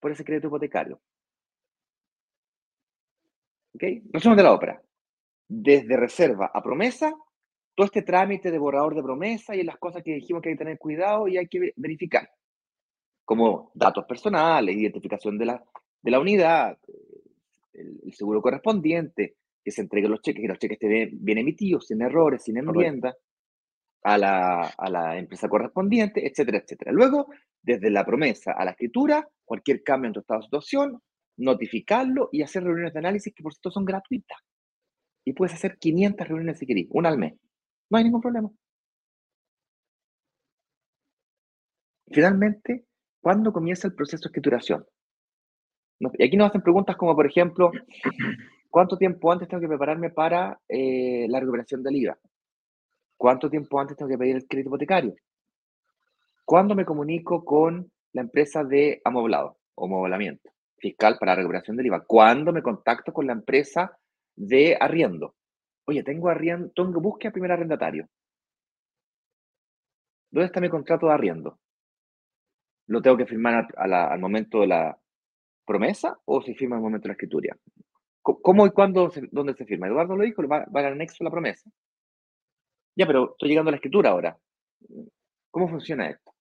por 0.00 0.12
ese 0.12 0.24
crédito 0.24 0.46
hipotecario? 0.48 1.00
¿Ok? 3.74 3.82
Resumen 4.12 4.36
de 4.36 4.42
la 4.42 4.52
ópera. 4.52 4.82
Desde 5.48 5.96
reserva 5.96 6.50
a 6.54 6.62
promesa, 6.62 7.12
todo 7.74 7.86
este 7.86 8.02
trámite 8.02 8.50
de 8.50 8.58
borrador 8.58 8.94
de 8.94 9.02
promesa 9.02 9.56
y 9.56 9.64
las 9.64 9.78
cosas 9.78 10.02
que 10.02 10.14
dijimos 10.14 10.42
que 10.42 10.50
hay 10.50 10.54
que 10.54 10.64
tener 10.64 10.78
cuidado 10.78 11.26
y 11.26 11.38
hay 11.38 11.48
que 11.48 11.72
verificar, 11.76 12.30
como 13.30 13.70
datos 13.74 14.06
personales, 14.06 14.76
identificación 14.76 15.38
de 15.38 15.46
la, 15.46 15.64
de 16.02 16.10
la 16.10 16.18
unidad, 16.18 16.76
el, 17.72 18.12
seguro 18.12 18.42
correspondiente, 18.42 19.36
que 19.62 19.70
se 19.70 19.82
entreguen 19.82 20.10
los 20.10 20.20
cheques, 20.20 20.42
que 20.42 20.48
los 20.48 20.58
cheques 20.58 20.78
estén 20.82 21.10
bien 21.24 21.38
emitidos, 21.38 21.86
sin 21.86 22.02
errores, 22.02 22.42
sin 22.42 22.58
enmiendas, 22.58 23.14
a 24.02 24.18
la, 24.18 24.62
a 24.76 24.90
la 24.90 25.16
empresa 25.16 25.48
correspondiente, 25.48 26.26
etcétera, 26.26 26.58
etcétera. 26.58 26.90
Luego, 26.90 27.28
desde 27.62 27.88
la 27.90 28.04
promesa 28.04 28.50
a 28.50 28.64
la 28.64 28.72
escritura, 28.72 29.28
cualquier 29.44 29.84
cambio 29.84 30.08
en 30.08 30.14
tu 30.14 30.20
estado 30.22 30.40
de 30.40 30.46
situación, 30.46 31.00
notificarlo 31.36 32.30
y 32.32 32.42
hacer 32.42 32.64
reuniones 32.64 32.94
de 32.94 32.98
análisis 32.98 33.32
que 33.32 33.44
por 33.44 33.54
cierto 33.54 33.70
son 33.70 33.84
gratuitas. 33.84 34.38
Y 35.24 35.34
puedes 35.34 35.54
hacer 35.54 35.78
500 35.78 36.26
reuniones 36.26 36.58
si 36.58 36.66
querés, 36.66 36.86
una 36.90 37.10
al 37.10 37.18
mes. 37.18 37.34
No 37.90 37.96
hay 37.96 38.02
ningún 38.02 38.22
problema. 38.22 38.50
Finalmente, 42.12 42.86
¿cuándo 43.20 43.52
comienza 43.52 43.86
el 43.86 43.94
proceso 43.94 44.22
de 44.24 44.28
escrituración? 44.28 44.84
Y 45.98 46.24
aquí 46.24 46.36
nos 46.36 46.48
hacen 46.48 46.62
preguntas 46.62 46.96
como, 46.96 47.14
por 47.14 47.26
ejemplo, 47.26 47.70
¿cuánto 48.70 48.96
tiempo 48.96 49.30
antes 49.30 49.48
tengo 49.48 49.60
que 49.60 49.68
prepararme 49.68 50.10
para 50.10 50.58
eh, 50.68 51.26
la 51.28 51.40
recuperación 51.40 51.82
del 51.82 51.96
IVA? 51.96 52.18
¿Cuánto 53.16 53.50
tiempo 53.50 53.78
antes 53.78 53.96
tengo 53.96 54.08
que 54.08 54.16
pedir 54.16 54.36
el 54.36 54.46
crédito 54.46 54.70
hipotecario? 54.70 55.14
¿Cuándo 56.44 56.74
me 56.74 56.86
comunico 56.86 57.44
con 57.44 57.92
la 58.12 58.22
empresa 58.22 58.64
de 58.64 59.00
amoblado 59.04 59.58
o 59.74 59.84
amoblamiento 59.84 60.50
fiscal 60.78 61.18
para 61.20 61.32
la 61.32 61.36
recuperación 61.36 61.76
del 61.76 61.86
IVA? 61.86 62.04
¿Cuándo 62.06 62.52
me 62.52 62.62
contacto 62.62 63.12
con 63.12 63.26
la 63.26 63.34
empresa 63.34 63.96
de 64.34 64.76
arriendo? 64.80 65.34
Oye, 65.84 66.02
tengo 66.02 66.30
arriendo, 66.30 66.70
tengo 66.74 67.00
búsqueda 67.00 67.32
primer 67.32 67.52
arrendatario. 67.52 68.08
¿Dónde 70.30 70.46
está 70.46 70.60
mi 70.60 70.70
contrato 70.70 71.06
de 71.06 71.12
arriendo? 71.12 71.58
¿Lo 72.90 73.00
tengo 73.00 73.16
que 73.16 73.26
firmar 73.26 73.68
al 73.76 74.18
momento 74.18 74.62
de 74.62 74.66
la 74.66 74.98
promesa 75.64 76.18
o 76.24 76.42
se 76.42 76.54
firma 76.56 76.74
al 76.74 76.82
momento 76.82 77.04
de 77.04 77.10
la 77.10 77.12
escritura? 77.12 77.56
¿Cómo 78.20 78.66
y 78.66 78.70
cuándo, 78.70 79.12
dónde 79.30 79.54
se 79.54 79.64
firma? 79.64 79.86
Eduardo 79.86 80.16
lo 80.16 80.24
dijo, 80.24 80.42
va, 80.48 80.66
va 80.74 80.80
al 80.80 80.94
anexo 80.94 81.18
de 81.20 81.26
la 81.26 81.30
promesa. 81.30 81.70
Ya, 82.96 83.06
pero 83.06 83.30
estoy 83.30 83.48
llegando 83.48 83.68
a 83.68 83.72
la 83.72 83.76
escritura 83.76 84.10
ahora. 84.10 84.36
¿Cómo 85.52 85.68
funciona 85.68 86.10
esto? 86.10 86.34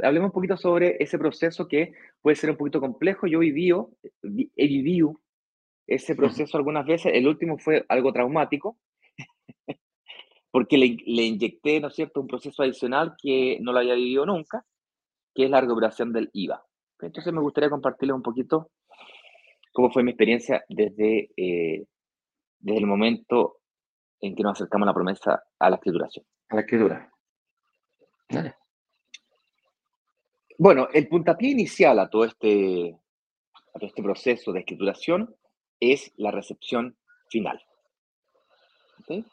Hablemos 0.00 0.28
un 0.28 0.32
poquito 0.32 0.58
sobre 0.58 0.96
ese 1.00 1.18
proceso 1.18 1.66
que 1.66 1.94
puede 2.20 2.36
ser 2.36 2.50
un 2.50 2.58
poquito 2.58 2.78
complejo. 2.78 3.26
Yo 3.26 3.38
viví, 3.38 3.70
he 3.72 4.66
vivido 4.66 5.18
ese 5.86 6.14
proceso 6.14 6.58
algunas 6.58 6.84
veces. 6.84 7.12
El 7.14 7.26
último 7.26 7.56
fue 7.56 7.86
algo 7.88 8.12
traumático, 8.12 8.76
porque 10.50 10.76
le, 10.76 10.98
le, 11.06 11.22
inyecté, 11.22 11.80
¿no 11.80 11.88
es 11.88 11.94
cierto?, 11.94 12.20
un 12.20 12.26
proceso 12.26 12.62
adicional 12.62 13.14
que 13.20 13.58
no 13.62 13.72
lo 13.72 13.78
había 13.78 13.94
vivido 13.94 14.26
nunca, 14.26 14.66
que 15.34 15.44
es 15.44 15.50
la 15.50 15.60
recuperación 15.60 16.12
del 16.12 16.30
IVA. 16.32 16.64
Entonces 17.00 17.32
me 17.32 17.40
gustaría 17.40 17.70
compartirles 17.70 18.14
un 18.14 18.22
poquito 18.22 18.70
cómo 19.72 19.90
fue 19.90 20.02
mi 20.02 20.10
experiencia 20.10 20.64
desde, 20.68 21.30
eh, 21.36 21.86
desde 22.58 22.78
el 22.78 22.86
momento 22.86 23.58
en 24.20 24.34
que 24.34 24.42
nos 24.42 24.52
acercamos 24.52 24.86
a 24.86 24.90
la 24.90 24.94
promesa 24.94 25.42
a 25.58 25.70
la 25.70 25.76
escrituración. 25.76 26.24
A 26.48 26.56
la 26.56 26.60
escritura. 26.62 27.10
Bueno, 30.58 30.88
el 30.92 31.08
puntapié 31.08 31.52
inicial 31.52 31.98
a 31.98 32.10
todo 32.10 32.26
este, 32.26 32.94
a 33.72 33.78
todo 33.78 33.86
este 33.86 34.02
proceso 34.02 34.52
de 34.52 34.60
escrituración 34.60 35.34
es 35.80 36.12
la 36.16 36.30
recepción 36.30 36.98
final. 37.30 37.64
¿Qué 39.06 39.24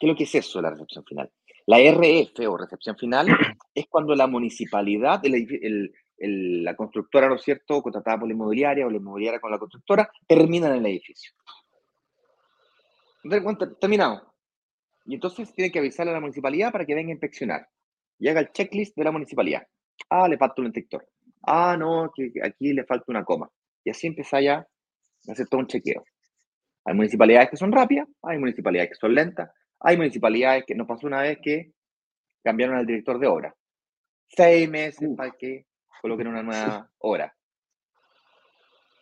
es 0.00 0.08
lo 0.08 0.14
que 0.14 0.24
es 0.24 0.34
eso, 0.34 0.60
la 0.60 0.68
recepción 0.68 1.04
final? 1.06 1.32
La 1.66 1.78
RF 1.78 2.46
o 2.48 2.56
recepción 2.56 2.96
final 2.96 3.26
es 3.74 3.86
cuando 3.88 4.14
la 4.14 4.26
municipalidad, 4.26 5.22
la 6.18 6.76
constructora, 6.76 7.28
¿no 7.28 7.36
es 7.36 7.42
cierto?, 7.42 7.82
contratada 7.82 8.18
por 8.18 8.28
la 8.28 8.34
inmobiliaria 8.34 8.86
o 8.86 8.90
la 8.90 8.98
inmobiliaria 8.98 9.40
con 9.40 9.50
la 9.50 9.58
constructora, 9.58 10.10
terminan 10.26 10.74
el 10.74 10.86
edificio. 10.86 11.32
Terminado. 13.80 14.34
Y 15.06 15.14
entonces 15.14 15.52
tiene 15.54 15.70
que 15.70 15.78
avisarle 15.78 16.12
a 16.12 16.14
la 16.14 16.20
municipalidad 16.20 16.72
para 16.72 16.84
que 16.84 16.94
venga 16.94 17.10
a 17.10 17.12
inspeccionar. 17.12 17.68
Y 18.18 18.28
haga 18.28 18.40
el 18.40 18.52
checklist 18.52 18.96
de 18.96 19.04
la 19.04 19.10
municipalidad. 19.10 19.66
Ah, 20.08 20.28
le 20.28 20.38
falta 20.38 20.60
un 20.60 20.68
detector. 20.68 21.06
Ah, 21.42 21.76
no, 21.78 22.10
que 22.14 22.32
aquí 22.42 22.72
le 22.72 22.84
falta 22.84 23.04
una 23.08 23.24
coma. 23.24 23.50
Y 23.82 23.90
así 23.90 24.06
empieza 24.06 24.40
ya 24.40 24.56
a 25.28 25.32
hacer 25.32 25.46
todo 25.48 25.60
un 25.60 25.66
chequeo. 25.66 26.04
Hay 26.86 26.94
municipalidades 26.94 27.50
que 27.50 27.56
son 27.56 27.72
rápidas, 27.72 28.06
hay 28.22 28.38
municipalidades 28.38 28.90
que 28.90 28.96
son 28.96 29.14
lentas, 29.14 29.50
hay 29.84 29.98
municipalidades 29.98 30.64
que 30.66 30.74
nos 30.74 30.88
pasó 30.88 31.06
una 31.06 31.20
vez 31.20 31.38
que 31.42 31.72
cambiaron 32.42 32.76
al 32.76 32.86
director 32.86 33.18
de 33.18 33.26
obra. 33.26 33.54
Seis 34.28 34.68
meses 34.68 35.10
para 35.14 35.30
que 35.32 35.66
coloquen 36.00 36.28
una 36.28 36.42
nueva 36.42 36.90
obra. 36.98 37.36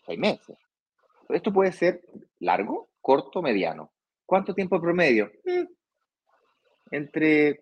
Seis 0.05 0.19
meses. 0.19 0.59
Esto 1.29 1.53
puede 1.53 1.71
ser 1.71 2.03
largo, 2.41 2.91
corto, 3.01 3.41
mediano. 3.41 3.93
¿Cuánto 4.27 4.55
tiempo 4.55 4.81
promedio? 4.81 5.31
Mm, 5.45 5.67
entre 6.91 7.61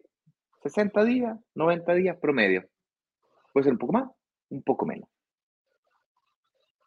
60 0.63 1.05
días, 1.05 1.39
90 1.55 1.95
días 1.95 2.17
promedio. 2.19 2.65
Puede 3.53 3.65
ser 3.65 3.75
un 3.75 3.79
poco 3.79 3.93
más, 3.93 4.11
un 4.49 4.63
poco 4.63 4.87
menos. 4.87 5.11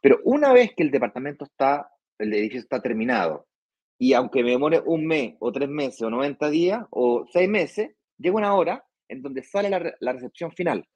Pero 0.01 0.17
una 0.23 0.51
vez 0.51 0.71
que 0.75 0.81
el 0.81 0.89
departamento 0.89 1.45
está, 1.45 1.91
el 2.17 2.33
edificio 2.33 2.59
está 2.59 2.81
terminado, 2.81 3.45
y 3.97 4.13
aunque 4.13 4.43
me 4.43 4.51
demore 4.51 4.81
un 4.85 5.05
mes 5.05 5.35
o 5.39 5.51
tres 5.51 5.69
meses 5.69 6.01
o 6.01 6.09
90 6.09 6.49
días 6.49 6.85
o 6.89 7.25
seis 7.31 7.49
meses, 7.49 7.95
llega 8.17 8.35
una 8.35 8.55
hora 8.55 8.85
en 9.07 9.21
donde 9.21 9.43
sale 9.43 9.69
la, 9.69 10.13
recepción 10.13 10.51
final. 10.51 10.87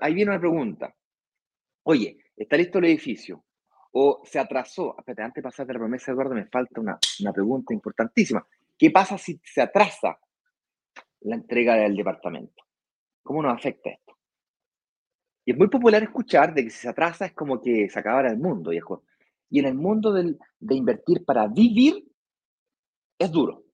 ahí 0.00 0.14
viene 0.14 0.30
una 0.30 0.40
pregunta. 0.40 0.94
Oye, 1.84 2.18
¿está 2.36 2.56
listo 2.56 2.78
el 2.78 2.86
edificio? 2.86 3.44
¿O 3.92 4.22
se 4.24 4.38
atrasó? 4.38 4.96
Espérate, 4.98 5.22
antes 5.22 5.42
de 5.42 5.48
pasar 5.48 5.66
de 5.66 5.74
la 5.74 5.78
promesa, 5.80 6.12
Eduardo, 6.12 6.34
me 6.34 6.46
falta 6.46 6.80
una, 6.80 6.98
una 7.20 7.32
pregunta 7.32 7.74
importantísima. 7.74 8.46
¿Qué 8.78 8.90
pasa 8.90 9.18
si 9.18 9.40
se 9.44 9.60
atrasa 9.60 10.18
la 11.20 11.36
entrega 11.36 11.76
del 11.76 11.96
departamento? 11.96 12.64
¿Cómo 13.22 13.42
nos 13.42 13.54
afecta 13.54 13.90
esto? 13.90 14.18
Y 15.44 15.52
es 15.52 15.58
muy 15.58 15.68
popular 15.68 16.02
escuchar 16.02 16.54
de 16.54 16.64
que 16.64 16.70
si 16.70 16.78
se 16.78 16.88
atrasa 16.88 17.26
es 17.26 17.32
como 17.32 17.60
que 17.60 17.88
se 17.88 17.98
acabara 17.98 18.30
el 18.30 18.38
mundo, 18.38 18.70
viejo. 18.70 19.04
Y 19.52 19.58
en 19.58 19.66
el 19.66 19.74
mundo 19.74 20.12
de 20.12 20.74
invertir 20.74 21.26
para 21.26 21.46
vivir 21.46 22.02
es 23.18 23.30
duro. 23.30 23.64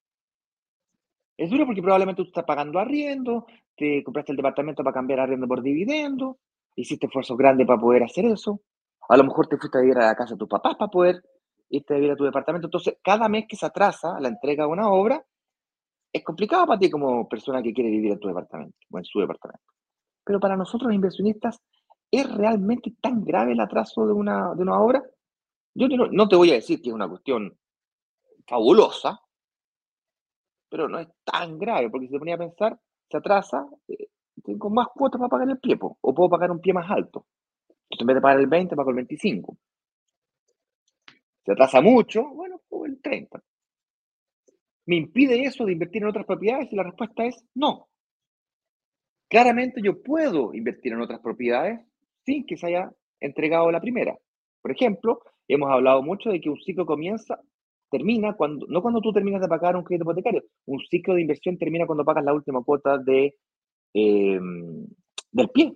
Es 1.36 1.48
duro 1.48 1.66
porque 1.66 1.80
probablemente 1.80 2.20
tú 2.20 2.28
estás 2.28 2.44
pagando 2.44 2.80
arriendo, 2.80 3.46
te 3.76 4.02
compraste 4.02 4.32
el 4.32 4.36
departamento 4.36 4.82
para 4.82 4.92
cambiar 4.92 5.20
arriendo 5.20 5.46
por 5.46 5.62
dividendo, 5.62 6.40
hiciste 6.74 7.06
esfuerzos 7.06 7.36
grandes 7.38 7.64
para 7.64 7.80
poder 7.80 8.02
hacer 8.02 8.24
eso. 8.24 8.60
A 9.08 9.16
lo 9.16 9.22
mejor 9.22 9.46
te 9.46 9.56
fuiste 9.56 9.78
a 9.78 9.80
vivir 9.80 9.98
a 9.98 10.06
la 10.06 10.16
casa 10.16 10.34
de 10.34 10.38
tus 10.38 10.48
papás 10.48 10.74
para 10.74 10.90
poder 10.90 11.22
irte 11.70 11.94
a 11.94 11.96
vivir 11.96 12.10
a 12.10 12.16
tu 12.16 12.24
departamento. 12.24 12.66
Entonces, 12.66 12.96
cada 13.00 13.28
mes 13.28 13.44
que 13.48 13.54
se 13.54 13.66
atrasa 13.66 14.18
la 14.18 14.28
entrega 14.28 14.64
de 14.64 14.70
una 14.70 14.90
obra, 14.90 15.24
es 16.12 16.24
complicado 16.24 16.66
para 16.66 16.80
ti 16.80 16.90
como 16.90 17.28
persona 17.28 17.62
que 17.62 17.72
quiere 17.72 17.90
vivir 17.90 18.10
en 18.10 18.18
tu 18.18 18.26
departamento 18.26 18.76
o 18.90 18.98
en 18.98 19.04
su 19.04 19.20
departamento. 19.20 19.62
Pero 20.24 20.40
para 20.40 20.56
nosotros 20.56 20.88
los 20.88 20.96
inversionistas, 20.96 21.62
¿es 22.10 22.28
realmente 22.34 22.94
tan 23.00 23.24
grave 23.24 23.52
el 23.52 23.60
atraso 23.60 24.08
de 24.08 24.12
una, 24.12 24.54
de 24.56 24.62
una 24.62 24.80
obra? 24.80 25.04
Yo 25.78 25.86
no, 25.88 26.28
te 26.28 26.36
voy 26.36 26.50
a 26.50 26.54
decir 26.54 26.82
que 26.82 26.88
es 26.88 26.94
una 26.94 27.08
cuestión 27.08 27.56
fabulosa, 28.46 29.20
pero 30.68 30.88
no 30.88 30.98
es 30.98 31.08
tan 31.24 31.58
grave, 31.58 31.88
porque 31.88 32.06
si 32.06 32.12
te 32.12 32.18
ponía 32.18 32.34
a 32.34 32.38
pensar, 32.38 32.78
se 33.08 33.16
atrasa, 33.16 33.64
eh, 33.86 34.08
tengo 34.42 34.70
más 34.70 34.88
cuotas 34.88 35.18
para 35.18 35.28
pagar 35.28 35.48
el 35.50 35.58
pie, 35.58 35.78
o 35.80 36.14
puedo 36.14 36.28
pagar 36.28 36.50
un 36.50 36.60
pie 36.60 36.72
más 36.72 36.90
alto. 36.90 37.26
Entonces, 37.68 38.00
en 38.00 38.06
vez 38.06 38.16
de 38.16 38.20
pagar 38.20 38.40
el 38.40 38.46
20, 38.48 38.76
pago 38.76 38.90
el 38.90 38.96
25 38.96 39.56
se 41.48 41.52
atrasa 41.52 41.80
mucho, 41.80 42.28
bueno, 42.34 42.60
pues 42.68 42.92
el 42.92 43.00
30. 43.00 43.42
¿Me 44.84 44.96
impide 44.96 45.44
eso 45.44 45.64
de 45.64 45.72
invertir 45.72 46.02
en 46.02 46.08
otras 46.08 46.26
propiedades? 46.26 46.70
Y 46.70 46.76
la 46.76 46.82
respuesta 46.82 47.24
es 47.24 47.42
no. 47.54 47.88
Claramente 49.30 49.80
yo 49.82 50.02
puedo 50.02 50.52
invertir 50.52 50.92
en 50.92 51.00
otras 51.00 51.20
propiedades 51.20 51.80
sin 52.26 52.44
que 52.44 52.58
se 52.58 52.66
haya 52.66 52.92
entregado 53.18 53.70
la 53.70 53.80
primera. 53.80 54.14
Por 54.60 54.72
ejemplo, 54.72 55.22
hemos 55.48 55.70
hablado 55.70 56.02
mucho 56.02 56.30
de 56.30 56.40
que 56.40 56.50
un 56.50 56.60
ciclo 56.60 56.86
comienza, 56.86 57.40
termina 57.90 58.34
cuando, 58.34 58.66
no 58.68 58.82
cuando 58.82 59.00
tú 59.00 59.12
terminas 59.12 59.40
de 59.40 59.48
pagar 59.48 59.76
un 59.76 59.84
crédito 59.84 60.04
hipotecario, 60.04 60.44
un 60.66 60.80
ciclo 60.90 61.14
de 61.14 61.22
inversión 61.22 61.58
termina 61.58 61.86
cuando 61.86 62.04
pagas 62.04 62.24
la 62.24 62.34
última 62.34 62.62
cuota 62.62 62.98
de, 62.98 63.34
em, 63.94 64.86
del 65.32 65.48
pie, 65.50 65.74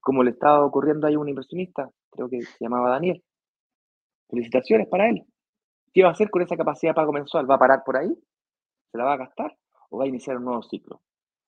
como 0.00 0.22
le 0.22 0.30
estaba 0.30 0.64
ocurriendo 0.64 1.06
a 1.06 1.10
un 1.18 1.28
inversionista, 1.28 1.88
creo 2.10 2.28
que 2.28 2.42
se 2.42 2.64
llamaba 2.64 2.90
Daniel 2.90 3.22
Felicitaciones 4.28 4.88
para 4.88 5.08
él. 5.08 5.24
¿Qué 5.92 6.02
va 6.02 6.10
a 6.10 6.12
hacer 6.12 6.30
con 6.30 6.42
esa 6.42 6.56
capacidad 6.56 6.90
de 6.90 6.96
pago 6.96 7.12
mensual? 7.12 7.50
¿Va 7.50 7.54
a 7.54 7.58
parar 7.58 7.82
por 7.84 7.96
ahí? 7.96 8.14
¿Se 8.92 8.98
la 8.98 9.04
va 9.04 9.14
a 9.14 9.16
gastar? 9.16 9.56
¿O 9.90 9.98
va 9.98 10.04
a 10.04 10.08
iniciar 10.08 10.36
un 10.36 10.44
nuevo 10.44 10.62
ciclo? 10.62 11.00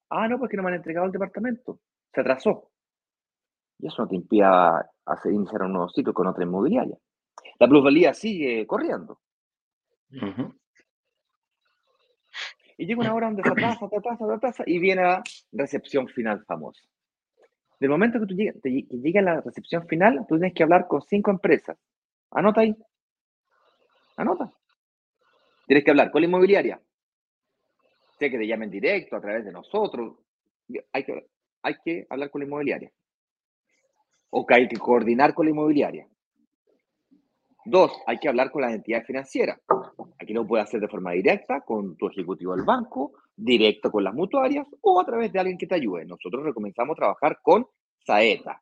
Ah, 0.08 0.28
no, 0.28 0.38
porque 0.38 0.56
no 0.56 0.62
me 0.62 0.70
han 0.70 0.76
entregado 0.76 1.06
el 1.06 1.12
departamento. 1.12 1.78
Se 2.12 2.22
atrasó. 2.22 2.70
Y 3.78 3.86
eso 3.86 4.02
no 4.02 4.08
te 4.08 4.16
impide 4.16 4.44
hacer, 5.04 5.32
iniciar 5.32 5.62
un 5.62 5.72
nuevo 5.72 5.88
ciclo 5.90 6.14
con 6.14 6.26
otra 6.26 6.44
inmobiliaria. 6.44 6.96
La 7.58 7.68
plusvalía 7.68 8.14
sigue 8.14 8.66
corriendo. 8.66 9.20
Y 12.78 12.86
llega 12.86 13.00
una 13.00 13.14
hora 13.14 13.26
donde 13.26 13.42
se 13.42 13.50
atrasa, 13.50 13.88
se 13.88 13.96
atrasa, 13.96 14.26
se 14.26 14.32
atrasa 14.32 14.64
y 14.66 14.78
viene 14.78 15.02
la 15.02 15.22
recepción 15.52 16.08
final 16.08 16.44
famosa. 16.46 16.82
Del 17.78 17.90
momento 17.90 18.18
que 18.20 18.26
tú 18.26 18.34
llegas, 18.34 18.56
que 18.62 18.86
llega 18.90 19.20
la 19.20 19.40
recepción 19.40 19.86
final, 19.86 20.24
tú 20.28 20.38
tienes 20.38 20.54
que 20.54 20.62
hablar 20.62 20.86
con 20.88 21.02
cinco 21.02 21.30
empresas. 21.30 21.78
Anota 22.30 22.62
ahí. 22.62 22.74
Anota. 24.16 24.52
Tienes 25.66 25.84
que 25.84 25.90
hablar 25.90 26.10
con 26.10 26.22
la 26.22 26.28
inmobiliaria. 26.28 26.80
Sé 28.18 28.30
que 28.30 28.38
te 28.38 28.46
llamen 28.46 28.70
directo 28.70 29.16
a 29.16 29.20
través 29.20 29.44
de 29.44 29.52
nosotros. 29.52 30.18
Hay 30.92 31.04
que, 31.04 31.26
hay 31.62 31.74
que 31.84 32.06
hablar 32.10 32.30
con 32.30 32.40
la 32.40 32.46
inmobiliaria. 32.46 32.90
O 34.30 34.46
que 34.46 34.54
hay 34.54 34.68
que 34.68 34.78
coordinar 34.78 35.32
con 35.34 35.46
la 35.46 35.52
inmobiliaria. 35.52 36.08
Dos, 37.70 37.92
hay 38.04 38.18
que 38.18 38.28
hablar 38.28 38.50
con 38.50 38.62
la 38.62 38.72
entidad 38.72 39.04
financiera. 39.04 39.56
Aquí 40.18 40.32
lo 40.32 40.44
puedes 40.44 40.66
hacer 40.66 40.80
de 40.80 40.88
forma 40.88 41.12
directa 41.12 41.60
con 41.60 41.96
tu 41.96 42.08
ejecutivo 42.08 42.56
del 42.56 42.64
banco, 42.64 43.12
directo 43.36 43.92
con 43.92 44.02
las 44.02 44.12
mutuarias 44.12 44.66
o 44.80 45.00
a 45.00 45.06
través 45.06 45.32
de 45.32 45.38
alguien 45.38 45.56
que 45.56 45.68
te 45.68 45.76
ayude. 45.76 46.04
Nosotros 46.04 46.42
recomenzamos 46.42 46.96
trabajar 46.96 47.38
con 47.40 47.64
Saeta. 48.04 48.60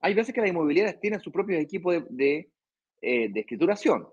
Hay 0.00 0.14
veces 0.14 0.32
que 0.32 0.40
las 0.40 0.50
inmobiliarias 0.50 1.00
tienen 1.00 1.18
su 1.18 1.32
propio 1.32 1.58
equipo 1.58 1.90
de, 1.90 2.52
eh, 3.00 3.32
de, 3.32 3.40
escrituración, 3.40 4.06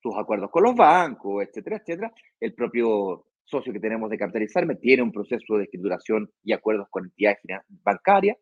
sus 0.00 0.16
acuerdos 0.16 0.52
con 0.52 0.62
los 0.62 0.76
bancos, 0.76 1.42
etcétera, 1.42 1.78
etcétera. 1.78 2.14
El 2.38 2.54
propio 2.54 3.26
socio 3.42 3.72
que 3.72 3.80
tenemos 3.80 4.10
de 4.10 4.18
capitalizarme 4.18 4.76
tiene 4.76 5.02
un 5.02 5.10
proceso 5.10 5.56
de 5.56 5.64
escrituración 5.64 6.30
y 6.44 6.52
acuerdos 6.52 6.86
con 6.88 7.06
entidades 7.06 7.40
bancarias. 7.68 8.38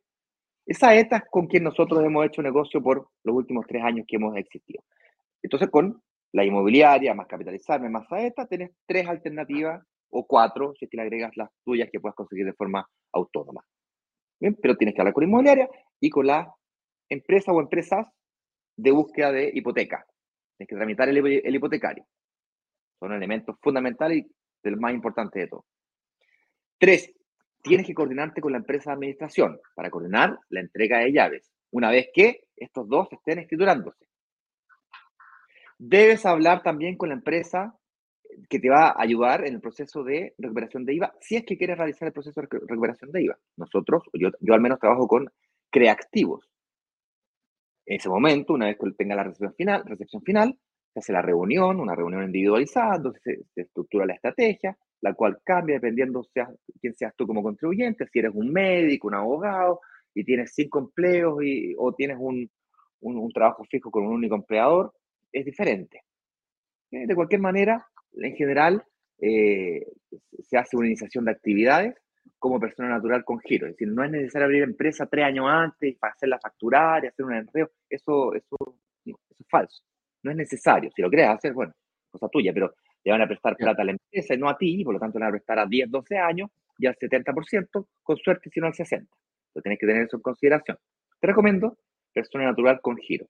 Esa 0.71 0.95
ETA 0.95 1.17
es 1.17 1.25
con 1.29 1.49
quien 1.49 1.65
nosotros 1.65 2.01
hemos 2.05 2.25
hecho 2.25 2.43
negocio 2.43 2.81
por 2.81 3.09
los 3.25 3.35
últimos 3.35 3.67
tres 3.67 3.83
años 3.83 4.07
que 4.07 4.15
hemos 4.15 4.37
existido. 4.37 4.85
Entonces, 5.43 5.69
con 5.69 6.01
la 6.31 6.45
inmobiliaria, 6.45 7.13
más 7.13 7.27
capitalizarme, 7.27 7.89
más 7.89 8.07
Saeta, 8.07 8.47
tienes 8.47 8.71
tres 8.87 9.09
alternativas 9.09 9.85
o 10.11 10.25
cuatro, 10.25 10.73
si 10.79 10.85
es 10.85 10.91
que 10.93 10.97
le 10.97 11.03
agregas 11.03 11.37
las 11.37 11.51
tuyas 11.65 11.89
que 11.91 11.99
puedas 11.99 12.15
conseguir 12.15 12.47
de 12.47 12.53
forma 12.53 12.89
autónoma. 13.13 13.65
¿Bien? 14.39 14.57
Pero 14.63 14.77
tienes 14.77 14.95
que 14.95 15.01
hablar 15.01 15.13
con 15.13 15.25
la 15.25 15.29
inmobiliaria 15.29 15.69
y 15.99 16.09
con 16.09 16.29
la 16.29 16.55
empresa 17.09 17.51
o 17.51 17.61
empresas 17.61 18.07
de 18.77 18.93
búsqueda 18.93 19.33
de 19.33 19.51
hipoteca. 19.53 20.07
Tienes 20.57 20.69
que 20.69 20.77
tramitar 20.77 21.09
el, 21.09 21.17
el 21.17 21.55
hipotecario. 21.57 22.07
Son 23.01 23.13
elementos 23.13 23.57
fundamentales 23.61 24.19
y 24.19 24.33
del 24.63 24.77
más 24.77 24.93
importante 24.93 25.41
de 25.41 25.49
todo. 25.49 25.65
Tres, 26.79 27.13
tienes 27.63 27.87
que 27.87 27.95
coordinarte 27.95 28.41
con 28.41 28.53
la 28.53 28.59
empresa 28.59 28.91
de 28.91 28.95
administración 28.95 29.61
para 29.75 29.91
coordinar 29.91 30.39
la 30.49 30.61
entrega 30.61 30.99
de 30.99 31.13
llaves, 31.13 31.51
una 31.71 31.91
vez 31.91 32.09
que 32.13 32.45
estos 32.57 32.89
dos 32.89 33.09
estén 33.13 33.39
escriturándose. 33.39 34.07
Debes 35.79 36.27
hablar 36.27 36.63
también 36.63 36.97
con 36.97 37.09
la 37.09 37.15
empresa 37.15 37.75
que 38.49 38.59
te 38.59 38.71
va 38.71 38.89
a 38.89 39.03
ayudar 39.03 39.47
en 39.47 39.55
el 39.55 39.61
proceso 39.61 40.05
de 40.05 40.35
recuperación 40.39 40.85
de 40.85 40.95
IVA, 40.95 41.15
si 41.21 41.37
es 41.37 41.45
que 41.45 41.57
quieres 41.57 41.79
realizar 41.79 42.07
el 42.07 42.13
proceso 42.13 42.41
de 42.41 42.49
recuperación 42.69 43.11
de 43.11 43.25
IVA. 43.25 43.39
Nosotros, 43.57 44.05
yo, 44.13 44.31
yo 44.41 44.55
al 44.55 44.61
menos 44.61 44.79
trabajo 44.79 45.09
con 45.09 45.31
Creactivos. 45.71 46.49
En 47.87 47.97
ese 47.97 48.09
momento, 48.09 48.53
una 48.53 48.67
vez 48.67 48.77
que 48.79 48.91
tenga 48.93 49.15
la 49.15 49.25
recepción 49.25 49.55
final, 49.55 49.83
recepción 49.85 50.23
final, 50.23 50.59
se 50.93 51.01
hace 51.01 51.13
la 51.13 51.23
reunión, 51.23 51.81
una 51.81 51.95
reunión 51.95 52.25
individualizada, 52.25 53.01
se 53.23 53.45
estructura 53.55 54.07
la 54.07 54.15
estrategia, 54.15 54.77
la 55.01 55.15
cual 55.15 55.39
cambia 55.45 55.77
dependiendo 55.77 56.23
sea, 56.25 56.49
quién 56.81 56.95
seas 56.95 57.15
tú 57.17 57.27
como 57.27 57.43
contribuyente, 57.43 58.07
si 58.07 58.19
eres 58.19 58.33
un 58.35 58.53
médico, 58.53 59.09
un 59.09 59.15
abogado, 59.15 59.81
y 60.15 60.25
tienes 60.25 60.53
cinco 60.55 60.81
empleos 60.81 61.43
y, 61.43 61.75
o 61.79 61.95
tienes 61.95 62.17
un, 62.21 62.51
un, 63.01 63.33
trabajo 63.33 63.65
fijo 63.65 63.91
con 63.91 64.05
un 64.05 64.15
único 64.15 64.35
empleador, 64.35 64.93
es 65.33 65.45
diferente. 65.45 66.03
Eh, 66.91 67.07
de 67.07 67.15
cualquier 67.15 67.41
manera, 67.41 67.87
en 68.13 68.35
general, 68.35 68.85
eh, 69.21 69.87
se 70.43 70.59
hace 70.59 70.77
una 70.77 70.89
iniciación 70.89 71.25
de 71.25 71.33
actividades 71.33 71.95
como 72.39 72.59
persona 72.59 72.89
natural 72.89 73.25
con 73.25 73.39
giro. 73.41 73.67
Es 73.67 73.75
decir, 73.75 73.89
no 73.89 74.05
es 74.05 74.11
necesario 74.11 74.47
abrir 74.47 74.63
empresa 74.63 75.07
tres 75.07 75.27
años 75.27 75.47
antes 75.49 75.97
para 75.99 76.13
hacerla 76.13 76.39
facturar 76.41 77.05
y 77.05 77.09
hacer 77.09 77.25
un 77.25 77.35
enreo. 77.35 77.71
Eso, 77.89 78.35
eso, 78.35 78.57
eso 79.05 79.19
es 79.39 79.47
falso. 79.49 79.83
No 80.23 80.31
es 80.31 80.37
necesario. 80.37 80.91
Si 80.95 81.03
lo 81.03 81.09
quieres 81.09 81.29
hacer, 81.29 81.53
bueno, 81.53 81.73
cosa 82.11 82.29
tuya, 82.29 82.53
pero 82.53 82.75
le 83.05 83.13
van 83.13 83.23
a 83.23 83.27
prestar 83.27 83.57
plata 83.57 83.83
a 83.83 83.85
la 83.85 83.93
empresa 83.93 84.35
y 84.35 84.39
no 84.39 84.49
a 84.49 84.57
ti, 84.57 84.81
y 84.81 84.85
por 84.85 84.95
lo 84.95 85.01
tanto 85.01 85.19
le 85.19 85.25
van 85.25 85.31
a 85.31 85.37
prestar 85.37 85.59
a 85.59 85.67
10, 85.67 85.91
12 85.91 86.19
años 86.19 86.51
y 86.79 86.87
al 86.87 86.97
70%, 86.97 87.87
con 88.03 88.17
suerte, 88.17 88.51
si 88.51 88.61
no 88.61 88.67
al 88.67 88.73
60%. 88.73 89.07
Lo 89.55 89.63
tienes 89.63 89.79
que 89.79 89.87
tener 89.87 90.03
eso 90.03 90.17
en 90.17 90.23
consideración. 90.23 90.79
Te 91.21 91.27
recomiendo 91.27 91.77
persona 92.13 92.45
natural 92.45 92.81
con 92.81 92.97
giro. 92.97 93.27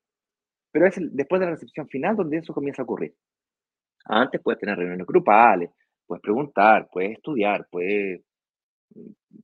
Pero 0.73 0.87
es 0.87 0.97
después 0.99 1.41
de 1.41 1.47
la 1.47 1.53
recepción 1.53 1.89
final 1.89 2.17
donde 2.17 2.39
eso 2.39 2.55
comienza 2.55 2.83
a 2.83 2.85
ocurrir. 2.85 3.15
Antes 4.05 4.41
puedes 4.41 4.61
tener 4.61 4.77
reuniones 4.77 5.07
grupales, 5.07 5.71
puedes 6.07 6.23
preguntar, 6.23 6.89
puedes 6.93 7.13
estudiar, 7.13 7.67
puedes, 7.71 8.23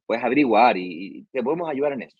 puedes 0.06 0.24
averiguar 0.24 0.76
y, 0.76 1.26
te 1.32 1.42
podemos 1.42 1.68
ayudar 1.68 1.92
en 1.92 2.02
eso. 2.02 2.18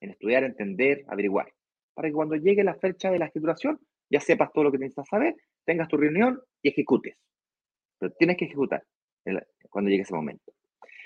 En 0.00 0.10
estudiar, 0.10 0.44
entender, 0.44 1.04
averiguar. 1.08 1.52
Para 1.94 2.08
que 2.08 2.14
cuando 2.14 2.36
llegue 2.36 2.64
la 2.64 2.74
fecha 2.74 3.10
de 3.10 3.18
la 3.18 3.26
escrituración 3.26 3.78
ya 4.08 4.20
sepas 4.20 4.52
todo 4.52 4.64
lo 4.64 4.72
que 4.72 4.78
necesitas 4.78 5.08
saber, 5.08 5.36
tengas 5.64 5.88
tu 5.88 5.96
reunión 5.96 6.40
y 6.62 6.70
ejecutes. 6.70 7.16
Pero 7.98 8.12
tienes 8.18 8.36
que 8.36 8.46
ejecutar 8.46 8.82
cuando 9.68 9.90
llegue 9.90 10.02
ese 10.02 10.14
momento. 10.14 10.52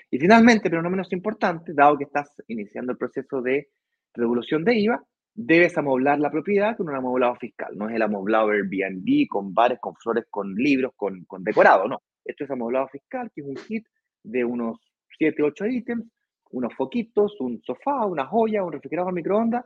Y 0.09 0.17
finalmente, 0.17 0.69
pero 0.69 0.81
no 0.81 0.89
menos 0.89 1.11
importante, 1.13 1.73
dado 1.73 1.97
que 1.97 2.05
estás 2.05 2.31
iniciando 2.47 2.91
el 2.91 2.97
proceso 2.97 3.41
de 3.41 3.69
revolución 4.13 4.63
de 4.63 4.75
IVA, 4.75 5.03
debes 5.33 5.77
amoblar 5.77 6.19
la 6.19 6.31
propiedad 6.31 6.77
con 6.77 6.87
un 6.87 6.95
amoblado 6.95 7.35
fiscal. 7.35 7.77
No 7.77 7.89
es 7.89 7.95
el 7.95 8.01
amoblado 8.01 8.51
Airbnb 8.51 9.27
con 9.27 9.53
bares, 9.53 9.79
con 9.81 9.95
flores, 9.95 10.25
con 10.29 10.55
libros, 10.55 10.93
con, 10.95 11.25
con 11.25 11.43
decorado, 11.43 11.87
no. 11.87 12.01
Esto 12.23 12.45
es 12.45 12.51
amoblado 12.51 12.87
fiscal, 12.87 13.29
que 13.33 13.41
es 13.41 13.47
un 13.47 13.55
kit 13.55 13.85
de 14.23 14.45
unos 14.45 14.79
7, 15.17 15.43
8 15.43 15.65
ítems, 15.67 16.05
unos 16.51 16.73
foquitos, 16.73 17.39
un 17.41 17.61
sofá, 17.61 18.05
una 18.05 18.25
joya, 18.25 18.63
un 18.63 18.71
refrigerador 18.71 19.13
microondas. 19.13 19.65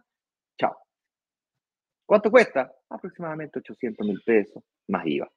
Chao. 0.58 0.76
¿Cuánto 2.10 2.32
cuesta? 2.32 2.74
Aproximadamente 2.90 3.60
800 3.60 4.08
mil 4.08 4.20
pesos 4.26 4.64
más 4.88 5.06
IVA. 5.06 5.30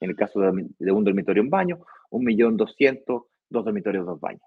En 0.00 0.08
el 0.08 0.16
caso 0.16 0.40
de, 0.40 0.90
un 0.90 1.04
dormitorio 1.04 1.42
en 1.42 1.50
baño, 1.50 1.84
1.200.000, 2.10 3.26
dos 3.50 3.62
dormitorios, 3.62 4.06
dos 4.06 4.18
baños. 4.18 4.40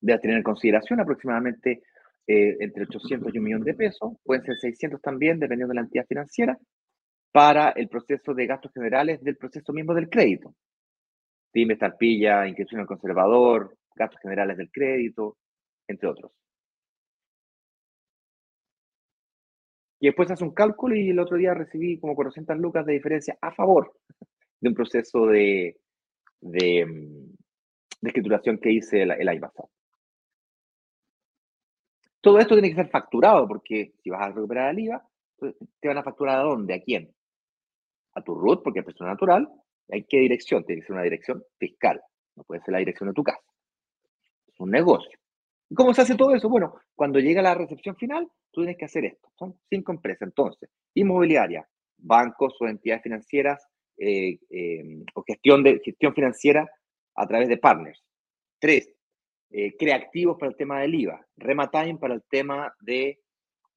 Debes 0.00 0.22
tener 0.22 0.36
en 0.36 0.44
consideración 0.44 1.00
aproximadamente 1.00 1.82
eh, 2.28 2.56
entre 2.60 2.84
800 2.84 3.34
y 3.34 3.38
un 3.38 3.44
millón 3.44 3.64
de 3.64 3.74
pesos, 3.74 4.12
pueden 4.22 4.44
ser 4.44 4.54
600 4.54 5.02
también, 5.02 5.40
dependiendo 5.40 5.72
de 5.72 5.80
la 5.80 5.80
entidad 5.80 6.06
financiera, 6.06 6.56
para 7.32 7.70
el 7.70 7.88
proceso 7.88 8.34
de 8.34 8.46
gastos 8.46 8.72
generales 8.72 9.20
del 9.20 9.36
proceso 9.36 9.72
mismo 9.72 9.94
del 9.94 10.08
crédito. 10.08 10.54
Pyme, 11.50 11.74
tarpilla, 11.74 12.46
inscripción 12.46 12.82
al 12.82 12.86
conservador, 12.86 13.76
gastos 13.96 14.20
generales 14.20 14.58
del 14.58 14.70
crédito, 14.70 15.38
entre 15.88 16.08
otros. 16.08 16.30
Y 20.04 20.08
después 20.08 20.30
hace 20.30 20.44
un 20.44 20.52
cálculo 20.52 20.94
y 20.94 21.08
el 21.08 21.18
otro 21.18 21.38
día 21.38 21.54
recibí 21.54 21.98
como 21.98 22.14
400 22.14 22.58
lucas 22.58 22.84
de 22.84 22.92
diferencia 22.92 23.38
a 23.40 23.50
favor 23.52 23.94
de 24.60 24.68
un 24.68 24.74
proceso 24.74 25.24
de, 25.28 25.78
de, 26.42 26.84
mm, 26.84 28.06
escrituración 28.06 28.58
que 28.58 28.70
hice 28.70 29.00
el, 29.00 29.12
el 29.12 29.28
año 29.30 29.40
pasado. 29.40 29.70
Todo 32.20 32.38
esto 32.38 32.54
tiene 32.54 32.68
que 32.68 32.74
ser 32.74 32.90
facturado 32.90 33.48
porque 33.48 33.94
si 34.02 34.10
vas 34.10 34.20
a 34.20 34.28
recuperar 34.28 34.72
el 34.72 34.80
IVA, 34.80 35.08
¿te 35.80 35.88
van 35.88 35.96
a 35.96 36.02
facturar 36.02 36.40
a 36.40 36.42
dónde? 36.42 36.74
¿A 36.74 36.82
quién? 36.82 37.10
A 38.12 38.20
tu 38.20 38.34
RUT, 38.34 38.62
porque 38.62 38.80
es 38.80 38.84
persona 38.84 39.12
natural. 39.12 39.48
¿En 39.88 40.04
qué 40.06 40.18
dirección? 40.18 40.66
Tiene 40.66 40.82
que 40.82 40.86
ser 40.86 40.96
una 40.96 41.04
dirección 41.04 41.42
fiscal. 41.56 41.98
No 42.36 42.44
puede 42.44 42.60
ser 42.60 42.72
la 42.72 42.80
dirección 42.80 43.08
de 43.08 43.14
tu 43.14 43.24
casa. 43.24 43.40
Es 44.48 44.60
un 44.60 44.70
negocio. 44.70 45.18
¿Y 45.74 45.76
cómo 45.76 45.92
se 45.92 46.02
hace 46.02 46.14
todo 46.14 46.32
eso? 46.32 46.48
Bueno, 46.48 46.76
cuando 46.94 47.18
llega 47.18 47.42
la 47.42 47.56
recepción 47.56 47.96
final, 47.96 48.28
tú 48.52 48.60
tienes 48.60 48.76
que 48.78 48.84
hacer 48.84 49.06
esto. 49.06 49.28
Son 49.36 49.58
cinco 49.68 49.90
empresas, 49.90 50.22
entonces, 50.22 50.70
inmobiliaria, 50.94 51.68
bancos 51.98 52.54
o 52.60 52.68
entidades 52.68 53.02
financieras 53.02 53.66
eh, 53.98 54.38
em, 54.50 55.04
o 55.16 55.24
gestión, 55.26 55.64
de, 55.64 55.80
gestión 55.84 56.14
financiera 56.14 56.70
a 57.16 57.26
través 57.26 57.48
de 57.48 57.56
partners. 57.56 58.00
Tres, 58.60 58.88
eh, 59.50 59.76
creativos 59.76 60.36
para 60.38 60.50
el 60.52 60.56
tema 60.56 60.80
del 60.80 60.94
IVA, 60.94 61.26
Rematime 61.38 61.98
para 61.98 62.14
el 62.14 62.22
tema 62.30 62.72
de 62.80 63.18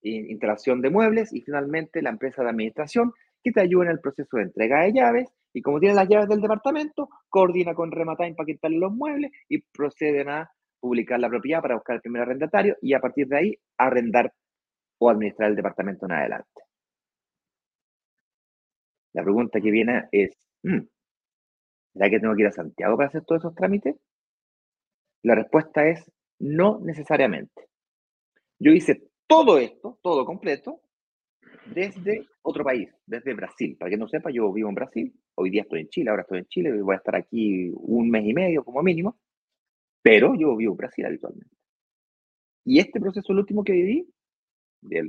instalación 0.03 0.81
de 0.81 0.91
muebles 0.91 1.33
y 1.33 1.41
finalmente 1.41 2.03
la 2.03 2.11
empresa 2.11 2.43
de 2.43 2.51
administración 2.51 3.11
que 3.43 3.51
te 3.51 3.61
ayuda 3.61 3.85
en 3.85 3.91
el 3.93 4.01
proceso 4.01 4.37
de 4.37 4.43
entrega 4.43 4.83
de 4.83 4.93
llaves 4.93 5.33
y 5.51 5.63
como 5.63 5.79
tiene 5.79 5.95
las 5.95 6.07
llaves 6.07 6.29
del 6.29 6.41
departamento, 6.41 7.09
coordina 7.27 7.73
con 7.73 7.91
Rematime 7.91 8.35
para 8.35 8.45
quitarle 8.45 8.77
los 8.77 8.93
muebles 8.93 9.31
y 9.49 9.63
proceden 9.63 10.29
a 10.29 10.51
publicar 10.79 11.19
la 11.19 11.29
propiedad 11.29 11.61
para 11.61 11.75
buscar 11.75 11.95
el 11.95 12.01
primer 12.01 12.21
arrendatario 12.23 12.75
y 12.81 12.93
a 12.93 12.99
partir 12.99 13.27
de 13.27 13.37
ahí 13.37 13.55
arrendar 13.77 14.33
o 14.99 15.09
administrar 15.09 15.49
el 15.49 15.55
departamento 15.55 16.05
en 16.05 16.11
adelante. 16.13 16.61
La 19.13 19.23
pregunta 19.23 19.59
que 19.59 19.71
viene 19.71 20.07
es, 20.11 20.31
¿será 21.93 22.09
que 22.09 22.19
tengo 22.19 22.35
que 22.35 22.41
ir 22.41 22.47
a 22.47 22.51
Santiago 22.51 22.95
para 22.97 23.09
hacer 23.09 23.25
todos 23.25 23.41
esos 23.41 23.55
trámites? 23.55 23.95
La 25.23 25.35
respuesta 25.35 25.87
es 25.87 26.11
no 26.39 26.79
necesariamente. 26.79 27.67
Yo 28.59 28.71
hice 28.71 29.09
todo 29.27 29.57
esto, 29.57 29.99
todo 30.01 30.25
completo, 30.25 30.81
desde 31.73 32.27
otro 32.43 32.63
país, 32.63 32.89
desde 33.05 33.33
Brasil. 33.33 33.75
Para 33.79 33.89
que 33.89 33.97
no 33.97 34.07
sepa, 34.07 34.29
yo 34.31 34.51
vivo 34.53 34.69
en 34.69 34.75
Brasil, 34.75 35.13
hoy 35.35 35.49
día 35.49 35.63
estoy 35.63 35.81
en 35.81 35.89
Chile, 35.89 36.09
ahora 36.09 36.21
estoy 36.21 36.39
en 36.39 36.45
Chile, 36.45 36.81
voy 36.81 36.93
a 36.93 36.97
estar 36.97 37.15
aquí 37.15 37.71
un 37.73 38.09
mes 38.09 38.25
y 38.25 38.33
medio 38.33 38.63
como 38.63 38.81
mínimo, 38.81 39.17
pero 40.07 40.35
yo 40.35 40.55
vivo 40.55 40.71
en 40.71 40.77
Brasil 40.77 41.05
habitualmente. 41.05 41.53
Y 42.63 42.79
este 42.79 42.97
proceso, 42.97 43.33
el 43.33 43.39
último 43.39 43.61
que 43.61 43.73
viví, 43.73 44.09
de 44.79 45.01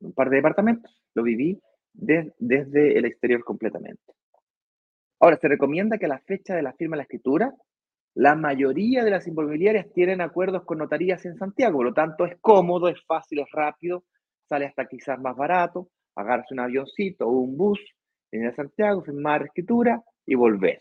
un 0.00 0.12
par 0.12 0.28
de 0.28 0.36
departamentos, 0.36 1.02
lo 1.14 1.22
viví 1.22 1.58
desde 1.94 2.98
el 2.98 3.06
exterior 3.06 3.42
completamente. 3.42 4.02
Ahora, 5.18 5.38
se 5.38 5.48
recomienda 5.48 5.96
que 5.96 6.04
a 6.04 6.10
la 6.10 6.18
fecha 6.18 6.54
de 6.54 6.62
la 6.62 6.74
firma 6.74 6.94
de 6.94 6.98
la 6.98 7.02
escritura, 7.04 7.54
la 8.14 8.34
mayoría 8.34 9.02
de 9.02 9.12
las 9.12 9.26
inmobiliarias 9.26 9.90
tienen 9.94 10.20
acuerdos 10.20 10.64
con 10.64 10.76
notarías 10.76 11.24
en 11.24 11.38
Santiago, 11.38 11.78
por 11.78 11.86
lo 11.86 11.94
tanto 11.94 12.26
es 12.26 12.36
cómodo, 12.42 12.88
es 12.88 13.02
fácil, 13.06 13.38
es 13.38 13.50
rápido, 13.50 14.04
sale 14.46 14.66
hasta 14.66 14.88
quizás 14.88 15.18
más 15.20 15.34
barato, 15.34 15.88
agarrarse 16.16 16.52
un 16.52 16.60
avioncito 16.60 17.26
o 17.26 17.30
un 17.30 17.56
bus, 17.56 17.80
venir 18.30 18.48
a 18.48 18.54
Santiago, 18.54 19.02
firmar 19.02 19.44
escritura 19.44 20.02
y 20.26 20.34
volver. 20.34 20.80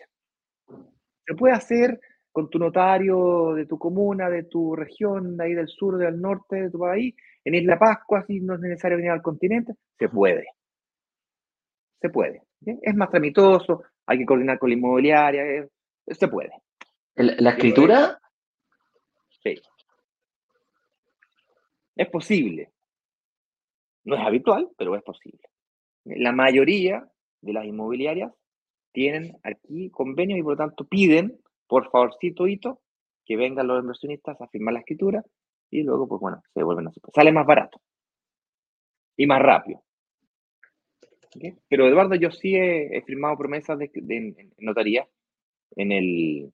Se 1.25 1.34
puede 1.34 1.53
hacer 1.53 1.97
con 2.32 2.49
tu 2.49 2.57
notario 2.59 3.53
de 3.53 3.65
tu 3.65 3.77
comuna, 3.77 4.29
de 4.29 4.43
tu 4.43 4.75
región, 4.75 5.38
de 5.38 5.43
ahí 5.43 5.53
del 5.53 5.67
sur, 5.67 5.97
del 5.97 6.19
norte 6.19 6.63
de 6.63 6.69
tu 6.69 6.79
país, 6.79 7.13
en 7.43 7.55
Isla 7.55 7.77
Pascua, 7.77 8.23
si 8.25 8.39
no 8.39 8.55
es 8.55 8.59
necesario 8.61 8.97
venir 8.97 9.11
al 9.11 9.21
continente, 9.21 9.73
se 9.97 10.07
puede. 10.07 10.45
Se 11.99 12.09
puede. 12.09 12.43
Es 12.63 12.95
más 12.95 13.09
tramitoso, 13.09 13.84
hay 14.05 14.19
que 14.19 14.25
coordinar 14.25 14.59
con 14.59 14.69
la 14.69 14.75
inmobiliaria, 14.75 15.67
se 16.07 16.27
puede. 16.27 16.51
¿La 17.15 17.51
escritura? 17.51 18.19
Sí. 19.43 19.55
Es 21.95 22.09
posible. 22.09 22.71
No 24.03 24.15
es 24.15 24.21
habitual, 24.21 24.69
pero 24.77 24.95
es 24.95 25.03
posible. 25.03 25.41
La 26.05 26.32
mayoría 26.32 27.07
de 27.41 27.53
las 27.53 27.65
inmobiliarias 27.65 28.32
tienen 28.91 29.38
aquí 29.43 29.89
convenios 29.89 30.39
y 30.39 30.43
por 30.43 30.53
lo 30.53 30.57
tanto 30.57 30.86
piden, 30.86 31.39
por 31.72 31.89
favorcito, 31.89 32.47
hito, 32.47 32.82
que 33.26 33.38
vengan 33.38 33.65
los 33.65 33.80
inversionistas 33.80 34.41
a 34.41 34.47
firmar 34.49 34.74
la 34.74 34.82
escritura 34.82 35.24
y 35.69 35.84
luego, 35.84 36.05
pues 36.05 36.19
bueno, 36.19 36.43
se 36.53 36.63
vuelven 36.63 36.88
a 36.88 36.89
hacer. 36.89 37.01
Sale 37.15 37.32
más 37.32 37.47
barato 37.47 37.80
y 39.15 39.26
más 39.26 39.41
rápido. 39.41 39.82
Pero 41.69 41.88
Eduardo, 41.88 42.15
yo 42.15 42.30
sí 42.30 42.57
he, 42.57 43.01
firmado 43.03 43.38
promesas 43.38 43.80
de, 43.80 44.51
notaría 44.57 45.07
en 45.78 45.93
el, 45.93 46.51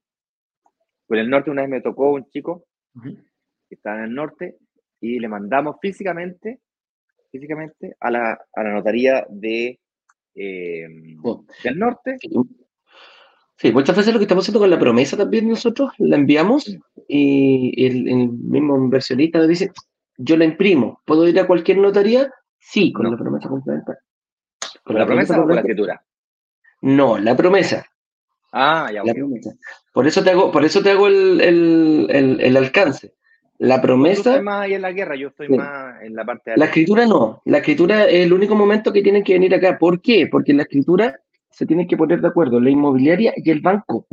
en 1.09 1.17
el 1.17 1.29
norte. 1.31 1.49
Una 1.49 1.63
vez 1.63 1.71
me 1.71 1.81
tocó 1.81 2.11
un 2.11 2.29
chico 2.29 2.65
que 3.01 3.73
estaba 3.73 3.97
en 3.97 4.03
el 4.03 4.13
norte 4.13 4.59
y 5.01 5.17
le 5.17 5.29
mandamos 5.29 5.77
físicamente 5.81 6.59
físicamente 7.31 7.95
a 7.99 8.11
la, 8.11 8.39
a 8.53 8.63
la 8.63 8.71
notaría 8.71 9.25
de, 9.29 9.79
eh, 10.35 10.87
del 11.63 11.79
norte. 11.79 12.17
Sí, 12.19 12.29
muchas 13.73 13.95
veces 13.95 14.13
lo 14.13 14.19
que 14.19 14.25
estamos 14.25 14.43
haciendo 14.43 14.59
con 14.59 14.69
la 14.69 14.79
promesa 14.79 15.17
también 15.17 15.49
nosotros 15.49 15.91
la 15.97 16.15
enviamos 16.15 16.77
y 17.07 17.85
el, 17.85 18.29
mismo 18.29 18.77
inversionista 18.77 19.39
nos 19.39 19.47
dice, 19.47 19.71
yo 20.17 20.37
la 20.37 20.45
imprimo, 20.45 21.01
¿puedo 21.05 21.27
ir 21.27 21.39
a 21.39 21.47
cualquier 21.47 21.77
notaría? 21.77 22.31
Sí, 22.59 22.91
con 22.91 23.09
la 23.09 23.17
promesa 23.17 23.49
complementaria. 23.49 24.01
¿Con 24.83 24.97
la, 24.97 25.05
promesa, 25.05 25.39
o 25.39 25.43
con 25.43 25.55
la 25.55 25.61
escritura? 25.61 26.05
No, 26.81 27.17
la 27.17 27.35
promesa. 27.35 27.85
Ah, 28.51 28.89
ya. 28.93 29.03
La 29.03 29.13
promesa. 29.13 29.51
Por 29.93 30.07
eso 30.07 30.23
te 30.23 30.29
hago, 30.31 30.51
por 30.51 30.63
eso 30.63 30.81
te 30.81 30.91
hago 30.91 31.07
el, 31.07 31.41
el, 31.41 32.37
el 32.39 32.57
alcance. 32.57 33.13
La 33.59 33.81
promesa. 33.81 34.35
Yo 34.35 34.43
más 34.43 34.65
ahí 34.65 34.75
en 34.75 34.81
la 34.83 34.91
guerra, 34.91 35.15
yo 35.15 35.29
estoy 35.29 35.49
más 35.49 36.01
en 36.03 36.15
la 36.15 36.23
parte 36.25 36.51
de. 36.51 36.57
La 36.57 36.65
escritura 36.65 37.05
no. 37.05 37.41
La 37.45 37.57
escritura 37.57 38.05
es 38.05 38.25
el 38.25 38.33
único 38.33 38.55
momento 38.55 38.93
que 38.93 39.01
tienen 39.01 39.23
que 39.23 39.33
venir 39.33 39.55
acá. 39.55 39.77
¿Por 39.79 39.99
qué? 39.99 40.27
Porque 40.27 40.51
en 40.51 40.57
la 40.57 40.63
escritura 40.63 41.19
se 41.49 41.65
tienen 41.65 41.87
que 41.87 41.97
poner 41.97 42.21
de 42.21 42.27
acuerdo 42.27 42.59
la 42.59 42.69
inmobiliaria 42.69 43.33
y 43.35 43.49
el 43.49 43.61
banco. 43.61 44.07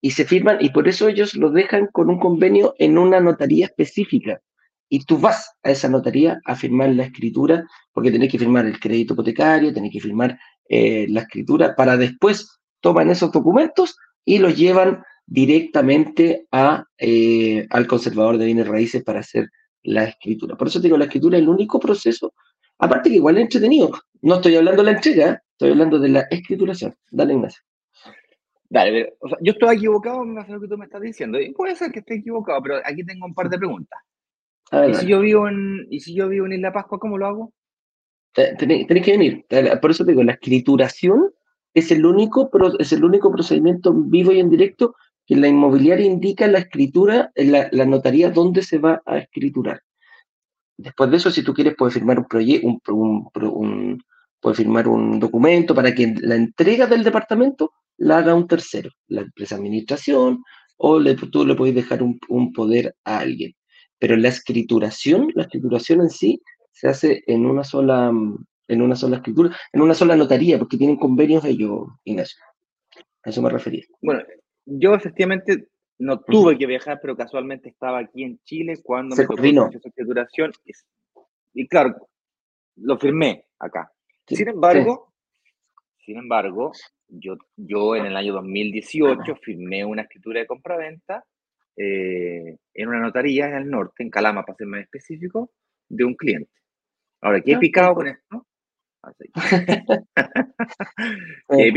Y 0.00 0.10
se 0.10 0.24
firman, 0.24 0.58
y 0.60 0.70
por 0.70 0.86
eso 0.86 1.08
ellos 1.08 1.34
lo 1.34 1.50
dejan 1.50 1.88
con 1.92 2.10
un 2.10 2.18
convenio 2.18 2.74
en 2.78 2.98
una 2.98 3.20
notaría 3.20 3.66
específica. 3.66 4.40
Y 4.88 5.04
tú 5.04 5.18
vas 5.18 5.56
a 5.62 5.70
esa 5.70 5.88
notaría 5.88 6.40
a 6.44 6.54
firmar 6.54 6.90
la 6.90 7.04
escritura, 7.04 7.66
porque 7.92 8.10
tenés 8.10 8.30
que 8.30 8.38
firmar 8.38 8.66
el 8.66 8.78
crédito 8.78 9.14
hipotecario, 9.14 9.72
tenés 9.72 9.92
que 9.92 10.00
firmar 10.00 10.38
eh, 10.68 11.06
la 11.08 11.20
escritura, 11.20 11.74
para 11.74 11.96
después 11.96 12.60
toman 12.80 13.10
esos 13.10 13.32
documentos 13.32 13.96
y 14.24 14.38
los 14.38 14.56
llevan 14.56 15.02
directamente 15.26 16.46
a, 16.52 16.84
eh, 16.98 17.66
al 17.70 17.86
conservador 17.86 18.38
de 18.38 18.46
bienes 18.46 18.68
raíces 18.68 19.02
para 19.02 19.20
hacer 19.20 19.48
la 19.82 20.04
escritura. 20.04 20.56
Por 20.56 20.68
eso 20.68 20.80
digo, 20.80 20.96
la 20.96 21.04
escritura 21.04 21.38
es 21.38 21.42
el 21.42 21.48
único 21.48 21.78
proceso, 21.80 22.34
aparte 22.78 23.10
que 23.10 23.16
igual 23.16 23.36
es 23.36 23.42
entretenido. 23.42 23.92
No 24.24 24.36
estoy 24.36 24.56
hablando 24.56 24.82
de 24.82 24.90
la 24.90 24.96
entrega, 24.96 25.42
estoy 25.52 25.72
hablando 25.72 25.98
de 25.98 26.08
la 26.08 26.20
escrituración. 26.30 26.96
Dale, 27.10 27.34
Ignacio. 27.34 27.62
Dale, 28.70 29.12
o 29.20 29.28
sea, 29.28 29.36
yo 29.42 29.52
estoy 29.52 29.76
equivocado 29.76 30.24
me 30.24 30.42
lo 30.48 30.60
que 30.62 30.66
tú 30.66 30.78
me 30.78 30.86
estás 30.86 31.02
diciendo. 31.02 31.38
Y 31.38 31.52
puede 31.52 31.76
ser 31.76 31.92
que 31.92 31.98
esté 31.98 32.14
equivocado, 32.14 32.62
pero 32.62 32.76
aquí 32.82 33.04
tengo 33.04 33.26
un 33.26 33.34
par 33.34 33.50
de 33.50 33.58
preguntas. 33.58 34.00
¿Y, 34.88 34.94
si 34.94 35.06
yo 35.06 35.20
vivo 35.20 35.46
en, 35.46 35.86
¿Y 35.90 36.00
si 36.00 36.14
yo 36.14 36.26
vivo 36.30 36.46
en 36.46 36.54
Isla 36.54 36.72
Pascua, 36.72 36.98
cómo 36.98 37.18
lo 37.18 37.26
hago? 37.26 37.52
Tenéis 38.32 38.86
que 38.88 39.12
venir. 39.12 39.44
Por 39.82 39.90
eso 39.90 40.04
digo, 40.04 40.22
la 40.22 40.32
escrituración 40.32 41.30
es 41.74 41.90
el 41.90 42.06
único, 42.06 42.50
es 42.78 42.92
el 42.94 43.04
único 43.04 43.30
procedimiento 43.30 43.92
vivo 43.92 44.32
y 44.32 44.40
en 44.40 44.48
directo 44.48 44.96
que 45.26 45.36
la 45.36 45.48
inmobiliaria 45.48 46.06
indica 46.06 46.46
la 46.46 46.60
escritura, 46.60 47.30
la, 47.36 47.68
la 47.72 47.84
notaría 47.84 48.30
dónde 48.30 48.62
se 48.62 48.78
va 48.78 49.02
a 49.04 49.18
escriturar. 49.18 49.82
Después 50.78 51.10
de 51.10 51.18
eso, 51.18 51.30
si 51.30 51.44
tú 51.44 51.52
quieres, 51.52 51.74
puedes 51.76 51.94
firmar 51.94 52.18
un 52.18 52.24
proyecto, 52.24 52.94
un, 52.94 53.28
un, 53.34 54.02
puedes 54.44 54.58
firmar 54.58 54.86
un 54.86 55.18
documento 55.18 55.74
para 55.74 55.94
que 55.94 56.14
la 56.20 56.34
entrega 56.34 56.86
del 56.86 57.02
departamento 57.02 57.72
la 57.96 58.18
haga 58.18 58.34
un 58.34 58.46
tercero, 58.46 58.90
la 59.08 59.22
empresa 59.22 59.54
administración, 59.54 60.42
o 60.76 61.00
le, 61.00 61.14
tú 61.14 61.46
le 61.46 61.54
puedes 61.54 61.74
dejar 61.74 62.02
un, 62.02 62.20
un, 62.28 62.52
poder 62.52 62.94
a 63.04 63.20
alguien. 63.20 63.54
Pero 63.98 64.18
la 64.18 64.28
escrituración, 64.28 65.32
la 65.34 65.44
escrituración 65.44 66.02
en 66.02 66.10
sí, 66.10 66.42
se 66.72 66.88
hace 66.88 67.24
en 67.26 67.46
una 67.46 67.64
sola, 67.64 68.12
en 68.68 68.82
una 68.82 68.96
sola 68.96 69.16
escritura, 69.16 69.56
en 69.72 69.80
una 69.80 69.94
sola 69.94 70.14
notaría, 70.14 70.58
porque 70.58 70.76
tienen 70.76 70.98
convenios 70.98 71.42
ellos, 71.46 71.86
Ignacio. 72.04 72.36
A 73.22 73.30
eso 73.30 73.40
me 73.40 73.48
refería. 73.48 73.84
Bueno, 74.02 74.20
yo 74.66 74.94
efectivamente 74.94 75.68
no 75.98 76.20
tuve 76.20 76.58
que 76.58 76.66
viajar, 76.66 76.98
pero 77.00 77.16
casualmente 77.16 77.70
estaba 77.70 78.00
aquí 78.00 78.24
en 78.24 78.38
Chile 78.44 78.74
cuando 78.82 79.16
me 79.16 79.22
tocó 79.22 79.42
el 79.42 79.54
proceso 79.54 79.88
de 79.96 80.04
duración. 80.04 80.52
Y 81.54 81.66
claro, 81.66 81.96
lo 82.76 82.98
firmé 82.98 83.46
acá. 83.58 83.90
Sin 84.26 84.48
embargo, 84.48 85.12
sin 86.04 86.18
embargo, 86.18 86.72
yo, 87.08 87.36
yo 87.56 87.96
en 87.96 88.06
el 88.06 88.16
año 88.16 88.34
2018 88.34 89.36
firmé 89.36 89.84
una 89.84 90.02
escritura 90.02 90.40
de 90.40 90.46
compraventa 90.46 91.24
eh, 91.76 92.56
en 92.72 92.88
una 92.88 93.00
notaría 93.00 93.48
en 93.48 93.54
el 93.54 93.70
norte, 93.70 94.02
en 94.02 94.10
Calama, 94.10 94.44
para 94.44 94.56
ser 94.56 94.66
más 94.66 94.80
específico, 94.80 95.50
de 95.88 96.04
un 96.04 96.14
cliente. 96.14 96.50
Ahora, 97.20 97.40
¿qué 97.40 97.52
he 97.52 97.58
picado 97.58 97.94
con 97.94 98.08
esto? 98.08 98.46
Eh, 101.50 101.72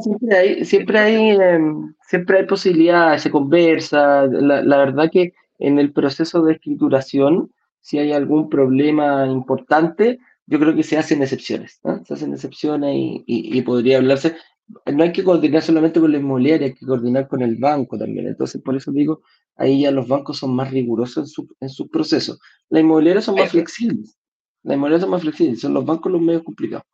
siempre 0.00 0.36
hay, 0.36 0.64
siempre 0.64 0.98
hay, 0.98 1.30
em, 1.30 1.94
siempre 2.02 2.38
hay 2.38 2.46
posibilidad, 2.46 3.16
se 3.16 3.30
conversa. 3.30 4.26
La, 4.26 4.76
verdad 4.76 5.08
que 5.10 5.32
en 5.58 5.78
el 5.78 5.92
proceso 5.92 6.42
de 6.42 6.52
escrituración, 6.54 7.50
si 7.80 7.98
hay 7.98 8.12
algún 8.12 8.50
problema 8.50 9.26
importante, 9.26 10.18
yo 10.46 10.60
creo 10.60 10.74
que 10.74 10.82
se 10.82 10.96
hacen 10.96 11.22
excepciones. 11.22 11.80
Se 12.04 12.14
hacen 12.14 12.32
excepciones 12.32 12.94
y, 12.96 13.62
podría 13.62 13.98
hablarse. 13.98 14.36
No 14.86 15.02
hay 15.02 15.12
que 15.12 15.24
coordinar 15.24 15.62
solamente 15.62 16.00
con 16.00 16.12
la 16.12 16.18
inmobiliaria, 16.18 16.68
hay 16.68 16.74
que 16.74 16.86
coordinar 16.86 17.28
con 17.28 17.42
el 17.42 17.56
banco 17.56 17.98
también. 17.98 18.28
Entonces, 18.28 18.62
por 18.62 18.76
eso 18.76 18.92
digo, 18.92 19.22
ahí 19.56 19.82
ya 19.82 19.90
los 19.90 20.08
bancos 20.08 20.38
son 20.38 20.54
más 20.54 20.70
rigurosos 20.70 21.16
en 21.18 21.26
su, 21.26 21.48
en 21.60 21.68
sus 21.68 21.88
procesos. 21.88 22.38
Las 22.68 22.82
inmobiliarias 22.82 23.24
son 23.24 23.36
más 23.36 23.50
flexibles. 23.50 24.16
Las 24.62 24.76
inmobiliarias 24.76 25.02
son 25.02 25.10
más 25.10 25.22
flexibles, 25.22 25.60
son 25.60 25.74
los 25.74 25.84
bancos 25.84 26.10
los 26.12 26.20
medios 26.20 26.42
complicados. 26.42 26.84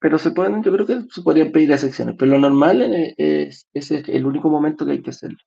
Pero 0.00 0.18
se 0.18 0.32
pueden, 0.32 0.62
yo 0.62 0.72
creo 0.72 0.86
que 0.86 1.02
se 1.10 1.22
podrían 1.22 1.52
pedir 1.52 1.70
excepciones, 1.70 2.16
pero 2.18 2.32
lo 2.32 2.38
normal 2.38 2.82
es, 3.16 3.68
es, 3.72 3.90
el 3.90 4.26
único 4.26 4.50
momento 4.50 4.84
que 4.84 4.92
hay 4.92 5.02
que 5.02 5.10
hacerlo. 5.10 5.38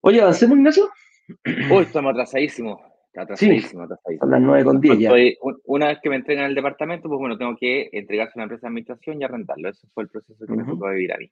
Oye, 0.00 0.20
¿avancemos, 0.20 0.58
Ignacio? 0.58 0.90
Uy, 1.70 1.84
estamos 1.84 2.10
atrasadísimos. 2.10 2.93
Atrasadísimo, 3.16 3.86
sí, 3.86 4.18
A 4.20 4.26
las 4.26 4.40
9 4.40 4.64
con 4.64 4.80
10 4.80 4.98
ya. 4.98 5.12
una 5.66 5.86
vez 5.88 5.98
que 6.02 6.10
me 6.10 6.16
entregan 6.16 6.46
el 6.46 6.54
departamento, 6.54 7.08
pues 7.08 7.18
bueno, 7.18 7.38
tengo 7.38 7.56
que 7.56 7.88
entregarse 7.92 8.32
a 8.32 8.38
una 8.38 8.44
empresa 8.44 8.62
de 8.62 8.68
administración 8.68 9.20
y 9.20 9.24
arrendarlo. 9.24 9.68
Ese 9.68 9.86
fue 9.94 10.04
el 10.04 10.08
proceso 10.08 10.44
que 10.44 10.52
me 10.52 10.64
tocó 10.64 10.88
vivir 10.90 11.12
a 11.12 11.18
mí. 11.18 11.30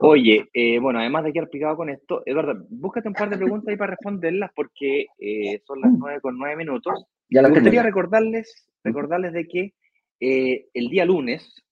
Oye, 0.00 0.48
eh, 0.52 0.78
bueno, 0.78 1.00
además 1.00 1.24
de 1.24 1.32
quedar 1.32 1.48
picado 1.48 1.76
con 1.76 1.88
esto, 1.88 2.22
Eduardo, 2.26 2.66
búscate 2.68 3.08
un 3.08 3.14
par 3.14 3.30
de 3.30 3.38
preguntas 3.38 3.68
ahí 3.68 3.76
para 3.76 3.92
responderlas 3.92 4.50
porque 4.54 5.06
eh, 5.18 5.60
son 5.66 5.80
las 5.80 5.92
nueve 5.92 6.20
con 6.20 6.38
nueve 6.38 6.56
minutos. 6.56 7.06
Ya 7.30 7.42
Me 7.42 7.48
gustaría 7.48 7.82
recordarles, 7.82 8.68
recordarles 8.84 9.32
de 9.32 9.48
que 9.48 9.74
eh, 10.20 10.68
el 10.74 10.88
día 10.88 11.04
lunes 11.04 11.64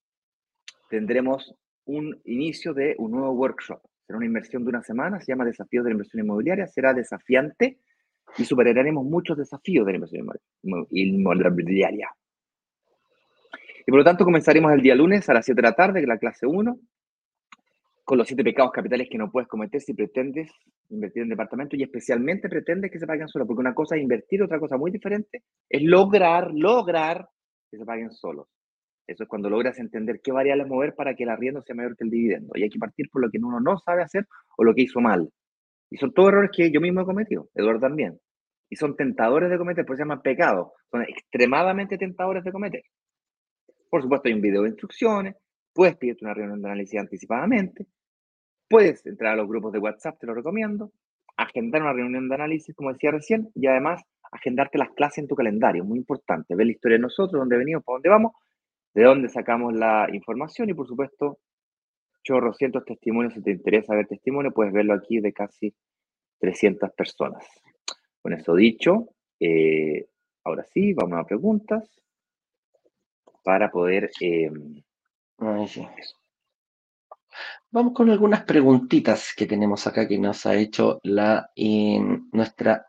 tendremos 0.88 1.54
un 1.84 2.20
inicio 2.24 2.72
de 2.72 2.94
un 2.98 3.12
nuevo 3.12 3.32
workshop. 3.32 3.80
Será 4.06 4.16
una 4.16 4.26
inversión 4.26 4.64
de 4.64 4.70
una 4.70 4.82
semana, 4.82 5.20
se 5.20 5.32
llama 5.32 5.44
Desafíos 5.44 5.84
de 5.84 5.90
la 5.90 5.94
Inversión 5.94 6.24
Inmobiliaria, 6.24 6.66
será 6.66 6.94
desafiante 6.94 7.78
y 8.36 8.44
superaremos 8.44 9.04
muchos 9.04 9.36
desafíos 9.36 9.86
de 9.86 9.92
la 9.92 9.96
inversión 9.96 10.26
inmobiliaria. 10.90 12.08
Y 13.86 13.90
por 13.90 13.98
lo 13.98 14.04
tanto 14.04 14.24
comenzaremos 14.24 14.72
el 14.72 14.80
día 14.80 14.94
lunes 14.94 15.28
a 15.28 15.34
las 15.34 15.44
7 15.44 15.60
de 15.60 15.68
la 15.68 15.74
tarde, 15.74 16.06
la 16.06 16.18
clase 16.18 16.46
1, 16.46 16.78
con 18.04 18.18
los 18.18 18.26
siete 18.26 18.44
pecados 18.44 18.72
capitales 18.72 19.08
que 19.10 19.18
no 19.18 19.30
puedes 19.30 19.48
cometer 19.48 19.80
si 19.80 19.94
pretendes 19.94 20.50
invertir 20.90 21.22
en 21.22 21.30
departamento 21.30 21.74
y 21.74 21.82
especialmente 21.82 22.48
pretendes 22.48 22.90
que 22.90 22.98
se 22.98 23.06
paguen 23.06 23.28
solos, 23.28 23.48
porque 23.48 23.60
una 23.60 23.74
cosa 23.74 23.96
es 23.96 24.02
invertir, 24.02 24.42
otra 24.42 24.58
cosa 24.58 24.76
muy 24.76 24.90
diferente 24.90 25.42
es 25.68 25.82
lograr, 25.82 26.52
lograr 26.52 27.26
que 27.70 27.78
se 27.78 27.84
paguen 27.84 28.10
solos. 28.10 28.46
Eso 29.06 29.24
es 29.24 29.28
cuando 29.28 29.50
logras 29.50 29.78
entender 29.78 30.20
qué 30.22 30.32
variables 30.32 30.66
mover 30.66 30.94
para 30.94 31.14
que 31.14 31.24
el 31.24 31.28
arriendo 31.30 31.62
sea 31.62 31.74
mayor 31.74 31.96
que 31.96 32.04
el 32.04 32.10
dividendo. 32.10 32.52
Y 32.54 32.62
hay 32.62 32.70
que 32.70 32.78
partir 32.78 33.10
por 33.10 33.22
lo 33.22 33.30
que 33.30 33.38
uno 33.38 33.60
no 33.60 33.78
sabe 33.78 34.02
hacer 34.02 34.26
o 34.56 34.64
lo 34.64 34.74
que 34.74 34.82
hizo 34.82 35.00
mal. 35.00 35.30
Y 35.90 35.96
son 35.96 36.12
todos 36.12 36.28
errores 36.28 36.50
que 36.54 36.70
yo 36.70 36.80
mismo 36.80 37.02
he 37.02 37.04
cometido, 37.04 37.48
Eduardo 37.54 37.80
también. 37.80 38.18
Y 38.68 38.76
son 38.76 38.96
tentadores 38.96 39.50
de 39.50 39.58
cometer, 39.58 39.84
por 39.84 39.94
eso 39.94 39.98
se 39.98 40.04
llaman 40.04 40.22
pecados. 40.22 40.72
Son 40.90 41.02
extremadamente 41.02 41.98
tentadores 41.98 42.44
de 42.44 42.52
cometer. 42.52 42.82
Por 43.90 44.02
supuesto, 44.02 44.28
hay 44.28 44.34
un 44.34 44.40
video 44.40 44.62
de 44.62 44.70
instrucciones, 44.70 45.36
puedes 45.72 45.96
pedirte 45.96 46.24
una 46.24 46.34
reunión 46.34 46.60
de 46.60 46.68
análisis 46.68 46.98
anticipadamente, 46.98 47.86
puedes 48.68 49.04
entrar 49.06 49.34
a 49.34 49.36
los 49.36 49.48
grupos 49.48 49.72
de 49.72 49.78
WhatsApp, 49.78 50.18
te 50.18 50.26
lo 50.26 50.34
recomiendo, 50.34 50.90
agendar 51.36 51.82
una 51.82 51.92
reunión 51.92 52.28
de 52.28 52.34
análisis, 52.34 52.74
como 52.74 52.92
decía 52.92 53.10
recién, 53.10 53.50
y 53.54 53.66
además 53.66 54.02
agendarte 54.32 54.78
las 54.78 54.90
clases 54.90 55.18
en 55.18 55.28
tu 55.28 55.34
calendario, 55.34 55.84
muy 55.84 55.98
importante, 55.98 56.54
ver 56.54 56.66
la 56.66 56.72
historia 56.72 56.96
de 56.96 57.02
nosotros, 57.02 57.38
dónde 57.38 57.56
venimos, 57.56 57.84
para 57.84 57.96
dónde 57.96 58.08
vamos, 58.08 58.32
de 58.94 59.02
dónde 59.02 59.28
sacamos 59.28 59.74
la 59.74 60.08
información 60.12 60.68
y 60.70 60.74
por 60.74 60.86
supuesto, 60.86 61.38
chorrocientos 62.22 62.84
testimonios, 62.84 63.34
si 63.34 63.42
te 63.42 63.50
interesa 63.50 63.94
ver 63.94 64.06
testimonio, 64.06 64.52
puedes 64.52 64.72
verlo 64.72 64.94
aquí 64.94 65.20
de 65.20 65.32
casi 65.32 65.74
300 66.40 66.90
personas. 66.92 67.44
Con 68.24 68.32
eso 68.32 68.54
dicho, 68.54 69.10
eh, 69.38 70.08
ahora 70.44 70.64
sí, 70.72 70.94
vamos 70.94 71.18
a 71.20 71.26
preguntas 71.26 71.86
para 73.42 73.70
poder... 73.70 74.10
Eh, 74.18 74.50
Vamos 77.70 77.92
con 77.92 78.08
algunas 78.08 78.44
preguntitas 78.44 79.34
que 79.36 79.44
tenemos 79.44 79.86
acá 79.86 80.08
que 80.08 80.16
nos 80.16 80.46
ha 80.46 80.54
hecho 80.54 81.00
la, 81.02 81.50
en 81.54 82.30
nuestra 82.32 82.86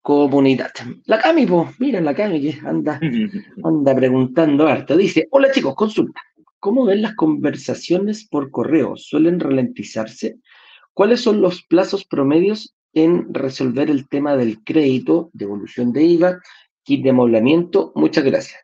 comunidad. 0.00 0.70
La 1.04 1.20
Cami, 1.20 1.44
pues, 1.44 1.78
mira 1.78 2.00
la 2.00 2.14
Cami 2.14 2.40
que 2.40 2.58
anda, 2.66 2.98
anda 3.62 3.94
preguntando 3.94 4.68
harto. 4.68 4.96
Dice, 4.96 5.28
hola 5.32 5.52
chicos, 5.52 5.74
consulta. 5.74 6.22
¿Cómo 6.58 6.86
ven 6.86 7.02
las 7.02 7.14
conversaciones 7.14 8.26
por 8.26 8.50
correo? 8.50 8.96
¿Suelen 8.96 9.38
ralentizarse? 9.38 10.38
¿Cuáles 10.94 11.20
son 11.20 11.42
los 11.42 11.62
plazos 11.62 12.06
promedios 12.06 12.75
en 12.96 13.32
resolver 13.34 13.90
el 13.90 14.08
tema 14.08 14.36
del 14.36 14.64
crédito, 14.64 15.28
devolución 15.34 15.92
de 15.92 16.02
IVA, 16.02 16.40
kit 16.82 17.04
de 17.04 17.10
amoblamiento? 17.10 17.92
Muchas 17.94 18.24
gracias. 18.24 18.58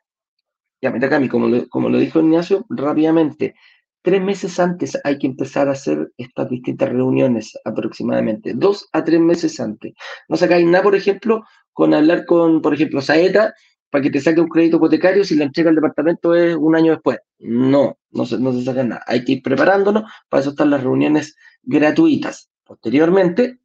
Ya, 0.80 0.91
mira, 0.91 1.11
Cami, 1.11 1.28
como 1.28 1.49
lo, 1.49 1.68
como 1.68 1.91
lo 1.91 1.99
dijo 1.99 2.18
Ignacio, 2.18 2.64
rápidamente, 2.70 3.55
tres 4.01 4.22
meses 4.22 4.59
antes 4.59 4.99
hay 5.05 5.18
que 5.18 5.26
empezar 5.26 5.68
a 5.68 5.72
hacer 5.72 6.11
estas 6.16 6.49
distintas 6.49 6.89
reuniones 6.89 7.59
aproximadamente, 7.62 8.55
dos 8.55 8.89
a 8.95 9.05
tres 9.05 9.20
meses 9.20 9.61
antes. 9.61 9.93
No 10.30 10.39
sacáis 10.39 10.66
nada, 10.66 10.83
por 10.83 10.97
ejemplo, 10.97 11.45
con 11.74 11.93
hablar 11.93 12.24
con, 12.24 12.62
por 12.62 12.72
ejemplo, 12.72 13.03
Saeta 13.03 13.53
para 13.91 14.01
que 14.01 14.11
te 14.11 14.22
saque 14.22 14.41
un 14.41 14.49
crédito 14.49 14.78
hipotecario 14.78 15.24
si 15.24 15.37
la 15.37 15.45
entrega 15.45 15.68
al 15.68 15.76
departamento 15.76 16.35
es 16.35 16.57
un 16.57 16.74
año 16.74 16.93
después. 16.93 17.18
No, 17.39 17.99
no 18.11 18.24
se, 18.24 18.39
no 18.39 18.51
se 18.55 18.64
saca 18.64 18.83
nada. 18.83 19.05
Hay 19.07 19.26
que 19.26 19.33
ir 19.33 19.43
preparándonos, 19.43 20.11
para 20.30 20.41
eso 20.41 20.51
están 20.51 20.70
las 20.70 20.83
reuniones 20.83 21.37
gratuitas. 21.62 22.49
Posteriormente, 22.64 23.59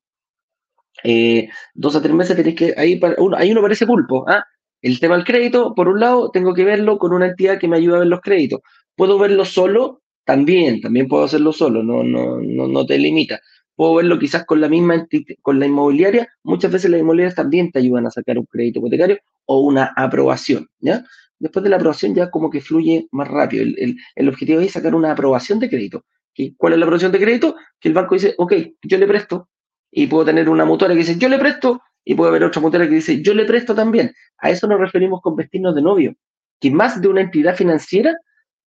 eh, 1.04 1.50
dos 1.74 1.96
a 1.96 2.02
tres 2.02 2.14
meses 2.14 2.36
tenéis 2.36 2.56
que, 2.56 2.74
ahí, 2.78 2.98
para, 2.98 3.16
uno, 3.18 3.38
ahí 3.38 3.52
uno 3.52 3.62
parece 3.62 3.86
pulpo, 3.86 4.26
¿ah? 4.28 4.44
El 4.82 5.00
tema 5.00 5.16
del 5.16 5.26
crédito, 5.26 5.74
por 5.74 5.88
un 5.88 6.00
lado, 6.00 6.30
tengo 6.32 6.54
que 6.54 6.64
verlo 6.64 6.98
con 7.00 7.14
una 7.14 7.28
entidad 7.28 7.60
que 7.60 7.68
me 7.68 7.78
ayude 7.78 7.96
a 7.96 8.00
ver 8.00 8.08
los 8.08 8.22
créditos. 8.22 8.62
Puedo 8.96 9.18
verlo 9.18 9.44
solo, 9.44 10.02
también, 10.24 10.82
también 10.82 11.08
puedo 11.08 11.24
hacerlo 11.24 11.54
solo, 11.54 11.82
no, 11.84 12.04
no, 12.04 12.40
no, 12.42 12.68
no 12.68 12.86
te 12.86 12.98
limita. 12.98 13.40
Puedo 13.76 13.96
verlo 13.96 14.20
quizás 14.20 14.46
con 14.46 14.60
la 14.60 14.68
misma 14.68 15.08
con 15.42 15.60
la 15.60 15.66
inmobiliaria. 15.68 16.28
Muchas 16.44 16.72
veces 16.72 16.92
las 16.92 17.00
inmobiliarias 17.00 17.36
también 17.36 17.72
te 17.72 17.80
ayudan 17.80 18.08
a 18.08 18.12
sacar 18.12 18.38
un 18.38 18.46
crédito 18.46 18.80
hipotecario 18.80 19.20
o 19.46 19.62
una 19.62 19.94
aprobación, 19.96 20.68
¿ya? 20.80 21.04
Después 21.40 21.64
de 21.64 21.70
la 21.70 21.78
aprobación 21.78 22.16
ya 22.16 22.30
como 22.32 22.50
que 22.50 22.60
fluye 22.62 23.08
más 23.12 23.28
rápido. 23.28 23.64
El, 23.64 23.98
el, 24.16 24.30
objetivo 24.30 24.60
es 24.60 24.72
sacar 24.72 24.96
una 24.96 25.12
aprobación 25.12 25.60
de 25.60 25.70
crédito. 25.70 26.04
¿Cuál 26.58 26.74
es 26.74 26.80
la 26.80 26.86
aprobación 26.86 27.12
de 27.12 27.20
crédito? 27.20 27.56
Que 27.80 27.88
el 27.88 27.94
banco 27.94 28.16
dice, 28.16 28.36
ok, 28.38 28.54
yo 28.84 28.98
le 28.98 29.08
presto. 29.08 29.50
Y 29.92 30.08
puedo 30.08 30.26
tener 30.26 30.50
una 30.50 30.66
mutuaria 30.66 30.96
que 30.96 31.02
dice, 31.02 31.18
yo 31.18 31.30
le 31.30 31.40
presto 31.40 31.82
y 32.04 32.16
puede 32.16 32.30
haber 32.30 32.44
otra 32.46 32.62
mutuaria 32.62 32.88
que 32.88 32.96
dice, 32.96 33.22
yo 33.22 33.34
le 33.34 33.46
presto 33.46 33.76
también. 33.76 34.14
A 34.38 34.50
eso 34.50 34.68
nos 34.68 34.80
referimos 34.80 35.22
con 35.22 35.36
vestirnos 35.36 35.76
de 35.76 35.82
novio. 35.82 36.16
Que 36.60 36.72
más 36.72 37.02
de 37.02 37.08
una 37.08 37.22
entidad 37.22 37.56
financiera 37.56 38.16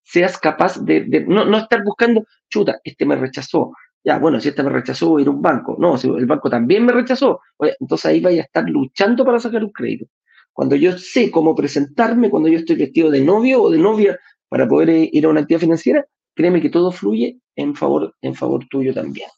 seas 0.03 0.39
capaz 0.39 0.79
de, 0.85 1.25
no, 1.27 1.57
estar 1.57 1.83
buscando, 1.83 2.25
chuta, 2.49 2.81
este 2.85 3.07
me 3.07 3.17
rechazó. 3.17 3.73
Ya, 4.03 4.19
bueno, 4.19 4.41
si 4.41 4.49
este 4.49 4.63
me 4.63 4.71
rechazó, 4.71 5.19
ir 5.19 5.29
a 5.29 5.31
un 5.31 5.41
banco. 5.41 5.77
No, 5.79 5.97
si 5.97 6.09
el 6.09 6.27
banco 6.27 6.51
también 6.51 6.85
me 6.85 6.93
rechazó. 6.93 7.41
Entonces 7.81 8.07
ahí 8.07 8.21
vaya 8.21 8.43
a 8.43 8.45
estar 8.45 8.69
luchando 8.69 9.25
para 9.25 9.39
sacar 9.39 9.63
un 9.65 9.71
crédito. 9.71 10.07
Cuando 10.53 10.77
yo 10.77 10.99
sé 10.99 11.31
cómo 11.31 11.55
presentarme, 11.55 12.29
cuando 12.29 12.49
yo 12.49 12.59
estoy 12.59 12.77
vestido 12.77 13.11
de 13.11 13.21
novio 13.21 13.63
o 13.63 13.71
de 13.71 13.79
novia 13.79 14.19
para 14.49 14.69
poder 14.69 14.91
eh, 14.91 15.09
ir 15.13 15.25
a 15.25 15.29
una 15.29 15.41
entidad 15.41 15.61
financiera, 15.61 16.05
créeme 16.35 16.61
que 16.61 16.71
todo 16.71 16.91
fluye 16.91 17.39
en 17.57 17.75
favor, 17.75 18.15
en 18.21 18.35
favor 18.35 18.67
tuyo 18.69 18.93
también. 18.93 19.29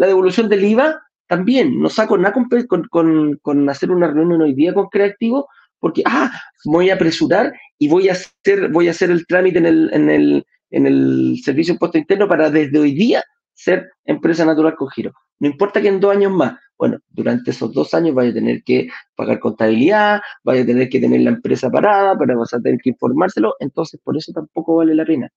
La 0.00 0.06
devolución 0.06 0.48
del 0.48 0.64
IVA 0.64 0.98
también 1.26 1.78
no 1.78 1.90
saco 1.90 2.16
nada 2.16 2.32
con, 2.66 3.38
con, 3.42 3.68
hacer 3.68 3.90
una 3.90 4.06
reunión 4.06 4.40
hoy 4.40 4.54
día 4.54 4.72
con 4.72 4.88
Creativo, 4.88 5.46
porque, 5.78 6.02
ah, 6.06 6.32
voy 6.64 6.88
a 6.88 6.94
apresurar 6.94 7.52
y 7.78 7.90
voy 7.90 8.08
a 8.08 8.12
hacer, 8.12 8.70
voy 8.70 8.88
a 8.88 8.92
hacer 8.92 9.10
el 9.10 9.26
trámite 9.26 9.58
en 9.58 9.66
el, 9.66 9.90
en 9.92 10.08
el, 10.08 10.46
en 10.70 10.86
el 10.86 11.38
servicio 11.44 11.74
impuesto 11.74 11.98
interno 11.98 12.26
para 12.26 12.48
desde 12.48 12.78
hoy 12.78 12.94
día 12.94 13.22
ser 13.52 13.90
empresa 14.06 14.46
natural 14.46 14.74
con 14.74 14.88
giro. 14.88 15.12
No 15.38 15.48
importa 15.48 15.82
que 15.82 15.88
en 15.88 16.00
dos 16.00 16.16
años 16.16 16.32
más, 16.32 16.58
bueno, 16.78 16.96
durante 17.10 17.50
esos 17.50 17.70
dos 17.74 17.92
años 17.92 18.14
vaya 18.14 18.30
a 18.30 18.34
tener 18.34 18.62
que 18.64 18.88
pagar 19.14 19.38
contabilidad, 19.38 20.22
vaya 20.42 20.62
a 20.62 20.66
tener 20.66 20.88
que 20.88 20.98
tener 20.98 21.20
la 21.20 21.30
empresa 21.32 21.70
parada, 21.70 22.16
pero 22.18 22.38
vas 22.38 22.54
a 22.54 22.60
tener 22.60 22.80
que 22.82 22.88
informárselo, 22.88 23.54
entonces 23.60 24.00
por 24.02 24.16
eso 24.16 24.32
tampoco 24.32 24.76
vale 24.76 24.94
la 24.94 25.04
pena. 25.04 25.28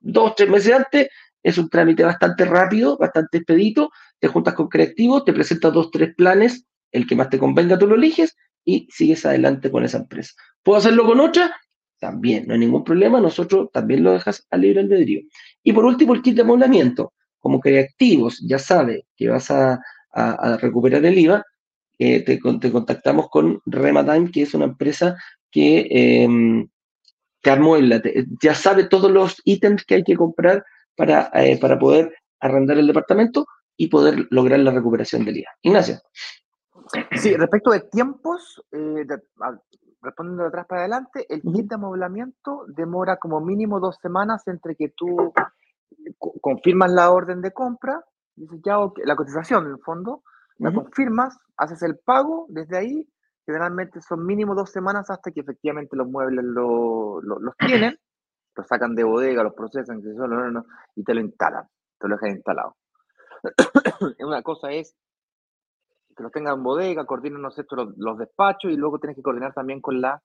Dos, 0.00 0.34
tres 0.34 0.50
meses 0.50 0.74
antes 0.74 1.08
es 1.42 1.58
un 1.58 1.68
trámite 1.68 2.04
bastante 2.04 2.44
rápido, 2.44 2.96
bastante 2.96 3.38
expedito, 3.38 3.90
te 4.18 4.28
juntas 4.28 4.54
con 4.54 4.68
creativo, 4.68 5.24
te 5.24 5.32
presentas 5.32 5.72
dos, 5.72 5.90
tres 5.90 6.14
planes, 6.14 6.64
el 6.92 7.06
que 7.06 7.16
más 7.16 7.30
te 7.30 7.38
convenga 7.38 7.78
tú 7.78 7.86
lo 7.86 7.96
eliges 7.96 8.36
y 8.64 8.86
sigues 8.90 9.26
adelante 9.26 9.70
con 9.70 9.84
esa 9.84 9.98
empresa. 9.98 10.34
¿Puedo 10.62 10.78
hacerlo 10.78 11.04
con 11.04 11.20
otra? 11.20 11.54
También, 11.98 12.46
no 12.46 12.54
hay 12.54 12.60
ningún 12.60 12.84
problema, 12.84 13.20
nosotros 13.20 13.70
también 13.72 14.02
lo 14.02 14.12
dejas 14.12 14.46
a 14.50 14.56
libre 14.56 14.80
albedrío. 14.80 15.22
Y 15.62 15.72
por 15.72 15.84
último, 15.84 16.14
el 16.14 16.22
kit 16.22 16.36
de 16.36 16.42
amoblamiento. 16.42 17.12
Como 17.38 17.58
creativos 17.58 18.40
ya 18.46 18.58
sabe 18.58 19.06
que 19.16 19.28
vas 19.28 19.50
a, 19.50 19.80
recuperar 20.60 21.04
el 21.04 21.18
IVA, 21.18 21.42
eh, 21.98 22.20
te, 22.20 22.38
contactamos 22.38 23.28
con 23.30 23.62
Rematime, 23.64 24.30
que 24.30 24.42
es 24.42 24.54
una 24.54 24.66
empresa 24.66 25.16
que 25.50 25.86
eh, 25.90 26.28
te 27.40 27.50
amuebla, 27.50 28.02
ya 28.40 28.54
sabe 28.54 28.84
todos 28.84 29.10
los 29.10 29.40
ítems 29.44 29.84
que 29.84 29.96
hay 29.96 30.04
que 30.04 30.16
comprar 30.16 30.64
para, 30.96 31.30
eh, 31.34 31.58
para 31.60 31.78
poder 31.78 32.14
arrendar 32.40 32.78
el 32.78 32.86
departamento 32.86 33.46
y 33.76 33.88
poder 33.88 34.26
lograr 34.30 34.60
la 34.60 34.72
recuperación 34.72 35.24
del 35.24 35.38
IVA. 35.38 35.50
Ignacio. 35.62 35.96
Sí, 37.12 37.34
respecto 37.36 37.70
de 37.70 37.80
tiempos, 37.80 38.62
eh, 38.72 39.06
respondiendo 40.02 40.42
de 40.42 40.48
atrás 40.48 40.66
para 40.66 40.82
adelante, 40.82 41.26
el 41.28 41.42
kit 41.42 41.68
de 41.68 41.74
amoblamiento 41.76 42.64
demora 42.68 43.16
como 43.16 43.40
mínimo 43.40 43.80
dos 43.80 43.96
semanas 44.02 44.46
entre 44.48 44.74
que 44.76 44.90
tú 44.90 45.32
confirmas 46.40 46.90
la 46.90 47.10
orden 47.10 47.40
de 47.40 47.52
compra, 47.52 48.04
dices 48.34 48.60
ya 48.64 48.78
la 49.04 49.16
cotización 49.16 49.66
en 49.66 49.72
el 49.72 49.78
fondo, 49.78 50.22
la 50.58 50.72
confirmas, 50.72 51.38
haces 51.56 51.82
el 51.82 51.98
pago, 51.98 52.46
desde 52.48 52.76
ahí 52.76 53.08
generalmente 53.44 54.00
son 54.00 54.24
mínimo 54.24 54.54
dos 54.54 54.70
semanas 54.70 55.10
hasta 55.10 55.30
que 55.30 55.40
efectivamente 55.40 55.96
los 55.96 56.08
muebles 56.08 56.44
los 56.44 57.56
tienen, 57.58 57.96
lo 58.54 58.64
sacan 58.64 58.94
de 58.94 59.04
bodega, 59.04 59.42
los 59.42 59.54
procesan 59.54 60.00
y 60.94 61.04
te 61.04 61.14
lo 61.14 61.20
instalan, 61.20 61.66
te 61.98 62.08
lo 62.08 62.16
dejan 62.16 62.36
instalado. 62.36 62.76
Una 64.20 64.42
cosa 64.42 64.70
es 64.72 64.94
que 66.16 66.22
los 66.22 66.32
tengan 66.32 66.58
en 66.58 66.62
bodega, 66.62 67.06
coordinen 67.06 67.42
los, 67.42 67.56
los 67.96 68.18
despachos 68.18 68.70
y 68.70 68.76
luego 68.76 68.98
tienes 68.98 69.16
que 69.16 69.22
coordinar 69.22 69.54
también 69.54 69.80
con 69.80 70.00
la, 70.00 70.22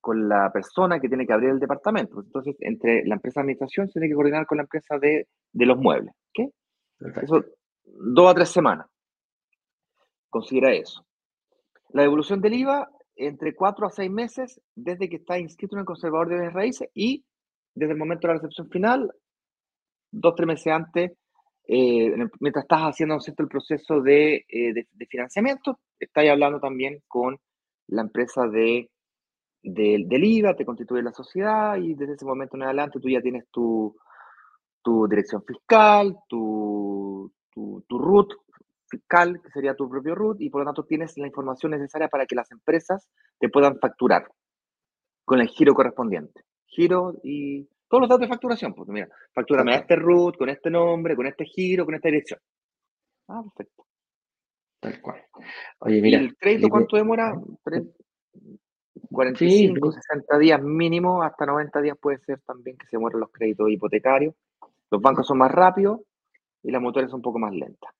con 0.00 0.28
la 0.28 0.50
persona 0.52 0.98
que 0.98 1.08
tiene 1.08 1.26
que 1.26 1.32
abrir 1.32 1.50
el 1.50 1.60
departamento. 1.60 2.20
Entonces, 2.20 2.56
entre 2.60 3.04
la 3.04 3.16
empresa 3.16 3.40
de 3.40 3.42
administración 3.42 3.88
se 3.88 3.94
tiene 3.94 4.08
que 4.08 4.14
coordinar 4.14 4.46
con 4.46 4.56
la 4.56 4.62
empresa 4.62 4.98
de, 4.98 5.28
de 5.52 5.66
los 5.66 5.76
muebles. 5.76 6.14
¿Qué? 6.32 6.50
Eso, 7.22 7.44
dos 7.84 8.30
a 8.30 8.34
tres 8.34 8.48
semanas. 8.48 8.86
Considera 10.30 10.72
eso. 10.72 11.04
La 11.90 12.02
devolución 12.02 12.40
del 12.40 12.54
IVA 12.54 12.90
entre 13.16 13.54
cuatro 13.54 13.86
a 13.86 13.90
seis 13.90 14.10
meses 14.10 14.60
desde 14.74 15.08
que 15.08 15.16
estás 15.16 15.38
inscrito 15.38 15.76
en 15.76 15.80
el 15.80 15.86
conservador 15.86 16.28
de 16.28 16.34
bienes 16.34 16.52
raíces 16.52 16.88
y 16.94 17.24
desde 17.76 17.92
el 17.92 17.98
momento 17.98 18.26
de 18.26 18.34
la 18.34 18.40
recepción 18.40 18.68
final, 18.70 19.12
dos, 20.10 20.34
tres 20.34 20.46
meses 20.46 20.72
antes, 20.72 21.12
eh, 21.68 22.14
mientras 22.40 22.64
estás 22.64 22.80
haciendo 22.82 23.18
el 23.24 23.48
proceso 23.48 24.00
de, 24.00 24.44
eh, 24.48 24.72
de, 24.72 25.06
financiamiento, 25.06 25.78
estás 25.98 26.26
hablando 26.28 26.58
también 26.58 27.02
con 27.06 27.38
la 27.88 28.02
empresa 28.02 28.46
de, 28.48 28.90
del 29.62 30.24
IVA, 30.24 30.56
te 30.56 30.64
constituye 30.64 31.02
la 31.02 31.12
sociedad 31.12 31.76
y 31.76 31.94
desde 31.94 32.14
ese 32.14 32.24
momento 32.24 32.56
en 32.56 32.62
adelante 32.62 32.98
tú 32.98 33.10
ya 33.10 33.20
tienes 33.20 33.46
tu, 33.50 33.94
tu 34.82 35.06
dirección 35.06 35.44
fiscal, 35.44 36.16
tu, 36.28 37.30
tu, 37.50 37.84
tu 37.86 37.98
RUT 37.98 38.32
fiscal, 38.88 39.40
que 39.42 39.50
sería 39.50 39.74
tu 39.74 39.88
propio 39.88 40.14
RUT, 40.14 40.40
y 40.40 40.48
por 40.48 40.62
lo 40.62 40.66
tanto 40.66 40.84
tienes 40.84 41.18
la 41.18 41.26
información 41.26 41.72
necesaria 41.72 42.08
para 42.08 42.24
que 42.24 42.36
las 42.36 42.50
empresas 42.52 43.08
te 43.38 43.48
puedan 43.48 43.78
facturar 43.80 44.28
con 45.24 45.40
el 45.40 45.48
giro 45.48 45.74
correspondiente. 45.74 46.42
Giro 46.66 47.14
y 47.22 47.68
todos 47.88 48.02
los 48.02 48.08
datos 48.08 48.22
de 48.22 48.28
facturación. 48.28 48.74
Pues 48.74 48.88
mira, 48.88 49.08
factúrame 49.32 49.74
a 49.74 49.78
este 49.78 49.96
root, 49.96 50.36
con 50.36 50.48
este 50.48 50.70
nombre, 50.70 51.16
con 51.16 51.26
este 51.26 51.44
giro, 51.44 51.84
con 51.84 51.94
esta 51.94 52.08
dirección. 52.08 52.40
Ah, 53.28 53.42
perfecto. 53.42 53.86
Tal 54.80 55.00
cual. 55.00 55.24
Oye, 55.80 56.00
mira. 56.00 56.20
¿Y 56.20 56.24
el 56.24 56.36
crédito 56.36 56.68
cuánto 56.68 56.96
demora? 56.96 57.34
45, 59.10 59.92
60 59.92 60.38
días 60.38 60.62
mínimo, 60.62 61.22
hasta 61.22 61.46
90 61.46 61.80
días 61.80 61.96
puede 62.00 62.18
ser 62.18 62.40
también 62.40 62.76
que 62.76 62.86
se 62.86 62.98
mueran 62.98 63.20
los 63.20 63.30
créditos 63.30 63.70
hipotecarios. 63.70 64.34
Los 64.90 65.00
bancos 65.00 65.26
son 65.26 65.38
más 65.38 65.50
rápidos 65.50 66.00
y 66.62 66.70
las 66.70 66.82
motores 66.82 67.10
son 67.10 67.18
un 67.18 67.22
poco 67.22 67.38
más 67.38 67.52
lentas. 67.52 67.90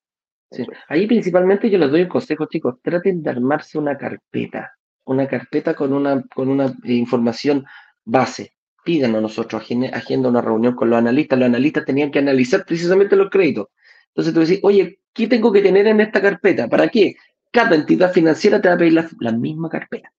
Sí. 0.51 0.65
Ahí 0.89 1.07
principalmente 1.07 1.69
yo 1.71 1.79
les 1.79 1.91
doy 1.91 2.03
un 2.03 2.09
consejo, 2.09 2.47
chicos, 2.47 2.81
traten 2.83 3.23
de 3.23 3.31
armarse 3.31 3.79
una 3.79 3.97
carpeta, 3.99 4.77
una 5.05 5.27
carpeta 5.27 5.75
con 5.75 5.93
una, 5.93 6.23
con 6.35 6.49
una 6.49 6.73
información 6.85 7.65
base 8.05 8.56
pídanos 8.87 9.21
nosotros, 9.21 9.65
agenda 9.93 10.29
una 10.29 10.41
reunión 10.41 10.75
con 10.75 10.89
los 10.89 10.99
analistas. 10.99 11.39
Los 11.39 11.47
analistas 11.47 11.85
tenían 11.85 12.11
que 12.11 12.21
analizar 12.21 12.65
precisamente 12.65 13.17
los 13.17 13.29
créditos. 13.29 13.67
Entonces 14.09 14.33
tú 14.33 14.41
decís, 14.41 14.61
oye, 14.63 15.01
¿qué 15.13 15.27
tengo 15.27 15.53
que 15.53 15.61
tener 15.61 15.89
en 15.89 16.01
esta 16.01 16.23
carpeta? 16.23 16.69
¿Para 16.69 16.89
qué? 16.89 17.17
Cada 17.51 17.75
entidad 17.75 18.13
financiera 18.13 18.63
te 18.63 18.69
va 18.69 18.75
a 18.75 18.79
pedir 18.79 18.95
la, 19.19 19.33
misma 19.33 19.69
carpeta. 19.69 20.11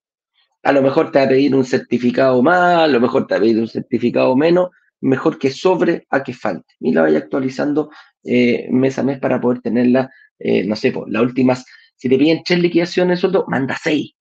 A 0.63 0.71
lo 0.73 0.81
mejor 0.81 1.11
te 1.11 1.19
va 1.19 1.25
a 1.25 1.29
pedir 1.29 1.55
un 1.55 1.63
certificado 1.63 2.43
más, 2.43 2.83
a 2.83 2.87
lo 2.87 2.99
mejor 2.99 3.25
te 3.25 3.35
va 3.35 3.37
a 3.37 3.41
pedir 3.41 3.57
un 3.57 3.67
certificado 3.67 4.35
menos, 4.35 4.69
mejor 4.99 5.39
que 5.39 5.49
sobre 5.49 6.05
a 6.09 6.21
que 6.21 6.33
falte. 6.33 6.73
Y 6.81 6.93
la 6.93 7.03
vaya 7.03 7.19
actualizando 7.19 7.89
eh, 8.23 8.67
mes 8.69 8.99
a 8.99 9.03
mes 9.03 9.19
para 9.19 9.39
poder 9.39 9.61
tenerla, 9.61 10.11
eh, 10.39 10.65
no 10.65 10.75
sé, 10.75 10.93
las 11.07 11.21
últimas, 11.21 11.65
si 11.95 12.09
te 12.09 12.17
piden 12.17 12.43
tres 12.43 12.59
liquidaciones 12.59 13.17
de 13.17 13.21
sueldo, 13.21 13.45
manda 13.47 13.77
seis. 13.81 14.16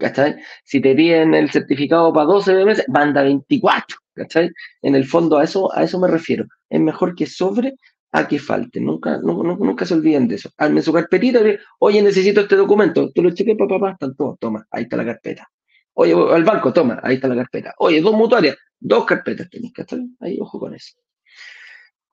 ¿Cachai? 0.00 0.36
Si 0.64 0.80
te 0.80 0.94
piden 0.94 1.34
el 1.34 1.50
certificado 1.50 2.12
para 2.12 2.26
12 2.26 2.64
meses, 2.64 2.84
manda 2.88 3.22
24, 3.22 3.96
¿cachai? 4.14 4.50
En 4.82 4.94
el 4.94 5.04
fondo 5.06 5.38
a 5.38 5.44
eso, 5.44 5.72
a 5.76 5.84
eso 5.84 6.00
me 6.00 6.08
refiero. 6.08 6.46
Es 6.68 6.80
mejor 6.80 7.14
que 7.14 7.26
sobre 7.26 7.74
a 8.12 8.26
que 8.26 8.38
falte. 8.38 8.80
Nunca, 8.80 9.18
nunca 9.18 9.86
se 9.86 9.94
olviden 9.94 10.26
de 10.28 10.36
eso. 10.36 10.50
Hazme 10.56 10.82
su 10.82 10.92
carpetita, 10.92 11.40
oye, 11.78 12.02
necesito 12.02 12.40
este 12.40 12.56
documento. 12.56 13.10
Tú 13.12 13.22
lo 13.22 13.30
cheques, 13.30 13.56
papá, 13.56 13.78
papá, 13.78 13.92
están 13.92 14.14
toma, 14.38 14.66
ahí 14.70 14.84
está 14.84 14.96
la 14.96 15.04
carpeta. 15.04 15.48
Oye, 15.94 16.14
al 16.14 16.44
banco, 16.44 16.72
toma, 16.72 17.00
ahí 17.02 17.16
está 17.16 17.28
la 17.28 17.36
carpeta. 17.36 17.74
Oye, 17.78 18.00
dos 18.00 18.14
mutuarias, 18.14 18.56
dos 18.78 19.04
carpetas 19.04 19.48
tenés, 19.50 19.72
¿cachai? 19.72 20.00
Ahí, 20.20 20.38
ojo 20.40 20.58
con 20.58 20.74
eso. 20.74 20.94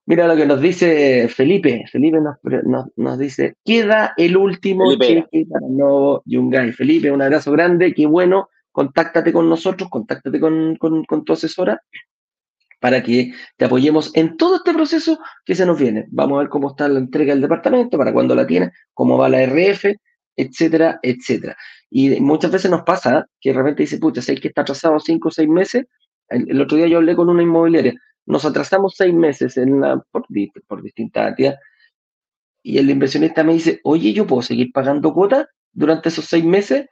Mira 0.08 0.26
lo 0.26 0.38
que 0.38 0.46
nos 0.46 0.62
dice 0.62 1.28
Felipe. 1.28 1.84
Felipe 1.92 2.20
nos, 2.96 3.20
dice, 3.20 3.56
queda 3.66 4.14
el 4.16 4.38
último 4.38 4.96
cheque 4.98 5.46
para 5.50 5.68
Novo 5.68 6.24
Yungay. 6.24 6.72
Felipe, 6.72 7.12
un 7.12 7.22
abrazo 7.22 7.52
grande, 7.52 7.94
qué 7.94 8.06
bueno. 8.06 8.48
Contáctate 8.72 9.34
con 9.34 9.50
nosotros, 9.50 9.90
contáctate 9.90 10.40
con, 10.40 10.78
tu 11.26 11.34
asesora 11.34 11.82
para 12.80 13.04
que 13.04 13.34
te 13.58 13.66
apoyemos 13.66 14.16
en 14.16 14.38
todo 14.38 14.56
este 14.56 14.74
proceso 14.74 15.20
que 15.44 15.56
se 15.56 15.66
nos 15.66 15.78
viene. 15.78 16.06
Vamos 16.10 16.38
a 16.38 16.40
ver 16.44 16.50
cómo 16.50 16.70
está 16.70 16.88
la 16.88 17.00
entrega 17.00 17.34
del 17.34 17.42
departamento, 17.42 17.98
para 17.98 18.14
cuándo 18.14 18.34
la 18.34 18.48
tiene, 18.48 18.72
cómo 18.94 19.18
va 19.18 19.28
la 19.28 19.44
RF, 19.46 19.94
etcétera, 20.38 21.00
etcétera. 21.02 21.58
Y 21.90 22.22
muchas 22.22 22.52
veces 22.52 22.72
nos 22.72 22.84
pasa 22.84 23.28
que 23.42 23.50
de 23.50 23.58
repente 23.58 23.84
dice, 23.84 23.98
pucha, 23.98 24.22
sé 24.22 24.36
que 24.36 24.48
está 24.48 24.62
atrasado 24.62 25.02
cinco 25.02 25.28
o 25.28 25.32
seis 25.32 25.50
meses. 25.50 25.84
el, 26.30 26.62
otro 26.62 26.78
día 26.78 26.88
yo 26.88 27.00
hablé 27.00 27.14
con 27.14 27.28
una 27.28 27.44
inmobiliaria 27.44 27.94
nos 28.28 28.46
atrasamos 28.46 28.94
seis 28.96 29.14
meses 29.14 29.58
en 29.58 29.82
la, 29.82 30.00
por, 30.12 30.28
por 30.68 30.84
distintas 30.84 31.32
actividades 31.32 31.60
y 32.68 32.80
el 32.80 32.90
inversionista 32.90 33.46
me 33.46 33.54
dice, 33.54 33.80
oye, 33.86 34.12
¿yo 34.12 34.28
puedo 34.28 34.42
seguir 34.42 34.74
pagando 34.74 35.14
cuotas 35.14 35.48
durante 35.72 36.10
esos 36.10 36.26
seis 36.26 36.44
meses? 36.44 36.86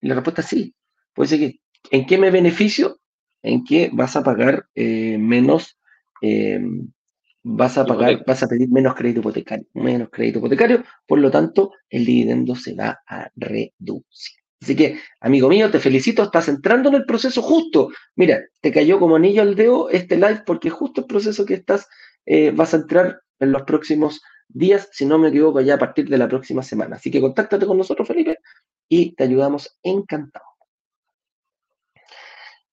Y 0.00 0.08
la 0.08 0.16
respuesta 0.16 0.40
es 0.40 0.48
sí. 0.48 0.74
Puede 1.14 1.28
seguir. 1.28 1.60
¿En 1.92 2.04
qué 2.04 2.18
me 2.18 2.32
beneficio? 2.32 2.98
En 3.40 3.62
que 3.62 3.90
vas 3.92 4.16
a 4.16 4.24
pagar 4.24 4.66
eh, 4.74 5.16
menos, 5.18 5.78
em, 6.20 6.90
vas 7.44 7.78
a 7.78 7.86
pagar, 7.86 8.24
vas 8.26 8.42
a 8.42 8.48
pedir 8.48 8.68
menos 8.70 8.96
crédito 8.96 9.20
hipotecario, 9.20 9.66
menos 9.74 10.08
crédito 10.10 10.40
hipotecario, 10.40 10.82
por 11.06 11.20
lo 11.20 11.30
tanto, 11.30 11.74
el 11.88 12.04
dividendo 12.04 12.56
se 12.56 12.74
va 12.74 13.00
a 13.06 13.30
reducir. 13.36 14.39
Así 14.60 14.76
que, 14.76 15.00
amigo 15.20 15.48
mío, 15.48 15.70
te 15.70 15.80
felicito, 15.80 16.22
estás 16.22 16.48
entrando 16.48 16.90
en 16.90 16.96
el 16.96 17.06
proceso 17.06 17.40
justo. 17.40 17.90
Mira, 18.14 18.40
te 18.60 18.70
cayó 18.70 18.98
como 18.98 19.16
anillo 19.16 19.42
al 19.42 19.54
dedo 19.54 19.88
este 19.88 20.16
live 20.16 20.42
porque 20.44 20.68
justo 20.68 21.00
el 21.00 21.06
proceso 21.06 21.46
que 21.46 21.54
estás 21.54 21.88
eh, 22.26 22.50
vas 22.50 22.74
a 22.74 22.78
entrar 22.78 23.22
en 23.38 23.52
los 23.52 23.62
próximos 23.62 24.20
días, 24.48 24.88
si 24.92 25.06
no 25.06 25.18
me 25.18 25.28
equivoco, 25.28 25.60
ya 25.62 25.74
a 25.74 25.78
partir 25.78 26.08
de 26.08 26.18
la 26.18 26.28
próxima 26.28 26.62
semana. 26.62 26.96
Así 26.96 27.10
que 27.10 27.20
contáctate 27.20 27.66
con 27.66 27.78
nosotros, 27.78 28.06
Felipe, 28.06 28.38
y 28.88 29.14
te 29.14 29.24
ayudamos 29.24 29.78
encantado. 29.82 30.44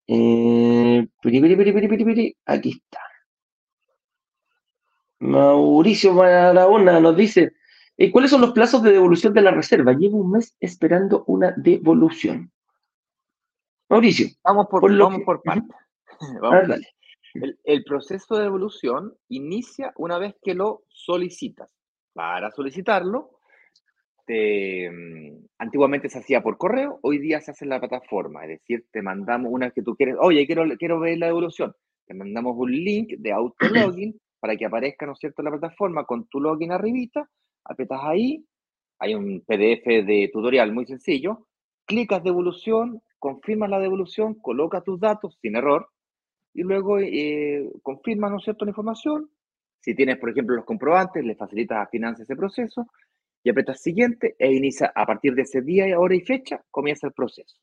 Eh, 0.07 1.07
aquí 2.45 2.69
está. 2.71 2.99
Mauricio 5.19 6.13
Barahona 6.13 6.99
nos 6.99 7.15
dice, 7.17 7.53
eh, 7.97 8.11
¿Cuáles 8.11 8.29
son 8.29 8.41
los 8.41 8.51
plazos 8.51 8.83
de 8.83 8.91
devolución 8.91 9.33
de 9.33 9.41
la 9.41 9.51
reserva? 9.51 9.93
Llevo 9.93 10.17
un 10.17 10.31
mes 10.31 10.55
esperando 10.59 11.23
una 11.25 11.51
devolución. 11.57 12.51
Mauricio. 13.89 14.27
Vamos 14.43 14.67
por, 14.69 14.95
vamos 14.95 15.21
por 15.23 15.41
partes. 15.41 15.75
El, 17.63 17.83
proceso 17.83 18.35
de 18.35 18.43
devolución 18.43 19.13
inicia 19.29 19.93
una 19.95 20.17
vez 20.17 20.35
que 20.41 20.53
lo 20.53 20.83
solicitas. 20.89 21.71
Para 22.13 22.49
solicitarlo, 22.51 23.39
mm, 24.27 25.45
antiguamente 25.59 26.09
se 26.09 26.19
hacía 26.19 26.41
por 26.41 26.57
correo, 26.57 26.99
hoy 27.03 27.19
día 27.19 27.39
se 27.41 27.51
hace 27.51 27.65
en 27.65 27.69
la 27.69 27.79
plataforma. 27.79 28.43
Es 28.43 28.59
decir, 28.59 28.85
te 28.91 29.01
mandamos 29.01 29.51
una 29.51 29.69
que 29.69 29.83
tú 29.83 29.95
quieres, 29.95 30.15
oye, 30.19 30.45
quiero, 30.47 30.65
quiero 30.77 30.99
ver 30.99 31.19
la 31.19 31.27
devolución. 31.27 31.75
Te 32.05 32.13
mandamos 32.13 32.55
un 32.57 32.71
link 32.71 33.13
de 33.17 33.31
autologin 33.31 34.19
para 34.39 34.55
que 34.55 34.65
aparezca, 34.65 35.05
¿no 35.05 35.13
es 35.13 35.19
cierto?, 35.19 35.41
en 35.41 35.45
la 35.45 35.59
plataforma 35.59 36.05
con 36.05 36.27
tu 36.27 36.39
login 36.39 36.71
arribita 36.71 37.29
apretas 37.67 37.99
ahí, 38.03 38.45
hay 38.99 39.15
un 39.15 39.41
PDF 39.41 40.05
de 40.05 40.29
tutorial 40.33 40.73
muy 40.73 40.85
sencillo, 40.85 41.47
clicas 41.85 42.23
devolución, 42.23 43.01
confirmas 43.19 43.69
la 43.69 43.79
devolución, 43.79 44.35
colocas 44.35 44.83
tus 44.83 44.99
datos 44.99 45.37
sin 45.41 45.55
error 45.55 45.89
y 46.53 46.63
luego 46.63 46.99
eh, 46.99 47.69
confirmas, 47.83 48.31
¿no 48.31 48.39
cierto?, 48.39 48.65
la 48.65 48.71
información. 48.71 49.29
Si 49.79 49.95
tienes, 49.95 50.17
por 50.17 50.29
ejemplo, 50.31 50.55
los 50.55 50.65
comprobantes, 50.65 51.23
le 51.23 51.35
facilitas 51.35 51.77
a 51.77 51.89
Finanzas 51.89 52.21
ese 52.21 52.35
proceso 52.35 52.87
y 53.43 53.49
apretas 53.49 53.81
siguiente 53.81 54.35
e 54.39 54.51
inicia 54.51 54.91
a 54.93 55.05
partir 55.05 55.33
de 55.35 55.43
ese 55.43 55.61
día, 55.61 55.97
hora 55.99 56.15
y 56.15 56.21
fecha, 56.21 56.61
comienza 56.71 57.07
el 57.07 57.13
proceso. 57.13 57.57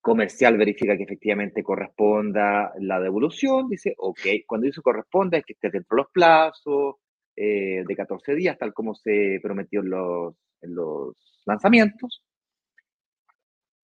Comercial 0.00 0.56
verifica 0.56 0.96
que 0.96 1.04
efectivamente 1.04 1.62
corresponda 1.62 2.72
la 2.78 3.00
devolución, 3.00 3.68
dice, 3.68 3.94
ok, 3.96 4.20
cuando 4.46 4.66
dice 4.66 4.82
corresponda 4.82 5.38
es 5.38 5.44
que 5.44 5.54
esté 5.54 5.70
dentro 5.70 5.96
de 5.96 6.02
los 6.02 6.10
plazos, 6.12 6.96
eh, 7.36 7.84
de 7.86 7.96
14 7.96 8.34
días, 8.34 8.58
tal 8.58 8.72
como 8.72 8.94
se 8.94 9.40
prometió 9.42 9.80
en 9.80 9.90
los, 9.90 10.34
en 10.60 10.74
los 10.74 11.16
lanzamientos. 11.46 12.22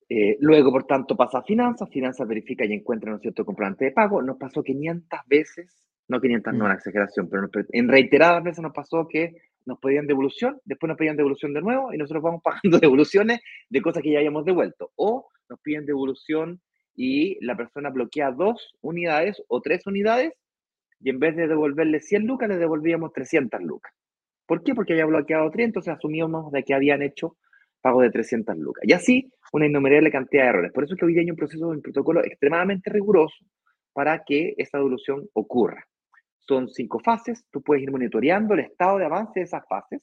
Eh, 0.09 0.37
luego, 0.41 0.73
por 0.73 0.87
tanto, 0.87 1.17
pasa 1.17 1.39
a 1.39 1.43
finanzas, 1.43 1.91
finanzas 1.91 2.27
verifica 2.27 2.65
y 2.65 2.73
encuentra, 2.73 3.13
un 3.13 3.21
cierto?, 3.21 3.45
comprobante 3.45 3.87
de 3.87 3.93
pago. 3.93 4.23
Nos 4.23 4.39
pasó 4.39 4.63
500 4.63 5.21
veces, 5.27 5.85
no 6.09 6.21
500, 6.21 6.55
no 6.55 6.65
una 6.65 6.75
exageración, 6.75 7.29
pero 7.29 7.49
en 7.73 7.89
reiteradas 7.89 8.43
veces 8.43 8.63
nos 8.63 8.73
pasó 8.73 9.07
que 9.07 9.37
nos 9.67 9.79
pedían 9.81 10.07
devolución, 10.07 10.59
después 10.65 10.89
nos 10.89 10.97
pedían 10.97 11.17
devolución 11.17 11.53
de 11.53 11.61
nuevo 11.61 11.93
y 11.93 11.99
nosotros 11.99 12.23
vamos 12.23 12.43
pagando 12.45 12.79
devoluciones 12.79 13.41
de 13.69 13.83
cosas 13.83 14.03
que 14.03 14.13
ya 14.13 14.19
habíamos 14.19 14.45
devuelto. 14.47 14.93
O 14.97 15.29
nos 15.51 15.61
piden 15.61 15.85
devolución 15.85 16.61
y 16.97 17.43
la 17.45 17.57
persona 17.57 17.91
bloquea 17.91 18.33
dos 18.33 18.75
unidades 18.81 19.43
o 19.49 19.61
tres 19.61 19.87
unidades 19.87 20.33
y 21.01 21.11
en 21.11 21.19
vez 21.19 21.37
de 21.37 21.49
devolverle 21.49 22.01
100 22.01 22.27
lucas, 22.27 22.49
le 22.49 22.57
devolvíamos 22.57 23.13
300 23.13 23.61
lucas. 23.63 23.93
¿Por 24.47 24.63
qué? 24.63 24.75
Porque 24.75 24.95
había 24.95 25.07
bloqueado 25.07 25.51
3, 25.51 25.67
entonces 25.67 25.95
asumíamos 25.95 26.51
de 26.53 26.65
que 26.65 26.75
habían 26.75 27.03
hecho 27.03 27.37
pago 27.81 28.01
de 28.03 28.11
300 28.11 28.57
lucas. 28.57 28.83
Y 28.87 28.93
así, 28.93 29.31
una 29.53 29.67
innumerable 29.67 30.11
cantidad 30.11 30.45
de 30.45 30.49
errores. 30.49 30.73
Por 30.73 30.85
eso 30.85 30.95
es 30.95 31.01
que 31.01 31.07
hoy 31.07 31.13
día 31.13 31.23
hay 31.23 31.31
un 31.31 31.37
proceso, 31.37 31.69
un 31.69 31.83
protocolo 31.83 32.25
extremadamente 32.25 32.91
riguroso 32.91 33.45
para 33.93 34.23
que 34.25 34.55
esa 34.57 34.79
devolución 34.79 35.29
ocurra. 35.33 35.85
Son 36.39 36.69
cinco 36.69 36.99
fases, 36.99 37.45
tú 37.51 37.63
puedes 37.63 37.83
ir 37.83 37.91
monitoreando 37.91 38.55
el 38.55 38.61
estado 38.61 38.99
de 38.99 39.05
avance 39.05 39.41
de 39.41 39.45
esas 39.45 39.63
fases. 39.69 40.01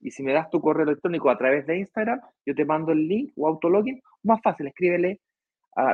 Y 0.00 0.10
si 0.10 0.22
me 0.22 0.32
das 0.32 0.48
tu 0.48 0.60
correo 0.60 0.84
electrónico 0.84 1.28
a 1.28 1.36
través 1.36 1.66
de 1.66 1.78
Instagram, 1.78 2.20
yo 2.46 2.54
te 2.54 2.64
mando 2.64 2.92
el 2.92 3.06
link 3.06 3.32
o 3.36 3.46
autologin, 3.46 4.00
Más 4.22 4.40
fácil, 4.42 4.66
escríbele. 4.68 5.20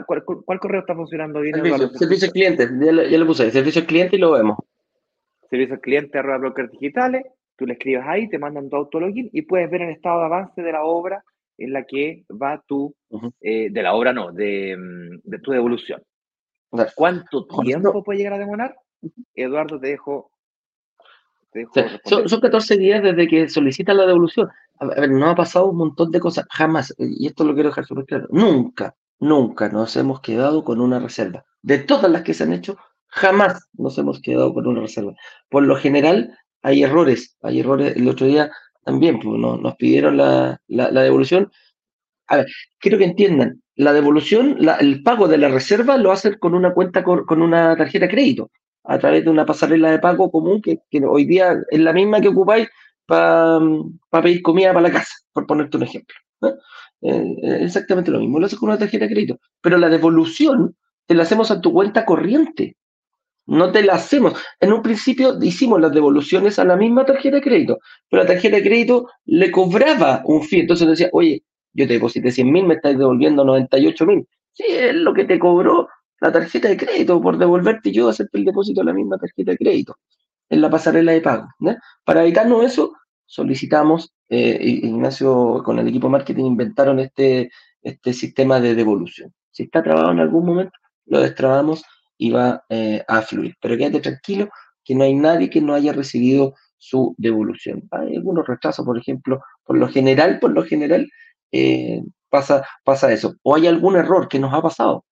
¿Cuál, 0.06 0.60
correo 0.60 0.80
está 0.80 0.94
funcionando 0.94 1.40
bien? 1.40 1.54
Servicio, 1.54 1.88
servicio 1.90 2.30
cliente, 2.30 2.68
ya, 2.80 3.18
lo 3.18 3.26
puse, 3.26 3.50
servicio 3.50 3.84
cliente 3.86 4.16
y 4.16 4.18
lo 4.18 4.32
vemos. 4.32 4.58
Servicio 5.50 5.80
cliente 5.80 6.18
arroba 6.18 6.38
brokers 6.38 6.72
digitales, 6.72 7.24
tú 7.56 7.66
le 7.66 7.74
escribes 7.74 8.04
ahí, 8.06 8.28
te 8.28 8.38
mandan 8.38 8.68
tu 8.68 8.76
autologin 8.76 9.30
y 9.32 9.42
puedes 9.42 9.70
ver 9.70 9.82
el 9.82 9.90
estado 9.90 10.20
de 10.20 10.26
avance 10.26 10.62
de 10.62 10.72
la 10.72 10.84
obra 10.84 11.22
en 11.58 11.72
la 11.72 11.84
que 11.84 12.24
va 12.30 12.62
tu, 12.66 12.94
eh, 13.40 13.70
de 13.70 13.82
la 13.82 13.94
obra 13.94 14.12
no, 14.12 14.32
de, 14.32 14.76
mm, 14.76 15.20
de 15.22 15.38
tu 15.38 15.52
devolución. 15.52 16.02
¿Cuánto 16.94 17.46
tiempo 17.46 18.02
puede 18.02 18.18
llegar 18.18 18.34
a 18.34 18.38
demorar? 18.38 18.76
Eduardo, 19.34 19.80
te 19.80 19.88
dejo. 19.88 20.30
son, 22.04 22.28
son, 22.28 22.40
14 22.40 22.76
días 22.76 23.02
desde 23.02 23.26
que 23.28 23.48
solicita 23.48 23.94
la 23.94 24.06
devolución. 24.06 24.48
A 24.78 24.86
ver, 24.86 25.10
no 25.10 25.30
ha 25.30 25.34
pasado 25.34 25.70
un 25.70 25.78
montón 25.78 26.10
de 26.10 26.20
cosas, 26.20 26.44
jamás, 26.50 26.94
y 26.98 27.26
esto 27.26 27.44
lo 27.44 27.54
quiero 27.54 27.70
dejar 27.70 27.86
súper 27.86 28.04
claro, 28.04 28.26
nunca, 28.30 28.94
nunca 29.18 29.68
nos 29.68 29.96
hemos 29.96 30.20
quedado 30.20 30.64
con 30.64 30.80
una 30.80 30.98
reserva. 30.98 31.44
De 31.62 31.78
todas 31.78 32.10
las 32.10 32.22
que 32.22 32.34
se 32.34 32.44
han 32.44 32.52
hecho, 32.52 32.76
jamás 33.08 33.68
nos 33.74 33.96
hemos 33.98 34.20
quedado 34.20 34.52
con 34.52 34.66
una 34.66 34.80
reserva. 34.80 35.14
Por 35.48 35.64
lo 35.64 35.76
general, 35.76 36.36
hay 36.62 36.82
errores, 36.82 37.36
hay 37.42 37.60
errores. 37.60 37.96
El 37.96 38.08
otro 38.08 38.26
día 38.26 38.50
también 38.84 39.18
pues, 39.20 39.38
nos, 39.38 39.76
pidieron 39.76 40.16
la, 40.16 40.60
devolución. 40.68 41.50
A 42.28 42.38
ver, 42.38 42.46
quiero 42.78 42.98
que 42.98 43.04
entiendan, 43.04 43.62
la 43.74 43.92
devolución, 43.92 44.58
el 44.80 45.02
pago 45.02 45.28
de 45.28 45.38
la 45.38 45.48
reserva 45.48 45.96
lo 45.96 46.12
hacen 46.12 46.34
con 46.38 46.54
una 46.54 46.72
cuenta, 46.72 47.04
con, 47.04 47.42
una 47.42 47.76
tarjeta 47.76 48.06
de 48.06 48.10
crédito, 48.10 48.50
a 48.84 48.98
través 48.98 49.24
de 49.24 49.30
una 49.30 49.44
pasarela 49.44 49.90
de 49.90 49.98
pago 49.98 50.30
común 50.30 50.62
que, 50.62 50.80
hoy 51.06 51.24
día 51.24 51.56
es 51.70 51.80
la 51.80 51.92
misma 51.92 52.20
que 52.20 52.28
ocupáis 52.28 52.68
para 53.06 53.60
pedir 54.22 54.42
comida 54.42 54.72
para 54.72 54.88
la 54.88 54.92
casa, 54.92 55.14
por 55.32 55.46
ponerte 55.46 55.76
un 55.76 55.82
ejemplo. 55.84 56.16
Exactamente 57.00 58.10
lo 58.10 58.20
mismo, 58.20 58.38
lo 58.38 58.46
haces 58.46 58.58
con 58.58 58.68
una 58.68 58.78
tarjeta 58.78 59.04
de 59.06 59.12
crédito, 59.12 59.38
pero 59.60 59.78
la 59.78 59.88
devolución 59.88 60.76
te 61.06 61.14
la 61.14 61.22
hacemos 61.22 61.50
a 61.50 61.60
tu 61.60 61.72
cuenta 61.72 62.04
corriente. 62.04 62.76
No 63.48 63.70
te 63.70 63.82
la 63.84 63.94
hacemos. 63.94 64.34
En 64.58 64.72
un 64.72 64.82
principio 64.82 65.38
hicimos 65.40 65.80
las 65.80 65.92
devoluciones 65.92 66.58
a 66.58 66.64
la 66.64 66.74
misma 66.76 67.04
tarjeta 67.04 67.36
de 67.36 67.42
crédito, 67.42 67.78
pero 68.10 68.24
la 68.24 68.28
tarjeta 68.28 68.56
de 68.56 68.62
crédito 68.62 69.08
le 69.24 69.52
cobraba 69.52 70.22
un 70.24 70.42
fee. 70.42 70.60
Entonces 70.60 70.88
decía, 70.88 71.10
oye, 71.12 71.44
yo 71.72 71.86
te 71.86 71.92
deposité 71.92 72.32
100 72.32 72.50
mil, 72.50 72.64
me 72.66 72.74
estás 72.74 72.98
devolviendo 72.98 73.44
98 73.44 74.06
mil. 74.06 74.26
Sí, 74.52 74.64
es 74.66 74.94
lo 74.94 75.14
que 75.14 75.24
te 75.24 75.38
cobró 75.38 75.88
la 76.20 76.32
tarjeta 76.32 76.68
de 76.68 76.76
crédito 76.76 77.20
por 77.20 77.38
devolverte 77.38 77.92
yo 77.92 78.08
hacerte 78.08 78.38
el 78.38 78.46
depósito 78.46 78.80
a 78.80 78.84
la 78.84 78.94
misma 78.94 79.18
tarjeta 79.18 79.52
de 79.52 79.58
crédito 79.58 79.96
en 80.48 80.60
la 80.60 80.70
pasarela 80.70 81.12
de 81.12 81.20
pago. 81.20 81.46
Para 82.04 82.22
evitarnos 82.22 82.64
eso, 82.64 82.94
solicitamos, 83.26 84.14
eh, 84.28 84.58
Ignacio 84.60 85.62
con 85.64 85.78
el 85.78 85.88
equipo 85.88 86.08
marketing 86.08 86.44
inventaron 86.44 86.98
este, 87.00 87.50
este 87.82 88.12
sistema 88.12 88.60
de 88.60 88.74
devolución. 88.74 89.32
Si 89.50 89.64
está 89.64 89.82
trabado 89.82 90.10
en 90.12 90.20
algún 90.20 90.46
momento, 90.46 90.78
lo 91.06 91.20
destrabamos 91.20 91.84
y 92.18 92.30
va 92.30 92.64
eh, 92.68 93.04
a 93.06 93.22
fluir. 93.22 93.54
Pero 93.60 93.76
quédate 93.76 94.00
tranquilo 94.00 94.48
que 94.84 94.94
no 94.94 95.04
hay 95.04 95.14
nadie 95.14 95.50
que 95.50 95.60
no 95.60 95.74
haya 95.74 95.92
recibido 95.92 96.54
su 96.78 97.14
devolución. 97.18 97.88
Hay 97.90 98.16
algunos 98.16 98.46
retrasos, 98.46 98.84
por 98.84 98.98
ejemplo, 98.98 99.40
por 99.64 99.76
lo 99.76 99.88
general, 99.88 100.38
por 100.38 100.52
lo 100.52 100.62
general, 100.64 101.08
eh, 101.52 102.02
pasa, 102.28 102.66
pasa 102.84 103.12
eso. 103.12 103.34
O 103.42 103.54
hay 103.54 103.66
algún 103.66 103.96
error 103.96 104.28
que 104.28 104.38
nos 104.38 104.52
ha 104.54 104.62
pasado. 104.62 105.04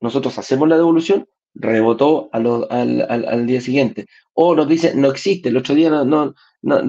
Nosotros 0.00 0.38
hacemos 0.38 0.68
la 0.68 0.76
devolución, 0.76 1.26
rebotó 1.58 2.28
al, 2.32 3.46
día 3.46 3.60
siguiente. 3.60 4.06
O 4.34 4.54
nos 4.54 4.68
dice, 4.68 4.94
no 4.94 5.10
existe, 5.10 5.48
el 5.48 5.56
otro 5.56 5.74
día 5.74 5.90
no, 5.90 6.34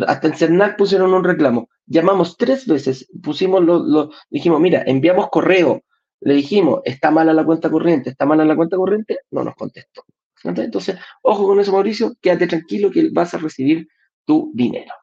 hasta 0.07 0.27
en 0.27 0.35
CERNAC 0.35 0.77
pusieron 0.77 1.13
un 1.13 1.23
reclamo. 1.23 1.69
Llamamos 1.85 2.37
tres 2.37 2.67
veces, 2.67 3.09
pusimos 3.23 3.63
lo, 3.63 4.11
dijimos, 4.29 4.59
mira, 4.59 4.83
enviamos 4.85 5.29
correo, 5.29 5.83
le 6.19 6.33
dijimos, 6.33 6.81
está 6.83 7.11
mala 7.11 7.33
la 7.33 7.45
cuenta 7.45 7.69
corriente, 7.69 8.09
está 8.09 8.25
mala 8.25 8.43
la 8.43 8.55
cuenta 8.55 8.75
corriente, 8.75 9.19
no 9.31 9.43
nos 9.43 9.55
contestó. 9.55 10.03
Entonces, 10.43 10.97
ojo 11.21 11.47
con 11.47 11.59
eso, 11.59 11.71
Mauricio, 11.71 12.13
quédate 12.21 12.47
tranquilo 12.47 12.91
que 12.91 13.09
vas 13.11 13.33
a 13.33 13.37
recibir 13.37 13.87
tu 14.25 14.51
dinero. 14.53 14.93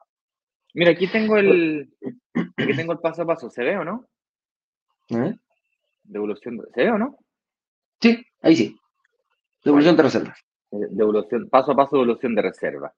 Mira, 0.73 0.91
aquí 0.91 1.07
tengo 1.07 1.37
el, 1.37 1.89
aquí 2.57 2.75
tengo 2.75 2.93
el 2.93 2.99
paso 2.99 3.23
a 3.23 3.25
paso, 3.25 3.49
¿se 3.49 3.63
ve 3.63 3.77
o 3.77 3.83
no? 3.83 4.05
¿Eh? 5.09 5.35
Devolución, 6.03 6.61
¿se 6.73 6.83
ve 6.83 6.91
o 6.91 6.97
no? 6.97 7.17
Sí, 8.01 8.23
ahí 8.41 8.55
sí. 8.55 8.77
Devolución 9.65 9.97
de 9.97 10.03
reserva. 10.03 10.35
Eh, 10.71 10.87
devolución, 10.91 11.49
paso 11.49 11.71
a 11.71 11.75
paso, 11.75 11.95
devolución 11.95 12.35
de 12.35 12.41
reserva. 12.43 12.93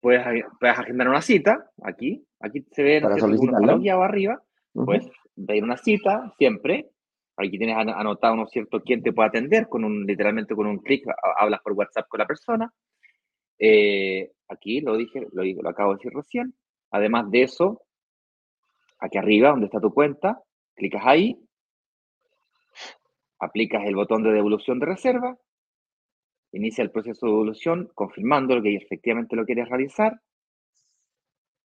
Puedes, 0.00 0.44
puedes 0.58 0.78
agendar 0.78 1.08
una 1.08 1.20
cita, 1.20 1.70
aquí, 1.82 2.26
aquí 2.40 2.66
se 2.72 2.82
ve 2.82 3.00
solicitarla. 3.18 3.74
abajo 3.74 4.02
arriba, 4.02 4.42
pues 4.72 5.06
pedir 5.46 5.62
una 5.62 5.76
cita 5.76 6.32
siempre. 6.38 6.88
Aquí 7.36 7.58
tienes 7.58 7.76
anotado, 7.76 8.36
¿no 8.36 8.46
cierto?, 8.46 8.80
quién 8.80 9.02
te 9.02 9.12
puede 9.12 9.28
atender, 9.28 9.68
con 9.68 9.84
un, 9.84 10.04
literalmente 10.04 10.54
con 10.54 10.66
un 10.66 10.78
clic, 10.78 11.04
hablas 11.36 11.60
por 11.62 11.72
WhatsApp 11.72 12.08
con 12.08 12.18
la 12.18 12.26
persona. 12.26 12.72
Eh, 13.58 14.32
aquí 14.48 14.80
lo 14.80 14.96
dije, 14.96 15.26
lo, 15.32 15.42
lo 15.44 15.68
acabo 15.68 15.92
de 15.92 15.98
decir 15.98 16.12
recién. 16.14 16.54
Además 16.90 17.30
de 17.30 17.42
eso, 17.42 17.82
aquí 18.98 19.18
arriba, 19.18 19.50
donde 19.50 19.66
está 19.66 19.80
tu 19.80 19.92
cuenta, 19.92 20.40
clicas 20.74 21.02
ahí, 21.04 21.38
aplicas 23.42 23.84
el 23.84 23.96
botón 23.96 24.22
de 24.22 24.32
devolución 24.32 24.78
de 24.78 24.86
reserva, 24.86 25.36
inicia 26.52 26.82
el 26.82 26.92
proceso 26.92 27.26
de 27.26 27.32
devolución 27.32 27.90
confirmando 27.94 28.62
que 28.62 28.76
efectivamente 28.76 29.34
lo 29.34 29.44
quieres 29.44 29.68
realizar, 29.68 30.20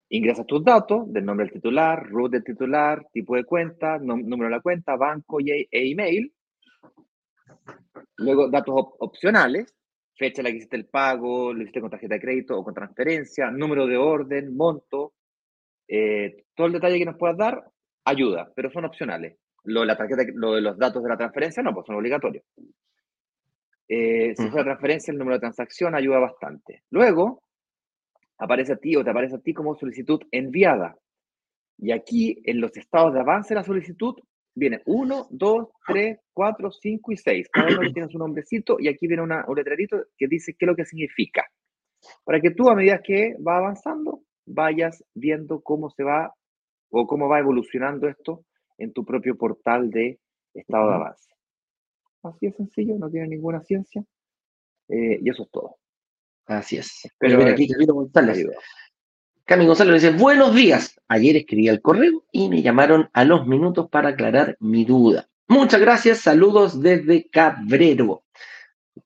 ingresas 0.08 0.46
tus 0.46 0.64
datos 0.64 1.12
del 1.12 1.24
nombre 1.24 1.46
del 1.46 1.54
titular, 1.54 2.04
root 2.10 2.32
del 2.32 2.42
titular, 2.42 3.06
tipo 3.12 3.36
de 3.36 3.44
cuenta, 3.44 3.98
número 3.98 4.46
de 4.46 4.56
la 4.56 4.60
cuenta, 4.60 4.96
banco 4.96 5.38
y, 5.40 5.50
e 5.52 5.68
email. 5.70 6.32
Luego 8.16 8.48
datos 8.50 8.74
opcionales, 8.98 9.72
fecha 10.16 10.40
en 10.40 10.44
la 10.44 10.50
que 10.50 10.56
hiciste 10.56 10.76
el 10.76 10.86
pago, 10.86 11.52
lo 11.52 11.62
hiciste 11.62 11.80
con 11.80 11.90
tarjeta 11.90 12.14
de 12.14 12.20
crédito 12.20 12.58
o 12.58 12.64
con 12.64 12.74
transferencia, 12.74 13.50
número 13.52 13.86
de 13.86 13.96
orden, 13.96 14.56
monto, 14.56 15.14
eh, 15.86 16.44
todo 16.56 16.66
el 16.66 16.72
detalle 16.72 16.98
que 16.98 17.04
nos 17.04 17.16
puedas 17.16 17.36
dar 17.36 17.64
ayuda, 18.04 18.52
pero 18.56 18.70
son 18.72 18.86
opcionales. 18.86 19.38
Lo 19.64 19.80
de, 19.80 19.86
la 19.86 19.96
tarjeta, 19.96 20.22
lo 20.34 20.54
de 20.54 20.62
los 20.62 20.78
datos 20.78 21.02
de 21.02 21.08
la 21.08 21.16
transferencia 21.16 21.62
no, 21.62 21.74
pues 21.74 21.86
son 21.86 21.96
obligatorios. 21.96 22.44
Eh, 23.88 24.34
si 24.36 24.46
es 24.46 24.54
la 24.54 24.62
transferencia, 24.62 25.12
el 25.12 25.18
número 25.18 25.36
de 25.36 25.40
transacción 25.40 25.94
ayuda 25.94 26.20
bastante. 26.20 26.84
Luego, 26.90 27.42
aparece 28.38 28.74
a 28.74 28.76
ti 28.76 28.94
o 28.96 29.02
te 29.02 29.10
aparece 29.10 29.36
a 29.36 29.40
ti 29.40 29.52
como 29.52 29.74
solicitud 29.74 30.20
enviada. 30.30 30.96
Y 31.76 31.92
aquí, 31.92 32.40
en 32.44 32.60
los 32.60 32.76
estados 32.76 33.12
de 33.12 33.20
avance 33.20 33.54
de 33.54 33.60
la 33.60 33.64
solicitud, 33.64 34.14
viene 34.54 34.80
1, 34.86 35.26
2, 35.30 35.68
3, 35.86 36.18
4, 36.32 36.70
5 36.70 37.12
y 37.12 37.16
6. 37.16 37.48
Cada 37.50 37.68
uno 37.78 37.92
tiene 37.92 38.08
su 38.08 38.18
nombrecito 38.18 38.76
y 38.78 38.88
aquí 38.88 39.06
viene 39.06 39.22
una, 39.22 39.44
un 39.48 39.56
letrerito 39.56 40.04
que 40.16 40.28
dice 40.28 40.54
qué 40.58 40.66
es 40.66 40.68
lo 40.68 40.76
que 40.76 40.84
significa. 40.84 41.46
Para 42.24 42.40
que 42.40 42.50
tú, 42.50 42.70
a 42.70 42.74
medida 42.74 43.00
que 43.02 43.34
va 43.46 43.58
avanzando, 43.58 44.20
vayas 44.46 45.04
viendo 45.14 45.60
cómo 45.62 45.90
se 45.90 46.04
va 46.04 46.34
o 46.90 47.06
cómo 47.06 47.28
va 47.28 47.38
evolucionando 47.38 48.08
esto 48.08 48.44
en 48.80 48.92
tu 48.92 49.04
propio 49.04 49.36
portal 49.36 49.90
de 49.90 50.18
estado 50.54 50.88
de 50.88 50.94
avance. 50.94 51.30
Así 52.22 52.46
es 52.46 52.56
sencillo, 52.56 52.96
no 52.98 53.10
tiene 53.10 53.28
ninguna 53.28 53.62
ciencia. 53.62 54.04
Eh, 54.88 55.20
y 55.22 55.30
eso 55.30 55.44
es 55.44 55.50
todo. 55.50 55.76
Así 56.46 56.76
es. 56.76 57.08
Pero 57.18 57.38
mira, 57.38 57.52
aquí 57.52 57.68
Camilo 57.68 57.94
González. 57.94 58.46
Camilo 59.44 59.68
González 59.68 60.02
dice, 60.02 60.16
buenos 60.16 60.54
días. 60.54 61.00
Ayer 61.08 61.36
escribí 61.36 61.68
el 61.68 61.80
correo 61.80 62.24
y 62.32 62.48
me 62.48 62.62
llamaron 62.62 63.08
a 63.12 63.24
los 63.24 63.46
minutos 63.46 63.88
para 63.88 64.10
aclarar 64.10 64.56
mi 64.60 64.84
duda. 64.84 65.28
Muchas 65.46 65.80
gracias, 65.80 66.18
saludos 66.20 66.80
desde 66.80 67.28
Cabrero. 67.28 68.24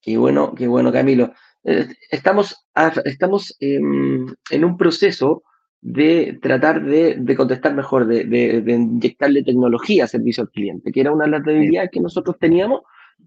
Qué 0.00 0.16
bueno, 0.16 0.54
qué 0.54 0.66
bueno, 0.66 0.92
Camilo. 0.92 1.32
Eh, 1.64 1.88
estamos, 2.10 2.66
estamos 3.04 3.56
en 3.60 4.64
un 4.64 4.76
proceso 4.76 5.42
de 5.84 6.38
tratar 6.40 6.82
de, 6.82 7.36
contestar 7.36 7.74
mejor, 7.74 8.06
de, 8.06 8.64
inyectarle 8.66 9.44
tecnología 9.44 10.04
a 10.04 10.08
servicio 10.08 10.42
al 10.42 10.50
cliente, 10.50 10.90
que 10.90 11.00
era 11.00 11.12
una 11.12 11.26
de 11.26 11.32
las 11.32 11.44
debilidades 11.44 11.90
que 11.92 12.00
nosotros 12.00 12.36
teníamos. 12.40 12.80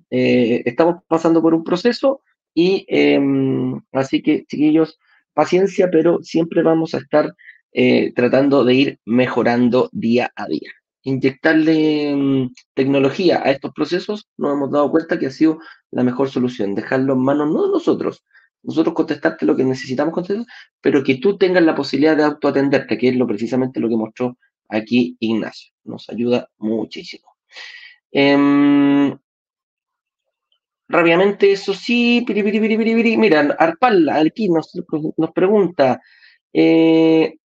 Eh, 0.09 0.63
estamos 0.65 1.03
pasando 1.07 1.39
por 1.39 1.53
un 1.53 1.63
proceso 1.63 2.21
y 2.55 2.83
em, 2.87 3.79
así 3.91 4.23
que, 4.23 4.45
chiquillos, 4.45 4.97
paciencia, 5.33 5.91
pero 5.91 6.23
siempre 6.23 6.63
vamos 6.63 6.95
a 6.95 6.97
estar 6.97 7.31
eh, 7.73 8.11
tratando 8.15 8.65
de 8.65 8.73
ir 8.73 8.99
mejorando 9.05 9.89
día 9.93 10.31
a 10.35 10.47
día. 10.47 10.71
Inyectarle 11.03 12.09
em, 12.09 12.49
tecnología 12.73 13.39
a 13.43 13.51
estos 13.51 13.71
procesos, 13.71 14.27
nos 14.35 14.53
hemos 14.53 14.71
dado 14.71 14.89
cuenta 14.89 15.19
que 15.19 15.27
ha 15.27 15.31
sido 15.31 15.59
la 15.91 16.03
mejor 16.03 16.31
solución. 16.31 16.73
Dejarlo 16.73 17.13
en 17.13 17.19
manos 17.19 17.51
no 17.51 17.67
de 17.67 17.71
nosotros, 17.73 18.23
nosotros 18.67 18.93
contestarte 18.93 19.45
lo 19.45 19.55
que 19.55 19.63
necesitamos 19.63 20.13
contestar, 20.13 20.45
pero 20.81 21.03
que 21.03 21.15
tú 21.15 21.37
tengas 21.37 21.63
la 21.63 21.73
posibilidad 21.73 22.17
de 22.17 22.23
autoatenderte, 22.23 22.97
que 22.97 23.09
es 23.09 23.15
lo 23.15 23.25
precisamente 23.25 23.79
lo 23.79 23.89
que 23.89 23.95
mostró 23.95 24.37
aquí 24.67 25.15
Ignacio. 25.19 25.73
Nos 25.85 26.09
ayuda 26.09 26.49
muchísimo. 26.57 27.37
Em, 28.11 29.17
rápidamente, 30.89 31.51
eso 31.51 31.73
sí, 31.73 32.25
mira, 33.17 33.55
Arpal 33.57 34.09
aquí 34.09 34.49
nos, 34.49 34.71
nos 35.17 35.31
pregunta, 35.31 36.01
eh, 36.53 37.37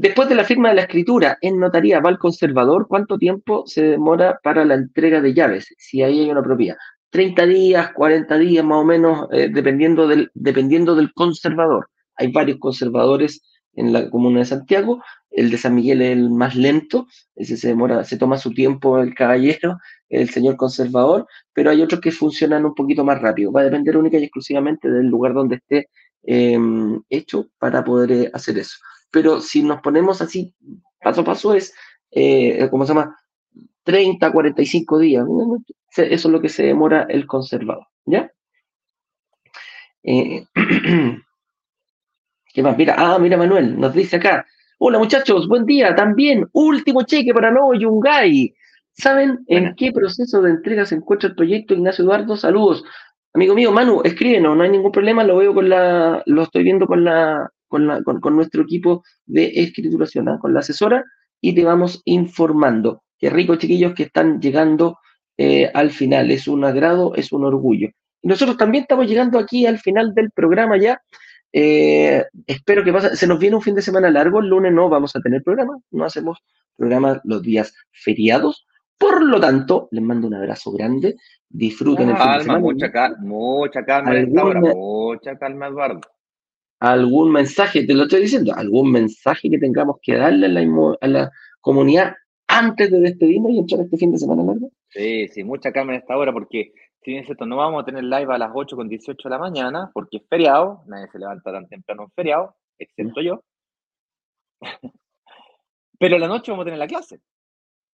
Después 0.00 0.28
de 0.28 0.36
la 0.36 0.44
firma 0.44 0.68
de 0.68 0.76
la 0.76 0.82
escritura 0.82 1.38
en 1.40 1.58
notaría 1.58 1.98
va 1.98 2.08
al 2.08 2.20
conservador, 2.20 2.86
¿cuánto 2.86 3.18
tiempo 3.18 3.64
se 3.66 3.82
demora 3.82 4.38
para 4.44 4.64
la 4.64 4.74
entrega 4.74 5.20
de 5.20 5.34
llaves? 5.34 5.74
Si 5.76 6.04
ahí 6.04 6.20
hay 6.20 6.30
una 6.30 6.40
propiedad. 6.40 6.76
30 7.10 7.46
días, 7.46 7.92
40 7.94 8.38
días 8.38 8.64
más 8.64 8.78
o 8.78 8.84
menos, 8.84 9.28
eh, 9.32 9.48
dependiendo, 9.52 10.06
del, 10.06 10.30
dependiendo 10.34 10.94
del 10.94 11.12
conservador. 11.12 11.88
Hay 12.16 12.32
varios 12.32 12.58
conservadores 12.58 13.42
en 13.74 13.92
la 13.92 14.10
comuna 14.10 14.40
de 14.40 14.46
Santiago. 14.46 15.02
El 15.30 15.50
de 15.50 15.58
San 15.58 15.74
Miguel 15.74 16.02
es 16.02 16.12
el 16.12 16.30
más 16.30 16.56
lento, 16.56 17.06
ese 17.36 17.56
se 17.56 17.68
demora, 17.68 18.04
se 18.04 18.16
toma 18.16 18.38
su 18.38 18.52
tiempo 18.52 18.98
el 18.98 19.14
caballero, 19.14 19.78
el 20.08 20.30
señor 20.30 20.56
conservador, 20.56 21.26
pero 21.52 21.70
hay 21.70 21.82
otros 21.82 22.00
que 22.00 22.10
funcionan 22.10 22.64
un 22.64 22.74
poquito 22.74 23.04
más 23.04 23.20
rápido. 23.20 23.52
Va 23.52 23.60
a 23.60 23.64
depender 23.64 23.96
única 23.96 24.18
y 24.18 24.24
exclusivamente 24.24 24.90
del 24.90 25.06
lugar 25.06 25.34
donde 25.34 25.56
esté 25.56 25.90
em, 26.22 27.00
hecho 27.10 27.46
para 27.58 27.84
poder 27.84 28.12
eh, 28.12 28.30
hacer 28.32 28.58
eso 28.58 28.78
pero 29.10 29.40
si 29.40 29.62
nos 29.62 29.80
ponemos 29.80 30.20
así, 30.20 30.54
paso 31.02 31.22
a 31.22 31.24
paso, 31.24 31.54
es, 31.54 31.74
eh, 32.10 32.68
¿cómo 32.70 32.84
se 32.84 32.94
llama? 32.94 33.16
30, 33.84 34.32
45 34.32 34.98
días. 34.98 35.24
Eso 35.96 36.04
es 36.04 36.24
lo 36.24 36.40
que 36.40 36.48
se 36.48 36.64
demora 36.64 37.06
el 37.08 37.26
conservado, 37.26 37.86
¿ya? 38.04 38.30
Eh, 40.02 40.44
¿Qué 42.54 42.62
más? 42.62 42.76
Mira, 42.76 42.94
ah, 42.96 43.18
mira 43.18 43.36
Manuel, 43.36 43.78
nos 43.78 43.94
dice 43.94 44.16
acá, 44.16 44.46
hola 44.78 44.98
muchachos, 44.98 45.48
buen 45.48 45.64
día, 45.64 45.94
también, 45.94 46.48
último 46.52 47.02
cheque 47.02 47.32
para 47.32 47.50
Nuevo 47.50 47.74
Yungay. 47.74 48.54
¿Saben 48.92 49.44
en 49.46 49.74
qué 49.76 49.92
proceso 49.92 50.42
de 50.42 50.50
entrega 50.50 50.84
se 50.84 50.96
encuentra 50.96 51.28
el 51.28 51.36
proyecto 51.36 51.74
Ignacio 51.74 52.04
Eduardo? 52.04 52.36
Saludos. 52.36 52.84
Amigo 53.32 53.54
mío, 53.54 53.70
Manu, 53.70 54.00
escríbenos, 54.02 54.56
no 54.56 54.62
hay 54.62 54.70
ningún 54.70 54.90
problema, 54.90 55.22
lo 55.22 55.36
veo 55.36 55.54
con 55.54 55.68
la, 55.68 56.22
lo 56.26 56.42
estoy 56.42 56.64
viendo 56.64 56.86
con 56.86 57.04
la, 57.04 57.48
con, 57.68 58.34
nuestro 58.34 58.62
equipo 58.62 59.04
de 59.26 59.52
escrituración, 59.54 60.28
¿ah? 60.28 60.38
con 60.40 60.52
la 60.52 60.60
asesora, 60.60 61.04
y 61.40 61.54
te 61.54 61.62
vamos 61.64 62.02
informando. 62.06 63.02
Qué 63.18 63.30
rico, 63.30 63.56
chiquillos, 63.56 63.94
que 63.94 64.04
están 64.04 64.40
llegando 64.40 64.98
eh, 65.38 65.70
al 65.72 65.90
final. 65.90 66.30
Es 66.30 66.46
un 66.48 66.64
agrado, 66.64 67.14
es 67.14 67.32
un 67.32 67.44
orgullo. 67.44 67.88
Y 68.20 68.28
nosotros 68.28 68.56
también 68.56 68.82
estamos 68.82 69.06
llegando 69.06 69.38
aquí 69.38 69.66
al 69.66 69.78
final 69.78 70.12
del 70.14 70.30
programa 70.30 70.76
ya. 70.76 71.00
Eh, 71.52 72.24
espero 72.46 72.84
que 72.84 72.92
pase. 72.92 73.16
Se 73.16 73.26
nos 73.26 73.38
viene 73.38 73.56
un 73.56 73.62
fin 73.62 73.74
de 73.74 73.82
semana 73.82 74.10
largo. 74.10 74.40
El 74.40 74.48
lunes 74.48 74.72
no 74.72 74.88
vamos 74.88 75.16
a 75.16 75.20
tener 75.20 75.42
programa. 75.42 75.78
No 75.90 76.04
hacemos 76.04 76.38
programa 76.76 77.20
los 77.24 77.42
días 77.42 77.72
feriados. 77.92 78.66
Por 78.98 79.24
lo 79.24 79.40
tanto, 79.40 79.88
les 79.92 80.02
mando 80.02 80.26
un 80.26 80.34
abrazo 80.34 80.72
grande. 80.72 81.16
Disfruten 81.48 82.10
el 82.10 82.16
fin 82.16 82.32
de 82.32 82.40
semana. 82.40 82.58
Mucha 82.58 82.92
calma, 82.92 83.18
mucha 83.22 83.84
calma, 83.84 84.14
mucha 84.20 85.38
calma, 85.38 85.68
Eduardo 85.68 86.00
algún 86.80 87.32
mensaje, 87.32 87.84
te 87.84 87.94
lo 87.94 88.04
estoy 88.04 88.22
diciendo, 88.22 88.54
algún 88.54 88.92
mensaje 88.92 89.50
que 89.50 89.58
tengamos 89.58 89.96
que 90.02 90.16
darle 90.16 90.46
a 91.00 91.06
la, 91.06 91.30
comunidad 91.60 92.14
antes 92.46 92.90
de 92.90 93.00
despedirnos 93.00 93.52
y 93.52 93.58
entrar 93.58 93.80
este 93.82 93.98
fin 93.98 94.12
de 94.12 94.18
semana 94.18 94.44
largo? 94.44 94.70
Sí, 94.90 95.28
sí, 95.28 95.44
mucha 95.44 95.72
calma 95.72 95.92
en 95.92 96.00
esta 96.00 96.16
hora 96.16 96.32
porque, 96.32 96.72
si 97.02 97.10
bien 97.10 97.20
es 97.20 97.26
cierto, 97.26 97.46
no 97.46 97.56
vamos 97.56 97.82
a 97.82 97.84
tener 97.84 98.04
live 98.04 98.32
a 98.32 98.38
las 98.38 98.50
8 98.54 98.76
con 98.76 98.88
18 98.88 99.28
de 99.28 99.30
la 99.30 99.38
mañana 99.38 99.90
porque 99.92 100.18
es 100.18 100.28
feriado, 100.28 100.82
nadie 100.86 101.08
se 101.08 101.18
levanta 101.18 101.52
tan 101.52 101.68
temprano 101.68 102.04
en 102.04 102.10
feriado, 102.12 102.56
excepto 102.78 103.20
yo. 103.20 103.42
Pero 105.98 106.14
en 106.14 106.20
la 106.20 106.28
noche 106.28 106.52
vamos 106.52 106.62
a 106.62 106.66
tener 106.66 106.78
la 106.78 106.86
clase. 106.86 107.20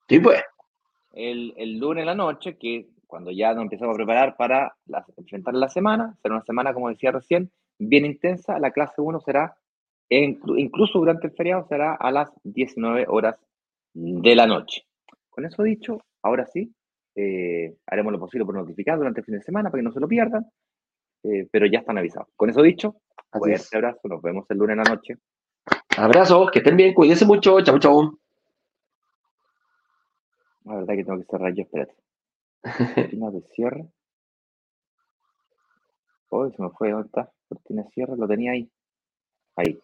Sí, 0.09 0.21
pues. 0.21 0.43
El, 1.13 1.55
el 1.57 1.79
lunes 1.79 2.03
en 2.03 2.07
la 2.07 2.15
noche, 2.15 2.59
que 2.59 2.89
cuando 3.07 3.31
ya 3.31 3.55
nos 3.55 3.63
empezamos 3.63 3.95
a 3.95 3.97
preparar 3.97 4.37
para 4.37 4.77
enfrentar 5.17 5.55
la 5.55 5.69
semana, 5.69 6.17
será 6.21 6.35
una 6.35 6.45
semana, 6.45 6.75
como 6.75 6.89
decía 6.89 7.13
recién, 7.13 7.51
bien 7.79 8.05
intensa. 8.05 8.59
La 8.59 8.73
clase 8.73 9.01
1 9.01 9.21
será, 9.21 9.57
incluso 10.11 10.99
durante 10.99 11.29
el 11.29 11.33
feriado, 11.33 11.67
será 11.69 11.95
a 11.95 12.11
las 12.11 12.31
19 12.43 13.07
horas 13.09 13.37
de 13.95 14.35
la 14.35 14.47
noche. 14.47 14.87
Con 15.31 15.45
eso 15.45 15.63
dicho, 15.63 16.01
ahora 16.23 16.47
sí, 16.47 16.75
eh, 17.15 17.77
haremos 17.87 18.13
lo 18.13 18.19
posible 18.19 18.45
por 18.45 18.55
notificar 18.55 18.99
durante 18.99 19.21
el 19.21 19.27
fin 19.27 19.37
de 19.37 19.43
semana 19.43 19.71
para 19.71 19.81
que 19.81 19.85
no 19.85 19.93
se 19.93 20.01
lo 20.01 20.09
pierdan, 20.09 20.47
eh, 21.23 21.49
pero 21.51 21.67
ya 21.67 21.81
están 21.81 21.99
avisados. 21.99 22.29
Con 22.37 22.51
eso 22.51 22.63
dicho, 22.63 22.97
fuerte 23.31 23.77
abrazo, 23.77 24.09
nos 24.09 24.23
vemos 24.23 24.47
el 24.51 24.59
lunes 24.59 24.77
en 24.77 24.85
la 24.85 24.95
noche. 24.95 25.17
Abrazos, 25.97 26.51
que 26.51 26.59
estén 26.59 26.77
bien, 26.77 26.95
cuídense 26.95 27.25
mucho, 27.25 27.61
chau, 27.61 27.79
chau. 27.79 28.19
La 30.65 30.77
verdad 30.77 30.95
que 30.95 31.05
tengo 31.05 31.19
que 31.19 31.27
cerrar 31.27 31.55
yo, 31.55 31.63
espérate. 31.63 31.95
Cortina 32.95 33.31
de 33.31 33.43
cierre. 33.53 33.87
Hoy 36.31 36.53
se 36.53 36.63
me 36.63 36.71
fue, 36.71 36.91
¿dónde 36.91 37.07
está? 37.07 37.31
Cortina 37.49 37.83
de 37.83 37.91
cierre, 37.91 38.17
lo 38.17 38.27
tenía 38.27 38.53
ahí. 38.53 38.69
Ahí. 39.57 39.81